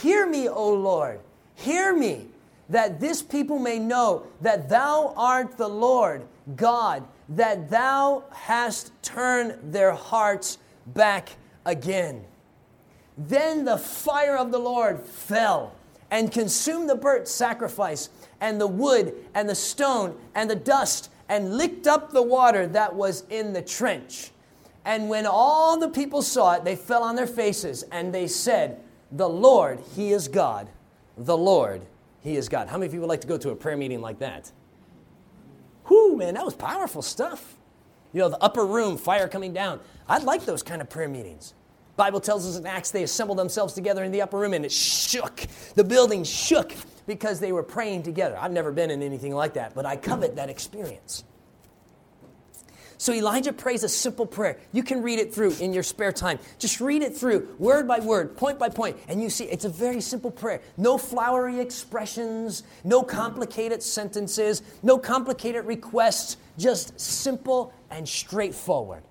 Hear 0.02 0.26
me, 0.26 0.48
O 0.48 0.74
Lord, 0.74 1.20
hear 1.56 1.96
me, 1.96 2.28
that 2.70 3.00
this 3.00 3.22
people 3.22 3.60
may 3.60 3.80
know 3.80 4.28
that 4.42 4.70
thou 4.70 5.14
art 5.18 5.58
the 5.58 5.68
Lord 5.68 6.26
God, 6.56 7.04
that 7.30 7.70
thou 7.70 8.24
hast 8.32 8.92
turned 9.02 9.74
their 9.74 9.92
hearts 9.92 10.60
back 10.86 11.30
again. 11.66 12.24
Then 13.18 13.66
the 13.66 13.78
fire 13.78 14.38
of 14.38 14.52
the 14.52 14.60
Lord 14.60 15.02
fell 15.02 15.74
and 16.12 16.32
consumed 16.32 16.90
the 16.90 16.96
burnt 16.96 17.28
sacrifice 17.28 18.10
and 18.42 18.60
the 18.60 18.68
wood 18.68 19.14
and 19.34 19.48
the 19.48 19.56
stone 19.56 20.18
and 20.36 20.50
the 20.50 20.56
dust 20.56 21.12
and 21.28 21.58
licked 21.58 21.88
up 21.88 22.12
the 22.12 22.22
water 22.22 22.68
that 22.68 22.96
was 22.96 23.24
in 23.30 23.54
the 23.54 23.62
trench. 23.62 24.32
And 24.86 25.10
when 25.10 25.26
all 25.28 25.78
the 25.78 25.90
people 25.90 26.22
saw 26.22 26.54
it, 26.54 26.64
they 26.64 26.76
fell 26.76 27.04
on 27.04 27.16
their 27.16 27.28
faces 27.28 27.84
and 27.92 28.14
they 28.14 28.28
said, 28.28 28.82
The 29.12 29.30
Lord, 29.30 29.80
He 29.96 30.12
is 30.12 30.28
God. 30.28 30.70
The 31.18 31.38
Lord, 31.38 31.86
He 32.22 32.36
is 32.36 32.50
God. 32.50 32.70
How 32.70 32.78
many 32.78 32.88
of 32.88 32.94
you 32.94 33.02
would 33.02 33.10
like 33.10 33.22
to 33.22 33.28
go 33.28 33.38
to 33.38 33.52
a 33.52 33.56
prayer 33.56 33.78
meeting 33.78 34.02
like 34.02 34.20
that? 34.20 34.52
Whew, 35.86 36.18
man, 36.18 36.34
that 36.36 36.46
was 36.46 36.56
powerful 36.56 37.02
stuff. 37.02 37.56
You 38.14 38.22
know, 38.22 38.30
the 38.30 38.42
upper 38.42 38.66
room, 38.66 38.98
fire 38.98 39.28
coming 39.28 39.54
down. 39.54 39.80
I'd 40.08 40.24
like 40.24 40.46
those 40.46 40.64
kind 40.64 40.82
of 40.82 40.90
prayer 40.90 41.08
meetings. 41.08 41.54
Bible 42.00 42.22
tells 42.22 42.48
us 42.48 42.58
in 42.58 42.66
Acts 42.66 42.92
they 42.92 43.04
assembled 43.04 43.38
themselves 43.38 43.74
together 43.74 44.06
in 44.06 44.14
the 44.14 44.22
upper 44.22 44.40
room 44.40 44.54
and 44.54 44.64
it 44.64 44.72
shook. 44.72 45.46
The 45.76 45.84
building 45.84 46.24
shook 46.24 46.72
because 47.06 47.42
they 47.42 47.52
were 47.52 47.62
praying 47.62 48.04
together. 48.04 48.38
I've 48.40 48.54
never 48.54 48.72
been 48.72 48.90
in 48.90 49.04
anything 49.04 49.36
like 49.36 49.56
that, 49.56 49.76
but 49.76 49.86
I 49.86 49.98
covet 49.98 50.38
that 50.38 50.50
experience. 50.50 51.26
So 52.98 53.12
Elijah 53.12 53.52
prays 53.52 53.84
a 53.84 53.90
simple 53.90 54.26
prayer. 54.26 54.60
You 54.72 54.82
can 54.82 55.02
read 55.02 55.20
it 55.20 55.34
through 55.34 55.56
in 55.60 55.74
your 55.74 55.84
spare 55.84 56.14
time. 56.14 56.40
Just 56.58 56.80
read 56.80 57.02
it 57.02 57.18
through, 57.18 57.54
word 57.60 57.86
by 57.86 58.00
word, 58.00 58.38
point 58.38 58.58
by 58.58 58.70
point, 58.70 58.96
and 59.10 59.22
you 59.22 59.30
see 59.30 59.44
it's 59.44 59.66
a 59.66 59.70
very 59.70 60.00
simple 60.00 60.32
prayer. 60.32 60.62
No 60.78 60.98
flowery 60.98 61.60
expressions, 61.60 62.64
no 62.86 63.04
complicated 63.04 63.84
sentences, 63.84 64.62
no 64.84 64.98
complicated 64.98 65.66
requests, 65.66 66.38
just 66.58 66.98
simple 66.98 67.74
and 67.92 68.08
straightforward. 68.08 69.04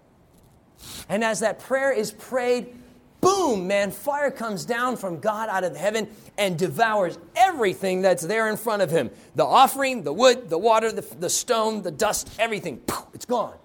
And 1.08 1.24
as 1.24 1.40
that 1.40 1.58
prayer 1.58 1.92
is 1.92 2.12
prayed, 2.12 2.74
boom, 3.20 3.66
man, 3.66 3.90
fire 3.90 4.30
comes 4.30 4.64
down 4.64 4.96
from 4.96 5.20
God 5.20 5.48
out 5.48 5.64
of 5.64 5.76
heaven 5.76 6.08
and 6.36 6.58
devours 6.58 7.18
everything 7.36 8.02
that's 8.02 8.22
there 8.22 8.48
in 8.48 8.56
front 8.56 8.82
of 8.82 8.90
him 8.90 9.10
the 9.34 9.44
offering, 9.44 10.02
the 10.02 10.12
wood, 10.12 10.48
the 10.48 10.58
water, 10.58 10.92
the, 10.92 11.02
the 11.18 11.30
stone, 11.30 11.82
the 11.82 11.90
dust, 11.90 12.30
everything. 12.38 12.80
It's 13.14 13.24
gone. 13.24 13.56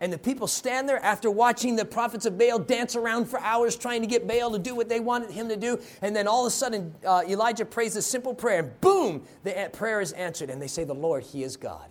And 0.00 0.12
the 0.12 0.18
people 0.18 0.46
stand 0.46 0.88
there 0.88 1.02
after 1.02 1.30
watching 1.30 1.76
the 1.76 1.84
prophets 1.84 2.26
of 2.26 2.36
Baal 2.36 2.58
dance 2.58 2.96
around 2.96 3.26
for 3.26 3.40
hours 3.40 3.76
trying 3.76 4.02
to 4.02 4.06
get 4.06 4.26
Baal 4.26 4.50
to 4.50 4.58
do 4.58 4.74
what 4.74 4.88
they 4.88 5.00
wanted 5.00 5.30
him 5.30 5.48
to 5.48 5.56
do. 5.56 5.80
And 6.02 6.14
then 6.14 6.26
all 6.26 6.44
of 6.44 6.48
a 6.48 6.54
sudden, 6.54 6.94
uh, 7.06 7.22
Elijah 7.26 7.64
prays 7.64 7.96
a 7.96 8.02
simple 8.02 8.34
prayer, 8.34 8.58
and 8.58 8.80
boom, 8.80 9.22
the 9.44 9.70
prayer 9.72 10.00
is 10.00 10.12
answered. 10.12 10.50
And 10.50 10.60
they 10.60 10.66
say, 10.66 10.84
The 10.84 10.94
Lord, 10.94 11.22
He 11.22 11.42
is 11.42 11.56
God. 11.56 11.88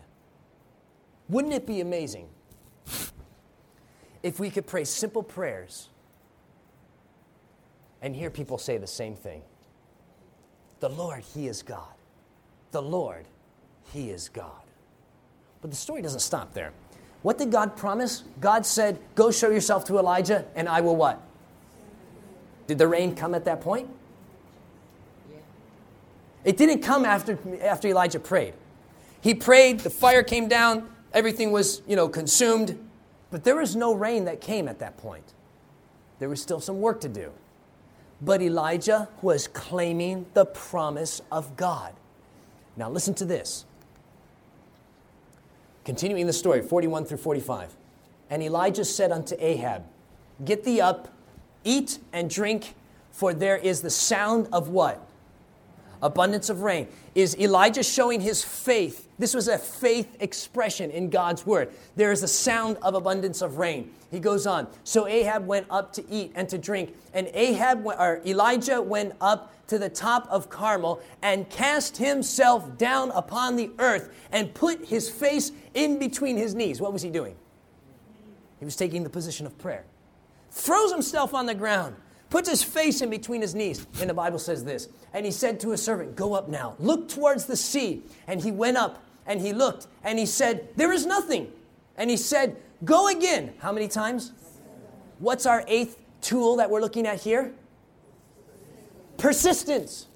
Wouldn't 1.30 1.54
it 1.54 1.66
be 1.66 1.82
amazing 1.82 2.28
if 4.24 4.40
we 4.40 4.50
could 4.50 4.66
pray 4.66 4.86
simple 4.86 5.22
prayers 5.22 5.90
and 8.02 8.16
hear 8.16 8.30
people 8.30 8.58
say 8.58 8.78
the 8.78 8.88
same 8.88 9.16
thing 9.16 9.44
The 10.80 10.90
Lord, 10.90 11.24
He 11.34 11.48
is 11.48 11.62
God. 11.62 11.94
The 12.72 12.82
Lord, 12.82 13.26
He 13.92 14.10
is 14.10 14.30
God. 14.30 14.52
But 15.62 15.70
the 15.70 15.78
story 15.78 16.02
doesn't 16.02 16.22
stop 16.22 16.54
there. 16.54 16.72
What 17.22 17.38
did 17.38 17.52
God 17.52 17.78
promise? 17.78 18.24
God 18.42 18.66
said, 18.66 19.00
Go 19.16 19.32
show 19.32 19.50
yourself 19.50 19.86
to 19.86 19.98
Elijah, 19.98 20.46
and 20.56 20.68
I 20.68 20.82
will 20.82 20.96
what? 20.96 21.22
Did 22.68 22.78
the 22.78 22.88
rain 22.88 23.16
come 23.16 23.36
at 23.36 23.46
that 23.46 23.62
point? 23.62 23.90
It 26.44 26.58
didn't 26.58 26.82
come 26.82 27.06
after, 27.06 27.38
after 27.62 27.88
Elijah 27.88 28.20
prayed. 28.20 28.54
He 29.22 29.34
prayed, 29.34 29.80
the 29.80 29.90
fire 29.90 30.24
came 30.24 30.50
down, 30.50 30.90
everything 31.14 31.52
was, 31.52 31.82
you 31.88 31.96
know, 31.96 32.10
consumed. 32.10 32.78
But 33.34 33.44
there 33.44 33.56
was 33.56 33.76
no 33.76 33.96
rain 33.96 34.26
that 34.26 34.42
came 34.42 34.68
at 34.68 34.78
that 34.78 34.96
point. 34.96 35.34
There 36.20 36.30
was 36.30 36.40
still 36.40 36.60
some 36.60 36.80
work 36.80 37.02
to 37.02 37.10
do. 37.10 37.32
But 38.22 38.44
Elijah 38.44 39.10
was 39.24 39.48
claiming 39.48 40.28
the 40.36 40.46
promise 40.46 41.20
of 41.32 41.58
God. 41.58 41.96
Now, 42.78 42.92
listen 42.92 43.16
to 43.16 43.26
this. 43.26 43.66
Continuing 45.84 46.28
the 46.28 46.34
story, 46.34 46.62
41 46.62 47.06
through 47.06 47.18
45. 47.18 47.76
And 48.30 48.44
Elijah 48.44 48.86
said 48.86 49.12
unto 49.12 49.36
Ahab, 49.40 49.84
Get 50.46 50.64
thee 50.64 50.80
up, 50.80 51.12
eat 51.64 51.98
and 52.14 52.30
drink, 52.30 52.76
for 53.10 53.34
there 53.34 53.58
is 53.58 53.82
the 53.82 53.90
sound 53.90 54.48
of 54.54 54.70
what? 54.70 55.04
Abundance 56.04 56.50
of 56.50 56.62
rain. 56.62 56.88
Is 57.16 57.36
Elijah 57.40 57.82
showing 57.82 58.22
his 58.22 58.44
faith? 58.44 59.08
This 59.18 59.34
was 59.34 59.48
a 59.48 59.58
faith 59.58 60.18
expression 60.20 60.92
in 60.92 61.10
God's 61.10 61.46
word. 61.46 61.72
There 61.96 62.12
is 62.12 62.22
a 62.22 62.28
sound 62.28 62.78
of 62.82 62.94
abundance 62.94 63.42
of 63.42 63.58
rain. 63.58 63.92
He 64.12 64.20
goes 64.20 64.46
on. 64.46 64.68
So 64.84 65.08
Ahab 65.08 65.48
went 65.48 65.66
up 65.72 65.94
to 65.94 66.04
eat 66.12 66.34
and 66.36 66.48
to 66.50 66.58
drink, 66.58 66.96
and 67.14 67.28
Ahab 67.34 67.86
or 67.86 68.22
Elijah 68.26 68.82
went 68.82 69.14
up 69.22 69.52
to 69.68 69.80
the 69.80 69.90
top 69.90 70.28
of 70.30 70.50
Carmel 70.50 71.02
and 71.22 71.50
cast 71.50 71.98
himself 71.98 72.78
down 72.78 73.10
upon 73.12 73.56
the 73.56 73.72
earth 73.80 74.14
and 74.32 74.54
put 74.54 74.86
his 74.86 75.10
face 75.10 75.52
in 75.74 75.98
between 75.98 76.38
his 76.38 76.54
knees. 76.54 76.82
What 76.82 76.94
was 76.94 77.02
he 77.02 77.10
doing? 77.10 77.36
He 78.60 78.66
was 78.66 78.76
taking 78.76 79.04
the 79.04 79.10
position 79.10 79.46
of 79.46 79.58
prayer. 79.58 79.86
Throws 80.52 80.92
himself 80.92 81.34
on 81.34 81.46
the 81.46 81.56
ground 81.56 81.96
puts 82.34 82.50
his 82.50 82.64
face 82.64 83.04
in 83.04 83.12
between 83.12 83.42
his 83.42 83.54
knees. 83.54 83.86
And 84.02 84.10
the 84.10 84.14
Bible 84.16 84.40
says 84.40 84.64
this 84.64 84.90
And 85.14 85.24
he 85.24 85.32
said 85.32 85.60
to 85.60 85.70
his 85.70 85.84
servant, 85.84 86.16
Go 86.16 86.34
up 86.34 86.50
now, 86.50 86.76
look 86.80 87.08
towards 87.08 87.46
the 87.46 87.56
sea. 87.56 88.02
And 88.26 88.42
he 88.42 88.52
went 88.52 88.76
up 88.76 89.04
and 89.28 89.40
he 89.40 89.54
looked 89.54 89.86
and 90.04 90.18
he 90.18 90.26
said, 90.26 90.68
There 90.76 90.92
is 90.92 91.06
nothing. 91.06 91.52
And 91.96 92.10
he 92.10 92.18
said, 92.18 92.58
Go 92.84 93.08
again. 93.08 93.54
How 93.60 93.72
many 93.72 93.88
times? 93.88 94.32
What's 95.20 95.46
our 95.46 95.64
eighth 95.68 96.02
tool 96.22 96.56
that 96.56 96.72
we're 96.72 96.82
looking 96.82 97.06
at 97.06 97.22
here? 97.22 97.54
Persistence. 99.18 100.08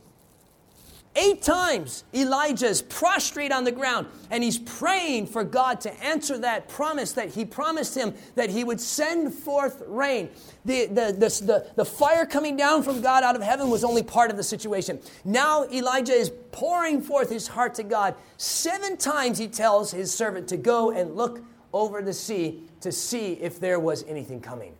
Eight 1.19 1.41
times 1.41 2.03
Elijah 2.13 2.67
is 2.67 2.83
prostrate 2.83 3.51
on 3.51 3.63
the 3.63 3.71
ground 3.71 4.05
and 4.29 4.43
he's 4.43 4.59
praying 4.59 5.25
for 5.25 5.43
God 5.43 5.81
to 5.81 6.03
answer 6.03 6.37
that 6.37 6.69
promise 6.69 7.13
that 7.13 7.29
he 7.29 7.43
promised 7.43 7.97
him 7.97 8.13
that 8.35 8.51
he 8.51 8.63
would 8.63 8.79
send 8.79 9.33
forth 9.33 9.81
rain. 9.87 10.29
The, 10.65 10.85
the, 10.85 11.11
the, 11.13 11.45
the, 11.45 11.71
the 11.75 11.85
fire 11.85 12.27
coming 12.27 12.55
down 12.55 12.83
from 12.83 13.01
God 13.01 13.23
out 13.23 13.35
of 13.35 13.41
heaven 13.41 13.71
was 13.71 13.83
only 13.83 14.03
part 14.03 14.29
of 14.29 14.37
the 14.37 14.43
situation. 14.43 14.99
Now 15.25 15.65
Elijah 15.73 16.13
is 16.13 16.31
pouring 16.51 17.01
forth 17.01 17.31
his 17.31 17.47
heart 17.47 17.73
to 17.75 17.83
God. 17.83 18.13
Seven 18.37 18.95
times 18.95 19.39
he 19.39 19.47
tells 19.47 19.89
his 19.89 20.13
servant 20.13 20.47
to 20.49 20.57
go 20.57 20.91
and 20.91 21.15
look 21.15 21.43
over 21.73 22.03
the 22.03 22.13
sea 22.13 22.61
to 22.81 22.91
see 22.91 23.33
if 23.33 23.59
there 23.59 23.79
was 23.79 24.03
anything 24.03 24.39
coming. 24.39 24.75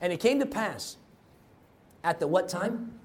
And 0.00 0.12
it 0.12 0.18
came 0.18 0.40
to 0.40 0.46
pass 0.46 0.96
at 2.02 2.18
the 2.18 2.26
what 2.26 2.48
time? 2.48 2.98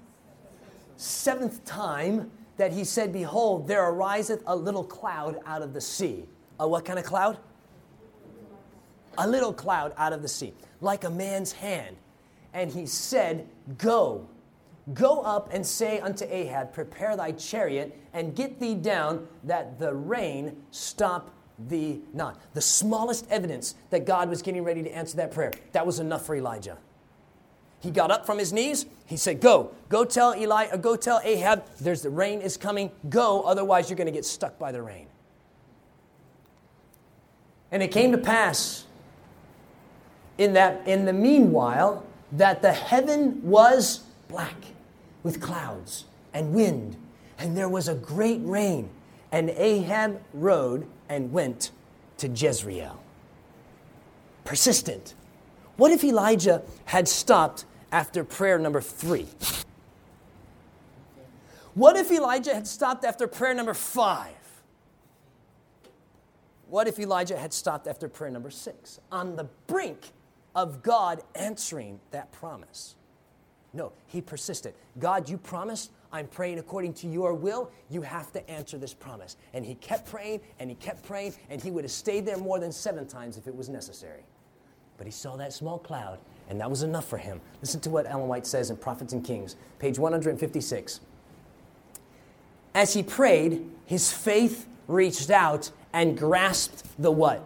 Seventh 0.96 1.64
time 1.64 2.32
that 2.56 2.72
he 2.72 2.84
said, 2.84 3.12
Behold, 3.12 3.68
there 3.68 3.84
ariseth 3.84 4.42
a 4.46 4.56
little 4.56 4.84
cloud 4.84 5.40
out 5.46 5.62
of 5.62 5.72
the 5.72 5.80
sea. 5.80 6.24
A 6.58 6.68
what 6.68 6.84
kind 6.84 6.98
of 6.98 7.04
cloud? 7.04 7.38
A 9.18 9.26
little 9.26 9.52
cloud 9.52 9.92
out 9.96 10.12
of 10.12 10.22
the 10.22 10.28
sea, 10.28 10.52
like 10.80 11.04
a 11.04 11.10
man's 11.10 11.52
hand. 11.52 11.96
And 12.52 12.70
he 12.70 12.86
said, 12.86 13.46
Go, 13.78 14.26
go 14.94 15.20
up 15.20 15.52
and 15.52 15.66
say 15.66 16.00
unto 16.00 16.24
Ahab, 16.28 16.72
Prepare 16.72 17.16
thy 17.16 17.32
chariot 17.32 17.98
and 18.12 18.34
get 18.34 18.58
thee 18.60 18.74
down, 18.74 19.26
that 19.44 19.78
the 19.78 19.92
rain 19.92 20.56
stop 20.70 21.30
thee 21.68 22.00
not. 22.12 22.40
The 22.54 22.60
smallest 22.60 23.26
evidence 23.30 23.74
that 23.90 24.06
God 24.06 24.28
was 24.28 24.42
getting 24.42 24.64
ready 24.64 24.82
to 24.82 24.90
answer 24.90 25.16
that 25.18 25.32
prayer, 25.32 25.52
that 25.72 25.86
was 25.86 25.98
enough 25.98 26.24
for 26.26 26.34
Elijah. 26.34 26.78
He 27.86 27.92
got 27.92 28.10
up 28.10 28.26
from 28.26 28.40
his 28.40 28.52
knees. 28.52 28.84
He 29.06 29.16
said, 29.16 29.40
Go, 29.40 29.70
go 29.88 30.04
tell 30.04 30.34
Eli, 30.34 30.66
or 30.72 30.76
go 30.76 30.96
tell 30.96 31.20
Ahab, 31.22 31.64
there's 31.78 32.02
the 32.02 32.10
rain 32.10 32.40
is 32.40 32.56
coming. 32.56 32.90
Go, 33.08 33.42
otherwise 33.42 33.88
you're 33.88 33.96
going 33.96 34.08
to 34.08 34.12
get 34.12 34.24
stuck 34.24 34.58
by 34.58 34.72
the 34.72 34.82
rain. 34.82 35.06
And 37.70 37.84
it 37.84 37.92
came 37.92 38.10
to 38.10 38.18
pass 38.18 38.86
in 40.36 40.54
that 40.54 40.88
in 40.88 41.04
the 41.04 41.12
meanwhile 41.12 42.04
that 42.32 42.60
the 42.60 42.72
heaven 42.72 43.40
was 43.44 44.02
black 44.26 44.56
with 45.22 45.40
clouds 45.40 46.06
and 46.34 46.52
wind, 46.52 46.96
and 47.38 47.56
there 47.56 47.68
was 47.68 47.86
a 47.86 47.94
great 47.94 48.40
rain, 48.42 48.90
and 49.30 49.50
Ahab 49.50 50.20
rode 50.34 50.88
and 51.08 51.32
went 51.32 51.70
to 52.18 52.26
Jezreel. 52.26 53.00
Persistent. 54.44 55.14
What 55.76 55.92
if 55.92 56.02
Elijah 56.02 56.62
had 56.86 57.06
stopped 57.06 57.64
after 57.92 58.24
prayer 58.24 58.58
number 58.58 58.80
three? 58.80 59.26
What 61.74 61.96
if 61.96 62.10
Elijah 62.10 62.54
had 62.54 62.66
stopped 62.66 63.04
after 63.04 63.26
prayer 63.26 63.54
number 63.54 63.74
five? 63.74 64.34
What 66.68 66.88
if 66.88 66.98
Elijah 66.98 67.36
had 67.36 67.52
stopped 67.52 67.86
after 67.86 68.08
prayer 68.08 68.30
number 68.30 68.50
six? 68.50 68.98
On 69.12 69.36
the 69.36 69.44
brink 69.66 70.12
of 70.54 70.82
God 70.82 71.22
answering 71.34 72.00
that 72.10 72.32
promise. 72.32 72.96
No, 73.72 73.92
he 74.06 74.22
persisted. 74.22 74.74
God, 74.98 75.28
you 75.28 75.36
promised, 75.36 75.90
I'm 76.10 76.26
praying 76.28 76.58
according 76.58 76.94
to 76.94 77.06
your 77.06 77.34
will. 77.34 77.70
You 77.90 78.00
have 78.00 78.32
to 78.32 78.50
answer 78.50 78.78
this 78.78 78.94
promise. 78.94 79.36
And 79.52 79.66
he 79.66 79.74
kept 79.74 80.10
praying 80.10 80.40
and 80.58 80.70
he 80.70 80.76
kept 80.76 81.04
praying, 81.04 81.34
and 81.50 81.60
he 81.60 81.70
would 81.70 81.84
have 81.84 81.90
stayed 81.90 82.24
there 82.24 82.38
more 82.38 82.58
than 82.58 82.72
seven 82.72 83.06
times 83.06 83.36
if 83.36 83.46
it 83.46 83.54
was 83.54 83.68
necessary. 83.68 84.22
But 84.96 85.06
he 85.06 85.12
saw 85.12 85.36
that 85.36 85.52
small 85.52 85.78
cloud, 85.78 86.18
and 86.48 86.60
that 86.60 86.70
was 86.70 86.82
enough 86.82 87.06
for 87.06 87.18
him. 87.18 87.40
Listen 87.60 87.80
to 87.80 87.90
what 87.90 88.06
Ellen 88.06 88.28
White 88.28 88.46
says 88.46 88.70
in 88.70 88.76
Prophets 88.76 89.12
and 89.12 89.24
Kings, 89.24 89.56
page 89.78 89.98
156. 89.98 91.00
As 92.74 92.94
he 92.94 93.02
prayed, 93.02 93.68
his 93.86 94.12
faith 94.12 94.66
reached 94.86 95.30
out 95.30 95.70
and 95.92 96.16
grasped 96.16 96.84
the 97.00 97.10
what? 97.10 97.42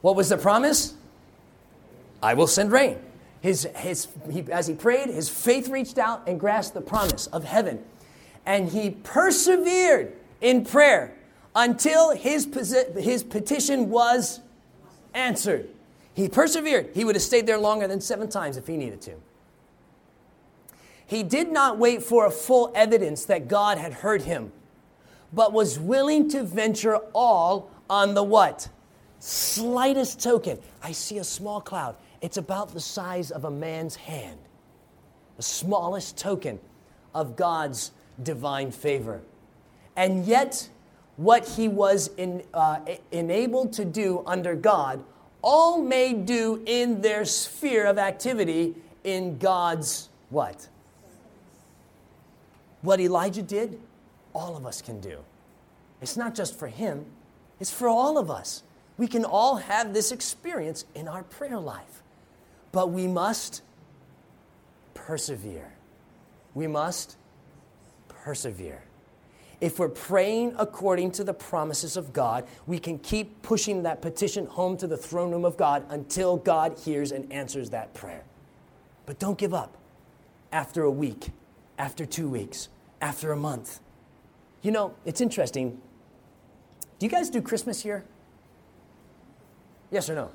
What 0.00 0.16
was 0.16 0.30
the 0.30 0.38
promise? 0.38 0.94
I 2.22 2.34
will 2.34 2.46
send 2.46 2.72
rain. 2.72 2.98
His, 3.40 3.68
his, 3.76 4.08
he, 4.30 4.44
as 4.50 4.66
he 4.66 4.74
prayed, 4.74 5.08
his 5.08 5.28
faith 5.28 5.68
reached 5.68 5.98
out 5.98 6.26
and 6.26 6.38
grasped 6.38 6.74
the 6.74 6.80
promise 6.80 7.26
of 7.28 7.44
heaven. 7.44 7.82
And 8.44 8.68
he 8.68 8.90
persevered 8.90 10.14
in 10.40 10.64
prayer 10.64 11.14
until 11.54 12.10
his, 12.10 12.48
his 12.98 13.22
petition 13.22 13.90
was 13.90 14.40
answered. 15.14 15.68
He 16.20 16.28
persevered. 16.28 16.90
He 16.92 17.04
would 17.04 17.14
have 17.14 17.22
stayed 17.22 17.46
there 17.46 17.58
longer 17.58 17.88
than 17.88 18.00
seven 18.00 18.28
times 18.28 18.58
if 18.58 18.66
he 18.66 18.76
needed 18.76 19.00
to. 19.02 19.14
He 21.06 21.22
did 21.22 21.50
not 21.50 21.78
wait 21.78 22.02
for 22.02 22.26
a 22.26 22.30
full 22.30 22.70
evidence 22.74 23.24
that 23.24 23.48
God 23.48 23.78
had 23.78 23.94
heard 23.94 24.22
him, 24.22 24.52
but 25.32 25.54
was 25.54 25.78
willing 25.78 26.28
to 26.30 26.44
venture 26.44 26.98
all 27.14 27.70
on 27.88 28.12
the 28.12 28.22
what? 28.22 28.68
Slightest 29.18 30.22
token. 30.22 30.58
I 30.82 30.92
see 30.92 31.16
a 31.18 31.24
small 31.24 31.60
cloud. 31.60 31.96
It's 32.20 32.36
about 32.36 32.74
the 32.74 32.80
size 32.80 33.30
of 33.30 33.46
a 33.46 33.50
man's 33.50 33.96
hand, 33.96 34.38
the 35.38 35.42
smallest 35.42 36.18
token 36.18 36.60
of 37.14 37.34
God's 37.34 37.92
divine 38.22 38.72
favor. 38.72 39.22
And 39.96 40.26
yet, 40.26 40.68
what 41.16 41.48
he 41.48 41.66
was 41.66 42.08
in, 42.18 42.42
uh, 42.52 42.80
enabled 43.10 43.72
to 43.72 43.86
do 43.86 44.22
under 44.26 44.54
God, 44.54 45.02
all 45.42 45.80
may 45.80 46.12
do 46.12 46.62
in 46.66 47.00
their 47.00 47.24
sphere 47.24 47.86
of 47.86 47.98
activity 47.98 48.74
in 49.04 49.38
God's 49.38 50.08
what? 50.30 50.68
What 52.82 53.00
Elijah 53.00 53.42
did, 53.42 53.78
all 54.32 54.56
of 54.56 54.66
us 54.66 54.80
can 54.80 55.00
do. 55.00 55.18
It's 56.00 56.16
not 56.16 56.34
just 56.34 56.58
for 56.58 56.68
him, 56.68 57.06
it's 57.58 57.70
for 57.70 57.88
all 57.88 58.16
of 58.16 58.30
us. 58.30 58.62
We 58.96 59.06
can 59.06 59.24
all 59.24 59.56
have 59.56 59.94
this 59.94 60.12
experience 60.12 60.84
in 60.94 61.08
our 61.08 61.22
prayer 61.22 61.58
life. 61.58 62.02
But 62.72 62.90
we 62.90 63.06
must 63.06 63.62
persevere. 64.94 65.72
We 66.54 66.66
must 66.66 67.16
persevere. 68.08 68.82
If 69.60 69.78
we're 69.78 69.88
praying 69.90 70.54
according 70.58 71.12
to 71.12 71.24
the 71.24 71.34
promises 71.34 71.96
of 71.96 72.12
God, 72.12 72.46
we 72.66 72.78
can 72.78 72.98
keep 72.98 73.42
pushing 73.42 73.82
that 73.82 74.00
petition 74.00 74.46
home 74.46 74.76
to 74.78 74.86
the 74.86 74.96
throne 74.96 75.30
room 75.30 75.44
of 75.44 75.56
God 75.56 75.84
until 75.90 76.36
God 76.38 76.78
hears 76.78 77.12
and 77.12 77.30
answers 77.30 77.70
that 77.70 77.92
prayer. 77.92 78.24
But 79.04 79.18
don't 79.18 79.36
give 79.36 79.52
up 79.52 79.76
after 80.50 80.82
a 80.82 80.90
week, 80.90 81.30
after 81.78 82.06
two 82.06 82.28
weeks, 82.28 82.68
after 83.00 83.32
a 83.32 83.36
month. 83.36 83.80
You 84.62 84.70
know, 84.70 84.94
it's 85.04 85.20
interesting. 85.20 85.80
Do 86.98 87.06
you 87.06 87.10
guys 87.10 87.28
do 87.28 87.42
Christmas 87.42 87.82
here? 87.82 88.04
Yes 89.90 90.08
or 90.08 90.14
no? 90.14 90.30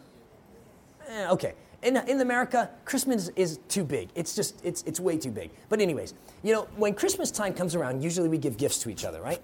Eh, 1.07 1.29
okay 1.29 1.53
in, 1.85 1.97
in 1.97 2.19
America, 2.19 2.69
Christmas 2.83 3.29
is 3.35 3.59
too 3.69 3.83
big. 3.83 4.09
It's 4.15 4.35
just, 4.35 4.63
it's, 4.65 4.81
it's 4.83 4.99
way 4.99 5.17
too 5.17 5.29
big. 5.29 5.51
But, 5.69 5.79
anyways, 5.79 6.15
you 6.43 6.51
know, 6.51 6.67
when 6.75 6.95
Christmas 6.95 7.29
time 7.29 7.53
comes 7.53 7.75
around, 7.75 8.03
usually 8.03 8.27
we 8.27 8.39
give 8.39 8.57
gifts 8.57 8.79
to 8.79 8.89
each 8.89 9.05
other, 9.05 9.21
right? 9.21 9.39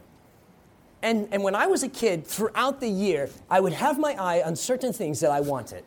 And, 1.03 1.27
and 1.31 1.43
when 1.43 1.53
I 1.53 1.67
was 1.67 1.83
a 1.83 1.87
kid, 1.87 2.25
throughout 2.25 2.79
the 2.79 2.87
year, 2.87 3.29
I 3.49 3.59
would 3.59 3.73
have 3.73 3.99
my 3.99 4.13
eye 4.13 4.41
on 4.41 4.55
certain 4.55 4.91
things 4.91 5.19
that 5.19 5.29
I 5.29 5.39
wanted. 5.39 5.83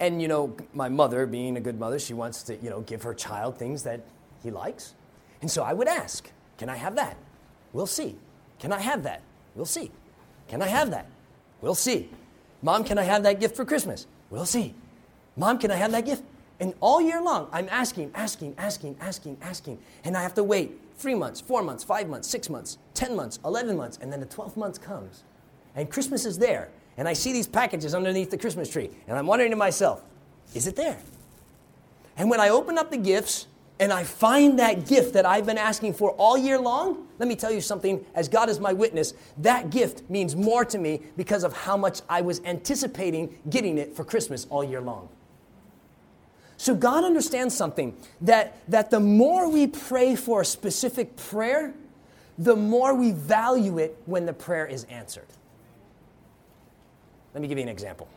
And, 0.00 0.20
you 0.20 0.28
know, 0.28 0.54
my 0.74 0.88
mother, 0.88 1.26
being 1.26 1.56
a 1.56 1.60
good 1.60 1.78
mother, 1.78 1.98
she 1.98 2.12
wants 2.12 2.42
to, 2.44 2.56
you 2.56 2.68
know, 2.68 2.82
give 2.82 3.02
her 3.02 3.14
child 3.14 3.58
things 3.58 3.82
that 3.84 4.02
he 4.42 4.50
likes. 4.50 4.94
And 5.40 5.50
so 5.50 5.62
I 5.62 5.72
would 5.72 5.88
ask, 5.88 6.30
Can 6.58 6.68
I 6.68 6.76
have 6.76 6.94
that? 6.96 7.16
We'll 7.72 7.86
see. 7.86 8.16
Can 8.58 8.72
I 8.72 8.80
have 8.80 9.02
that? 9.04 9.22
We'll 9.54 9.64
see. 9.64 9.90
Can 10.46 10.62
I 10.62 10.68
have 10.68 10.90
that? 10.90 11.06
We'll 11.60 11.74
see. 11.74 12.10
Mom, 12.62 12.84
can 12.84 12.98
I 12.98 13.02
have 13.02 13.22
that 13.22 13.40
gift 13.40 13.56
for 13.56 13.64
Christmas? 13.64 14.06
We'll 14.30 14.46
see. 14.46 14.74
Mom, 15.36 15.58
can 15.58 15.70
I 15.70 15.76
have 15.76 15.92
that 15.92 16.04
gift? 16.04 16.22
And 16.60 16.74
all 16.80 17.00
year 17.00 17.22
long, 17.22 17.48
I'm 17.52 17.68
asking, 17.70 18.10
asking, 18.14 18.54
asking, 18.58 18.96
asking, 19.00 19.38
asking. 19.40 19.78
And 20.04 20.16
I 20.16 20.22
have 20.22 20.34
to 20.34 20.42
wait 20.42 20.78
three 20.96 21.14
months, 21.14 21.40
four 21.40 21.62
months, 21.62 21.84
five 21.84 22.08
months, 22.08 22.28
six 22.28 22.50
months, 22.50 22.78
10 22.94 23.14
months, 23.14 23.38
11 23.44 23.76
months. 23.76 23.98
And 24.02 24.12
then 24.12 24.20
the 24.20 24.26
12th 24.26 24.56
month 24.56 24.82
comes. 24.82 25.22
And 25.76 25.88
Christmas 25.88 26.26
is 26.26 26.38
there. 26.38 26.70
And 26.96 27.06
I 27.06 27.12
see 27.12 27.32
these 27.32 27.46
packages 27.46 27.94
underneath 27.94 28.30
the 28.30 28.38
Christmas 28.38 28.68
tree. 28.68 28.90
And 29.06 29.16
I'm 29.16 29.26
wondering 29.26 29.50
to 29.52 29.56
myself, 29.56 30.02
is 30.54 30.66
it 30.66 30.74
there? 30.74 30.98
And 32.16 32.28
when 32.28 32.40
I 32.40 32.48
open 32.48 32.76
up 32.76 32.90
the 32.90 32.96
gifts, 32.96 33.46
and 33.80 33.92
I 33.92 34.02
find 34.04 34.58
that 34.58 34.86
gift 34.86 35.14
that 35.14 35.24
I've 35.24 35.46
been 35.46 35.58
asking 35.58 35.94
for 35.94 36.10
all 36.12 36.36
year 36.36 36.58
long, 36.58 37.06
let 37.18 37.28
me 37.28 37.36
tell 37.36 37.52
you 37.52 37.60
something, 37.60 38.04
as 38.14 38.28
God 38.28 38.48
is 38.48 38.58
my 38.58 38.72
witness, 38.72 39.14
that 39.38 39.70
gift 39.70 40.08
means 40.10 40.34
more 40.34 40.64
to 40.64 40.78
me 40.78 41.02
because 41.16 41.44
of 41.44 41.52
how 41.52 41.76
much 41.76 42.00
I 42.08 42.20
was 42.22 42.40
anticipating 42.44 43.38
getting 43.48 43.78
it 43.78 43.94
for 43.94 44.04
Christmas 44.04 44.46
all 44.50 44.64
year 44.64 44.80
long. 44.80 45.08
So 46.56 46.74
God 46.74 47.04
understands 47.04 47.56
something 47.56 47.96
that, 48.20 48.58
that 48.68 48.90
the 48.90 48.98
more 48.98 49.48
we 49.48 49.68
pray 49.68 50.16
for 50.16 50.40
a 50.40 50.44
specific 50.44 51.16
prayer, 51.16 51.72
the 52.36 52.56
more 52.56 52.94
we 52.94 53.12
value 53.12 53.78
it 53.78 53.96
when 54.06 54.26
the 54.26 54.32
prayer 54.32 54.66
is 54.66 54.84
answered. 54.84 55.26
Let 57.32 57.42
me 57.42 57.48
give 57.48 57.58
you 57.58 57.62
an 57.62 57.68
example. 57.68 58.08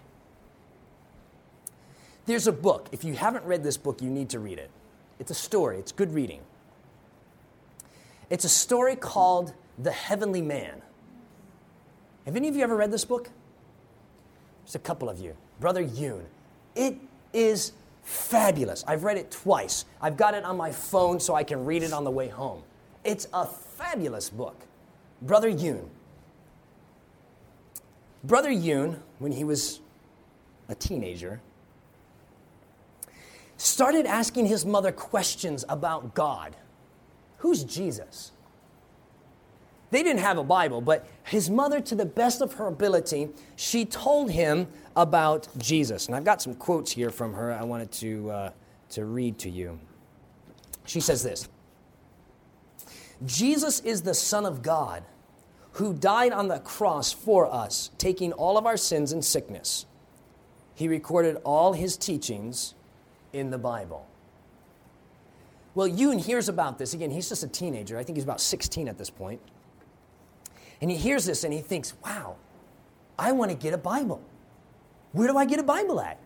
There's 2.26 2.48
a 2.48 2.52
book. 2.52 2.88
If 2.92 3.04
you 3.04 3.14
haven't 3.14 3.46
read 3.46 3.64
this 3.64 3.78
book, 3.78 4.02
you 4.02 4.10
need 4.10 4.30
to 4.30 4.40
read 4.40 4.58
it. 4.58 4.72
It's 5.22 5.30
a 5.30 5.36
story, 5.36 5.78
it's 5.78 5.92
good 5.92 6.16
reading. 6.16 6.40
It's 8.32 8.44
a 8.44 8.50
story 8.50 8.96
called 8.96 9.54
The 9.78 9.92
Heavenly 9.92 10.42
Man. 10.42 10.82
Have 12.26 12.36
any 12.36 12.48
of 12.48 12.56
you 12.56 12.64
ever 12.64 12.76
read 12.76 12.92
this 12.92 13.06
book? 13.06 13.30
There's 14.64 14.74
a 14.74 14.80
couple 14.80 15.10
of 15.10 15.20
you. 15.20 15.38
Brother 15.60 15.82
Yun. 15.82 16.26
It 16.74 16.98
is 17.34 17.74
fabulous. 18.02 18.84
I've 18.88 19.04
read 19.04 19.18
it 19.18 19.30
twice. 19.30 19.86
I've 20.02 20.18
got 20.18 20.34
it 20.34 20.44
on 20.44 20.58
my 20.58 20.72
phone 20.72 21.20
so 21.20 21.36
I 21.36 21.44
can 21.44 21.66
read 21.66 21.84
it 21.84 21.94
on 21.94 22.04
the 22.04 22.10
way 22.10 22.28
home. 22.28 22.64
It's 23.04 23.28
a 23.32 23.46
fabulous 23.46 24.28
book. 24.28 24.60
Brother 25.22 25.50
Yun. 25.50 25.88
Brother 28.24 28.50
Yun, 28.50 29.00
when 29.20 29.34
he 29.34 29.44
was 29.44 29.82
a 30.68 30.74
teenager, 30.74 31.42
started 33.62 34.06
asking 34.06 34.48
his 34.48 34.66
mother 34.66 34.92
questions 34.92 35.64
about 35.70 36.16
God. 36.16 36.56
Who's 37.38 37.64
Jesus? 37.64 38.32
They 39.92 40.04
didn't 40.04 40.22
have 40.22 40.38
a 40.38 40.44
Bible, 40.44 40.82
but 40.82 41.06
his 41.24 41.50
mother, 41.50 41.80
to 41.82 41.96
the 41.96 42.06
best 42.06 42.42
of 42.42 42.54
her 42.54 42.68
ability, 42.68 43.30
she 43.56 43.86
told 43.86 44.32
him 44.32 44.68
about 44.96 45.48
Jesus. 45.58 46.08
And 46.08 46.16
I've 46.16 46.24
got 46.24 46.42
some 46.42 46.56
quotes 46.56 46.92
here 46.92 47.10
from 47.10 47.34
her 47.34 47.52
I 47.52 47.64
wanted 47.64 47.92
to, 47.94 48.32
uh, 48.32 48.52
to 48.92 49.06
read 49.06 49.38
to 49.40 49.50
you. 49.50 49.80
She 50.86 51.00
says 51.00 51.24
this 51.24 51.48
Jesus 53.26 53.80
is 53.82 54.02
the 54.02 54.14
Son 54.14 54.46
of 54.46 54.62
God 54.62 55.04
who 55.74 55.94
died 55.94 56.34
on 56.34 56.48
the 56.48 56.60
cross 56.60 57.14
for 57.14 57.52
us, 57.54 57.92
taking 57.98 58.34
all 58.34 58.58
of 58.58 58.66
our 58.66 58.78
sins 58.78 59.12
and 59.12 59.24
sickness. 59.24 59.86
He 60.74 60.88
recorded 60.88 61.38
all 61.44 61.74
his 61.74 61.96
teachings 61.96 62.74
in 63.34 63.50
the 63.50 63.58
Bible. 63.58 64.08
Well, 65.74 65.88
Yun 65.88 66.20
hears 66.20 66.50
about 66.50 66.78
this. 66.78 66.94
Again, 66.94 67.12
he's 67.12 67.30
just 67.30 67.44
a 67.44 67.48
teenager. 67.48 67.98
I 67.98 68.04
think 68.04 68.18
he's 68.18 68.26
about 68.26 68.42
16 68.42 68.88
at 68.88 68.98
this 68.98 69.10
point. 69.10 69.40
And 70.82 70.92
he 70.92 70.98
hears 70.98 71.26
this 71.26 71.44
and 71.44 71.54
he 71.54 71.62
thinks, 71.62 71.94
wow, 72.04 72.36
I 73.18 73.32
want 73.32 73.52
to 73.52 73.58
get 73.58 73.74
a 73.74 73.78
Bible. 73.78 74.22
Where 75.12 75.28
do 75.28 75.38
I 75.38 75.46
get 75.46 75.60
a 75.60 75.64
Bible 75.64 76.02
at? 76.02 76.18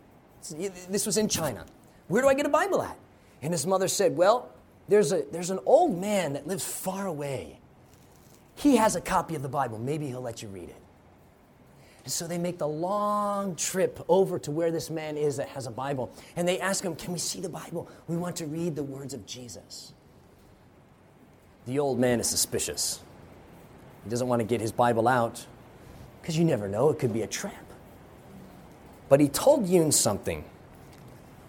This 0.89 1.05
was 1.05 1.17
in 1.17 1.27
China. 1.27 1.65
Where 2.07 2.21
do 2.21 2.27
I 2.27 2.33
get 2.33 2.45
a 2.45 2.49
Bible 2.49 2.81
at? 2.81 2.97
And 3.41 3.51
his 3.51 3.65
mother 3.65 3.87
said, 3.87 4.15
Well, 4.15 4.51
there's, 4.87 5.11
a, 5.11 5.23
there's 5.31 5.49
an 5.49 5.59
old 5.65 5.99
man 5.99 6.33
that 6.33 6.47
lives 6.47 6.63
far 6.63 7.07
away. 7.07 7.59
He 8.55 8.77
has 8.77 8.95
a 8.95 9.01
copy 9.01 9.35
of 9.35 9.41
the 9.41 9.49
Bible. 9.49 9.79
Maybe 9.79 10.07
he'll 10.07 10.21
let 10.21 10.41
you 10.41 10.47
read 10.47 10.69
it. 10.69 10.81
And 12.05 12.13
so 12.13 12.27
they 12.27 12.37
make 12.37 12.59
the 12.59 12.67
long 12.67 13.55
trip 13.55 13.99
over 14.07 14.37
to 14.39 14.51
where 14.51 14.69
this 14.69 14.91
man 14.91 15.17
is 15.17 15.37
that 15.37 15.49
has 15.49 15.65
a 15.65 15.71
Bible. 15.71 16.11
And 16.35 16.47
they 16.47 16.59
ask 16.59 16.83
him, 16.83 16.95
Can 16.95 17.11
we 17.11 17.19
see 17.19 17.41
the 17.41 17.49
Bible? 17.49 17.89
We 18.07 18.15
want 18.15 18.35
to 18.37 18.45
read 18.45 18.75
the 18.75 18.83
words 18.83 19.13
of 19.15 19.25
Jesus. 19.25 19.91
The 21.65 21.79
old 21.79 21.99
man 21.99 22.19
is 22.19 22.29
suspicious. 22.29 23.01
He 24.03 24.11
doesn't 24.11 24.27
want 24.27 24.39
to 24.39 24.45
get 24.45 24.61
his 24.61 24.71
Bible 24.71 25.07
out 25.07 25.47
because 26.21 26.37
you 26.37 26.45
never 26.45 26.67
know, 26.67 26.89
it 26.89 26.99
could 26.99 27.11
be 27.11 27.23
a 27.23 27.27
trap. 27.27 27.65
But 29.09 29.19
he 29.19 29.27
told 29.27 29.67
Yun 29.67 29.91
something. 29.91 30.45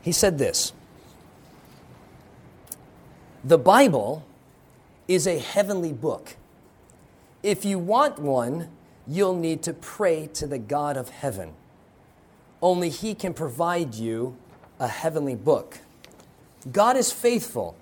He 0.00 0.12
said 0.12 0.38
this 0.38 0.72
The 3.44 3.58
Bible 3.58 4.24
is 5.06 5.26
a 5.26 5.38
heavenly 5.38 5.92
book. 5.92 6.36
If 7.42 7.66
you 7.66 7.78
want 7.78 8.18
one, 8.18 8.70
you'll 9.06 9.36
need 9.36 9.62
to 9.62 9.72
pray 9.72 10.28
to 10.34 10.46
the 10.46 10.58
God 10.58 10.96
of 10.96 11.08
heaven. 11.08 11.52
Only 12.60 12.90
He 12.90 13.14
can 13.14 13.34
provide 13.34 13.94
you 13.94 14.36
a 14.78 14.88
heavenly 14.88 15.34
book. 15.34 15.78
God 16.72 16.96
is 16.96 17.12
faithful. 17.12 17.76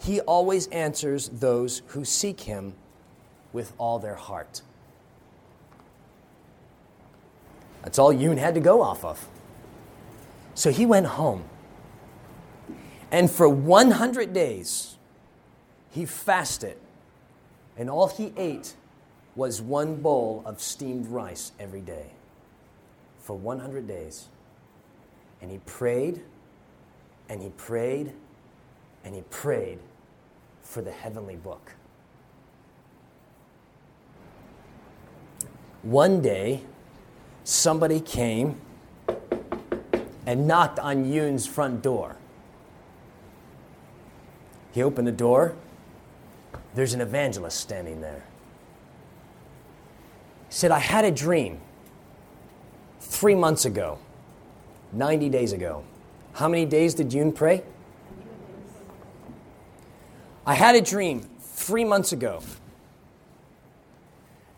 He 0.00 0.20
always 0.20 0.66
answers 0.68 1.28
those 1.28 1.82
who 1.88 2.04
seek 2.04 2.40
Him 2.40 2.74
with 3.52 3.72
all 3.78 3.98
their 3.98 4.16
heart. 4.16 4.62
That's 7.82 7.98
all 7.98 8.12
Yun 8.12 8.38
had 8.38 8.54
to 8.54 8.60
go 8.60 8.80
off 8.80 9.04
of. 9.04 9.28
So 10.54 10.70
he 10.70 10.86
went 10.86 11.06
home. 11.06 11.44
And 13.10 13.30
for 13.30 13.48
100 13.48 14.32
days, 14.32 14.96
he 15.90 16.06
fasted. 16.06 16.78
And 17.76 17.90
all 17.90 18.08
he 18.08 18.32
ate 18.36 18.74
was 19.36 19.60
one 19.60 19.96
bowl 19.96 20.42
of 20.44 20.60
steamed 20.60 21.08
rice 21.08 21.52
every 21.58 21.80
day 21.80 22.06
for 23.18 23.36
100 23.36 23.86
days. 23.86 24.28
And 25.40 25.50
he 25.50 25.58
prayed, 25.58 26.22
and 27.28 27.42
he 27.42 27.50
prayed, 27.50 28.12
and 29.04 29.14
he 29.14 29.22
prayed 29.22 29.78
for 30.62 30.82
the 30.82 30.92
heavenly 30.92 31.36
book. 31.36 31.72
One 35.82 36.22
day, 36.22 36.62
somebody 37.44 38.00
came 38.00 38.60
and 40.26 40.46
knocked 40.46 40.78
on 40.78 41.10
Yun's 41.10 41.46
front 41.46 41.82
door. 41.82 42.16
He 44.72 44.82
opened 44.82 45.06
the 45.06 45.12
door. 45.12 45.54
There's 46.74 46.94
an 46.94 47.00
evangelist 47.00 47.60
standing 47.60 48.00
there. 48.00 48.24
Said, 50.54 50.70
I 50.70 50.78
had 50.78 51.04
a 51.04 51.10
dream 51.10 51.58
three 53.00 53.34
months 53.34 53.64
ago, 53.64 53.98
90 54.92 55.28
days 55.28 55.52
ago. 55.52 55.82
How 56.34 56.46
many 56.46 56.64
days 56.64 56.94
did 56.94 57.12
Yun 57.12 57.32
pray? 57.32 57.64
I 60.46 60.54
had 60.54 60.76
a 60.76 60.80
dream 60.80 61.28
three 61.40 61.84
months 61.84 62.12
ago 62.12 62.40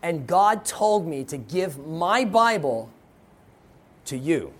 and 0.03 0.27
God 0.27 0.65
told 0.65 1.07
me 1.07 1.23
to 1.23 1.37
give 1.37 1.79
my 1.79 2.25
Bible 2.25 2.91
to 4.05 4.15
you. 4.15 4.53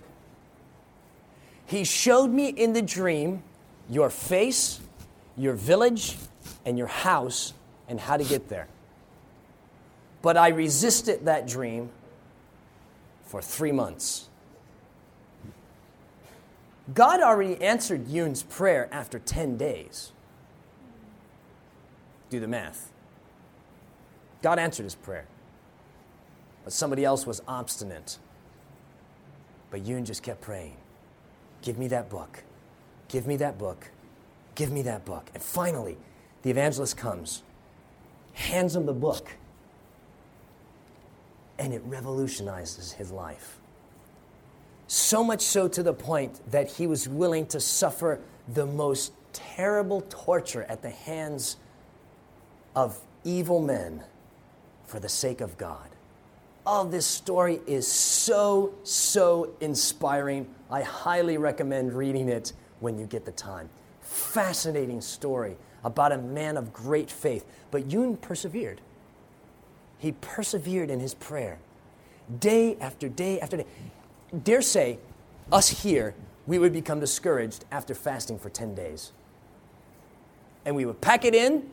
He 1.67 1.83
showed 1.83 2.31
me 2.31 2.47
in 2.49 2.73
the 2.73 2.81
dream 2.81 3.43
your 3.91 4.09
face, 4.09 4.79
your 5.37 5.53
village, 5.53 6.17
and 6.65 6.79
your 6.79 6.87
house, 6.87 7.53
and 7.87 7.99
how 7.99 8.17
to 8.17 8.23
get 8.23 8.49
there. 8.49 8.67
But 10.21 10.37
I 10.37 10.49
resisted 10.49 11.25
that 11.25 11.47
dream 11.47 11.89
for 13.23 13.41
three 13.41 13.71
months. 13.71 14.29
God 16.93 17.21
already 17.21 17.61
answered 17.61 18.07
Yun's 18.07 18.43
prayer 18.43 18.87
after 18.91 19.19
10 19.19 19.57
days. 19.57 20.11
Do 22.29 22.39
the 22.39 22.47
math. 22.47 22.91
God 24.41 24.59
answered 24.59 24.83
his 24.83 24.95
prayer. 24.95 25.25
But 26.63 26.73
somebody 26.73 27.03
else 27.03 27.25
was 27.25 27.41
obstinate. 27.47 28.17
But 29.69 29.85
Yun 29.85 30.05
just 30.05 30.23
kept 30.23 30.41
praying. 30.41 30.77
Give 31.61 31.77
me 31.77 31.87
that 31.89 32.09
book. 32.09 32.43
Give 33.09 33.27
me 33.27 33.35
that 33.37 33.57
book. 33.57 33.89
Give 34.55 34.71
me 34.71 34.81
that 34.83 35.05
book. 35.05 35.29
And 35.33 35.43
finally, 35.43 35.97
the 36.43 36.49
evangelist 36.49 36.97
comes, 36.97 37.43
hands 38.33 38.75
him 38.75 38.85
the 38.85 38.93
book, 38.93 39.31
and 41.59 41.73
it 41.73 41.81
revolutionizes 41.85 42.93
his 42.93 43.11
life. 43.11 43.57
So 44.87 45.23
much 45.23 45.41
so 45.41 45.67
to 45.67 45.83
the 45.83 45.93
point 45.93 46.39
that 46.51 46.71
he 46.71 46.87
was 46.87 47.09
willing 47.09 47.45
to 47.47 47.59
suffer 47.59 48.21
the 48.47 48.65
most 48.65 49.11
terrible 49.33 50.01
torture 50.09 50.63
at 50.63 50.81
the 50.81 50.89
hands 50.89 51.57
of 52.75 52.97
evil 53.23 53.61
men 53.61 54.03
for 54.85 54.99
the 54.99 55.09
sake 55.09 55.41
of 55.41 55.57
God. 55.57 55.89
Oh, 56.65 56.87
this 56.87 57.05
story 57.05 57.59
is 57.65 57.87
so, 57.87 58.73
so 58.83 59.53
inspiring. 59.61 60.47
I 60.69 60.81
highly 60.81 61.37
recommend 61.37 61.93
reading 61.93 62.29
it 62.29 62.53
when 62.79 62.97
you 62.97 63.05
get 63.05 63.25
the 63.25 63.31
time. 63.31 63.69
Fascinating 64.01 65.01
story 65.01 65.57
about 65.83 66.11
a 66.11 66.17
man 66.17 66.57
of 66.57 66.73
great 66.73 67.09
faith. 67.09 67.45
But 67.71 67.91
Yun 67.91 68.17
persevered. 68.17 68.81
He 69.99 70.11
persevered 70.11 70.89
in 70.89 70.99
his 70.99 71.13
prayer 71.13 71.59
day 72.39 72.77
after 72.79 73.09
day 73.09 73.39
after 73.39 73.57
day. 73.57 73.65
Dare 74.43 74.61
say, 74.61 74.99
us 75.51 75.69
here, 75.69 76.13
we 76.45 76.59
would 76.59 76.73
become 76.73 76.99
discouraged 76.99 77.65
after 77.71 77.95
fasting 77.95 78.37
for 78.37 78.49
10 78.49 78.75
days. 78.75 79.11
And 80.65 80.75
we 80.75 80.85
would 80.85 80.99
pack 80.99 81.23
it 81.25 81.33
in 81.33 81.69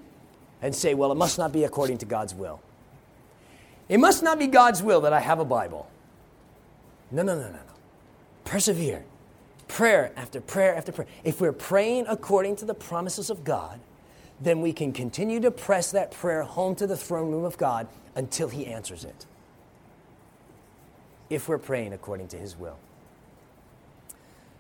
and 0.63 0.75
say, 0.75 0.95
well, 0.95 1.11
it 1.11 1.17
must 1.17 1.39
not 1.39 1.53
be 1.53 1.65
according 1.65 1.99
to 1.99 2.07
God's 2.07 2.35
will. 2.35 2.61
It 3.89 3.99
must 3.99 4.23
not 4.23 4.39
be 4.39 4.47
God's 4.47 4.83
will 4.83 5.01
that 5.03 5.13
I 5.13 5.21
have 5.21 5.41
a 5.41 5.45
Bible. 5.45 5.89
No, 7.11 7.23
no, 7.23 7.35
no, 7.35 7.43
no, 7.43 7.53
no. 7.53 7.59
Persevere. 8.45 9.05
Prayer 9.69 10.13
after 10.17 10.41
prayer 10.41 10.75
after 10.75 10.93
prayer. 10.93 11.09
If 11.25 11.41
we're 11.41 11.53
praying 11.53 12.07
according 12.09 12.57
to 12.57 12.65
the 12.65 12.75
promises 12.75 13.31
of 13.31 13.45
God, 13.45 13.81
then 14.41 14.61
we 14.61 14.73
can 14.73 14.93
continue 14.93 15.41
to 15.41 15.51
press 15.51 15.91
that 15.91 16.11
prayer 16.11 16.43
home 16.43 16.75
to 16.77 16.87
the 16.87 16.97
throne 16.97 17.31
room 17.31 17.45
of 17.45 17.57
God 17.57 17.89
until 18.15 18.49
He 18.49 18.67
answers 18.67 19.05
it. 19.05 19.27
If 21.31 21.49
we're 21.49 21.59
praying 21.59 21.93
according 21.93 22.29
to 22.29 22.37
His 22.37 22.57
will. 22.57 22.79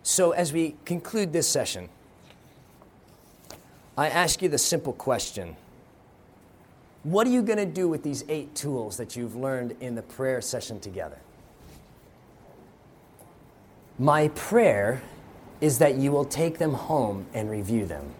So, 0.02 0.32
as 0.32 0.52
we 0.52 0.76
conclude 0.84 1.32
this 1.32 1.48
session, 1.48 1.88
I 3.96 4.08
ask 4.08 4.42
you 4.42 4.48
the 4.48 4.58
simple 4.58 4.92
question 4.92 5.56
what 7.04 7.26
are 7.26 7.30
you 7.30 7.42
going 7.42 7.58
to 7.58 7.66
do 7.66 7.86
with 7.86 8.02
these 8.02 8.24
eight 8.30 8.54
tools 8.54 8.96
that 8.96 9.14
you've 9.14 9.36
learned 9.36 9.76
in 9.80 9.94
the 9.94 10.02
prayer 10.02 10.40
session 10.40 10.80
together? 10.80 11.18
My 13.98 14.28
prayer 14.28 15.02
is 15.60 15.78
that 15.78 15.96
you 15.96 16.10
will 16.10 16.24
take 16.24 16.58
them 16.58 16.72
home 16.72 17.26
and 17.34 17.50
review 17.50 17.84
them, 17.86 18.14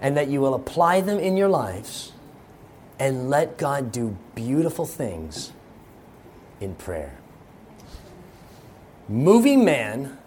and 0.00 0.16
that 0.16 0.28
you 0.28 0.40
will 0.40 0.54
apply 0.54 1.02
them 1.02 1.18
in 1.18 1.36
your 1.36 1.48
lives 1.48 2.12
and 3.00 3.30
let 3.30 3.58
God 3.58 3.90
do 3.90 4.16
beautiful 4.36 4.86
things 4.86 5.52
in 6.60 6.74
prayer. 6.74 7.18
Moving 9.08 9.64
man 9.64 10.18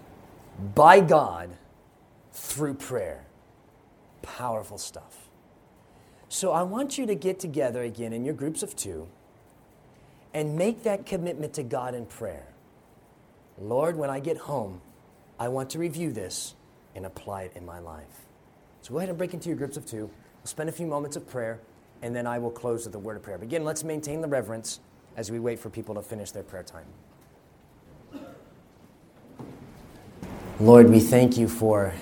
by 0.74 1.00
God 1.00 1.50
through 2.32 2.74
prayer. 2.74 3.24
Powerful 4.22 4.76
stuff. 4.76 5.28
So 6.28 6.52
I 6.52 6.64
want 6.64 6.98
you 6.98 7.06
to 7.06 7.14
get 7.14 7.38
together 7.38 7.82
again 7.82 8.12
in 8.12 8.24
your 8.24 8.34
groups 8.34 8.62
of 8.62 8.74
two 8.74 9.06
and 10.34 10.56
make 10.56 10.82
that 10.82 11.06
commitment 11.06 11.54
to 11.54 11.62
God 11.62 11.94
in 11.94 12.06
prayer. 12.06 12.48
Lord, 13.56 13.96
when 13.96 14.10
I 14.10 14.18
get 14.18 14.36
home, 14.36 14.80
I 15.38 15.48
want 15.48 15.70
to 15.70 15.78
review 15.78 16.12
this 16.12 16.54
and 16.96 17.06
apply 17.06 17.42
it 17.44 17.52
in 17.54 17.64
my 17.64 17.78
life. 17.78 18.26
So 18.82 18.92
go 18.92 18.98
ahead 18.98 19.10
and 19.10 19.16
break 19.16 19.32
into 19.32 19.48
your 19.48 19.56
groups 19.56 19.76
of 19.76 19.86
two. 19.86 20.06
We'll 20.06 20.46
spend 20.46 20.68
a 20.68 20.72
few 20.72 20.86
moments 20.86 21.16
of 21.16 21.28
prayer, 21.28 21.60
and 22.02 22.14
then 22.14 22.26
I 22.26 22.38
will 22.38 22.50
close 22.50 22.86
with 22.86 22.94
a 22.94 22.98
word 22.98 23.16
of 23.16 23.22
prayer. 23.22 23.38
But 23.38 23.44
again, 23.44 23.64
let's 23.64 23.84
maintain 23.84 24.20
the 24.20 24.28
reverence 24.28 24.80
as 25.16 25.30
we 25.30 25.38
wait 25.38 25.58
for 25.58 25.70
people 25.70 25.94
to 25.94 26.02
finish 26.02 26.30
their 26.30 26.42
prayer 26.42 26.62
time. 26.62 26.86
Lord, 30.60 30.88
we 30.88 31.00
thank 31.00 31.36
you 31.36 31.48
for 31.48 31.94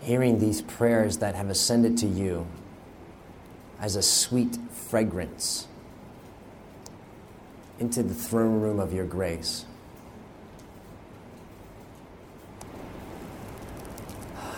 hearing 0.00 0.38
these 0.38 0.62
prayers 0.62 1.18
that 1.18 1.34
have 1.34 1.48
ascended 1.48 1.96
to 1.98 2.06
you 2.06 2.46
as 3.80 3.96
a 3.96 4.02
sweet 4.02 4.56
fragrance 4.70 5.66
into 7.78 8.02
the 8.02 8.14
throne 8.14 8.60
room 8.60 8.78
of 8.78 8.92
your 8.92 9.06
grace. 9.06 9.64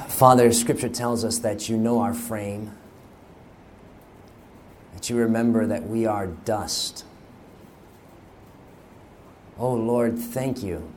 Father, 0.09 0.53
Scripture 0.53 0.88
tells 0.88 1.24
us 1.24 1.38
that 1.38 1.68
you 1.68 1.76
know 1.76 2.01
our 2.01 2.14
frame, 2.14 2.70
you 5.11 5.16
remember 5.16 5.66
that 5.66 5.88
we 5.88 6.07
are 6.07 6.26
dust. 6.26 7.05
Oh 9.59 9.74
Lord, 9.74 10.18
thank 10.18 10.62
you 10.62 10.90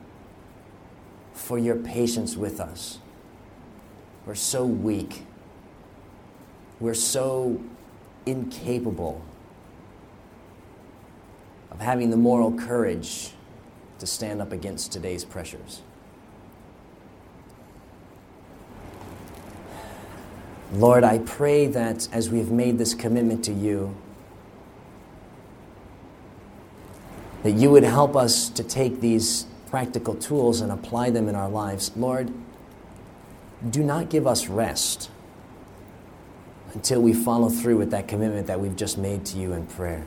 for 1.32 1.58
your 1.58 1.76
patience 1.76 2.36
with 2.36 2.60
us. 2.60 2.98
We're 4.26 4.34
so 4.34 4.64
weak. 4.64 5.24
We're 6.80 6.94
so 6.94 7.62
incapable 8.26 9.22
of 11.70 11.80
having 11.80 12.10
the 12.10 12.16
moral 12.16 12.52
courage 12.52 13.30
to 13.98 14.06
stand 14.06 14.42
up 14.42 14.52
against 14.52 14.92
today's 14.92 15.24
pressures. 15.24 15.82
Lord, 20.78 21.02
mm-hmm. 21.02 21.14
I 21.22 21.26
pray 21.26 21.66
that 21.66 22.08
as 22.12 22.30
we've 22.30 22.50
made 22.50 22.78
this 22.78 22.94
commitment 22.94 23.44
to 23.44 23.52
you, 23.52 23.96
that 27.42 27.52
you 27.52 27.70
would 27.70 27.84
help 27.84 28.16
us 28.16 28.48
to 28.50 28.62
take 28.62 29.00
these 29.00 29.46
practical 29.70 30.14
tools 30.14 30.60
and 30.60 30.72
apply 30.72 31.10
them 31.10 31.28
in 31.28 31.34
our 31.34 31.48
lives. 31.48 31.90
Lord, 31.96 32.32
do 33.68 33.82
not 33.82 34.08
give 34.08 34.26
us 34.26 34.48
rest 34.48 35.10
until 36.74 37.00
we 37.00 37.12
follow 37.12 37.48
through 37.48 37.76
with 37.76 37.90
that 37.90 38.08
commitment 38.08 38.46
that 38.46 38.60
we've 38.60 38.76
just 38.76 38.98
made 38.98 39.24
to 39.26 39.38
you 39.38 39.52
in 39.52 39.66
prayer. 39.66 40.04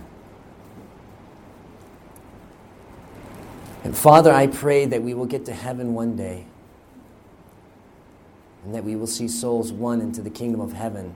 And 3.84 3.97
Father, 3.97 4.32
I 4.32 4.47
pray 4.47 4.86
that 4.86 5.01
we 5.01 5.13
will 5.13 5.26
get 5.26 5.45
to 5.45 5.53
heaven 5.53 5.93
one 5.93 6.15
day 6.15 6.45
and 8.64 8.76
that 8.76 8.84
we 8.84 8.95
will 8.95 9.07
see 9.07 9.28
souls 9.28 9.72
won 9.72 10.01
into 10.01 10.22
the 10.22 10.30
kingdom 10.30 10.62
of 10.62 10.74
heaven 10.74 11.14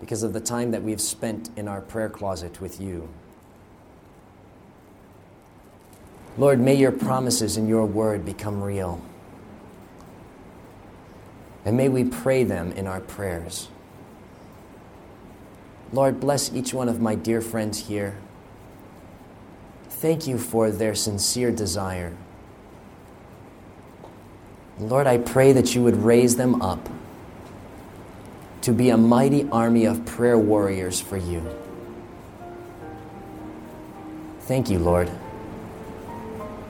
because 0.00 0.22
of 0.22 0.32
the 0.32 0.40
time 0.40 0.72
that 0.72 0.82
we 0.82 0.90
have 0.90 1.00
spent 1.00 1.50
in 1.56 1.68
our 1.68 1.80
prayer 1.80 2.08
closet 2.08 2.60
with 2.60 2.80
you. 2.80 3.08
Lord, 6.38 6.60
may 6.60 6.74
your 6.74 6.92
promises 6.92 7.56
and 7.56 7.68
your 7.68 7.86
word 7.86 8.24
become 8.24 8.62
real. 8.62 9.00
And 11.64 11.76
may 11.76 11.88
we 11.88 12.04
pray 12.04 12.44
them 12.44 12.72
in 12.72 12.86
our 12.86 13.00
prayers. 13.00 13.68
Lord, 15.92 16.20
bless 16.20 16.52
each 16.52 16.74
one 16.74 16.88
of 16.88 17.00
my 17.00 17.14
dear 17.14 17.40
friends 17.40 17.86
here. 17.86 18.18
Thank 19.88 20.26
you 20.26 20.36
for 20.36 20.70
their 20.70 20.94
sincere 20.94 21.50
desire. 21.50 22.14
Lord, 24.78 25.06
I 25.06 25.16
pray 25.16 25.52
that 25.52 25.74
you 25.74 25.82
would 25.82 25.96
raise 25.96 26.36
them 26.36 26.60
up 26.60 26.88
to 28.60 28.72
be 28.72 28.90
a 28.90 28.96
mighty 28.96 29.48
army 29.50 29.86
of 29.86 30.04
prayer 30.04 30.38
warriors 30.38 31.00
for 31.00 31.16
you. 31.16 31.42
Thank 34.40 34.68
you, 34.68 34.78
Lord. 34.78 35.10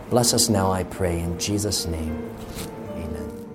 Bless 0.08 0.32
us 0.34 0.48
now, 0.48 0.70
I 0.70 0.84
pray, 0.84 1.18
in 1.18 1.36
Jesus' 1.38 1.86
name. 1.86 2.30
Amen. 2.92 3.46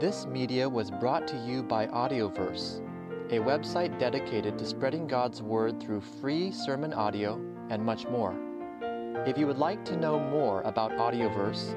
This 0.00 0.24
media 0.24 0.66
was 0.66 0.90
brought 0.90 1.28
to 1.28 1.36
you 1.36 1.62
by 1.62 1.88
Audioverse, 1.88 2.80
a 3.30 3.38
website 3.38 3.98
dedicated 3.98 4.58
to 4.58 4.64
spreading 4.64 5.06
God's 5.06 5.42
Word 5.42 5.78
through 5.78 6.00
free 6.00 6.50
sermon 6.50 6.94
audio 6.94 7.34
and 7.68 7.84
much 7.84 8.06
more. 8.08 8.34
If 9.26 9.36
you 9.36 9.46
would 9.46 9.58
like 9.58 9.84
to 9.84 9.96
know 9.96 10.18
more 10.18 10.62
about 10.62 10.92
Audioverse, 10.92 11.76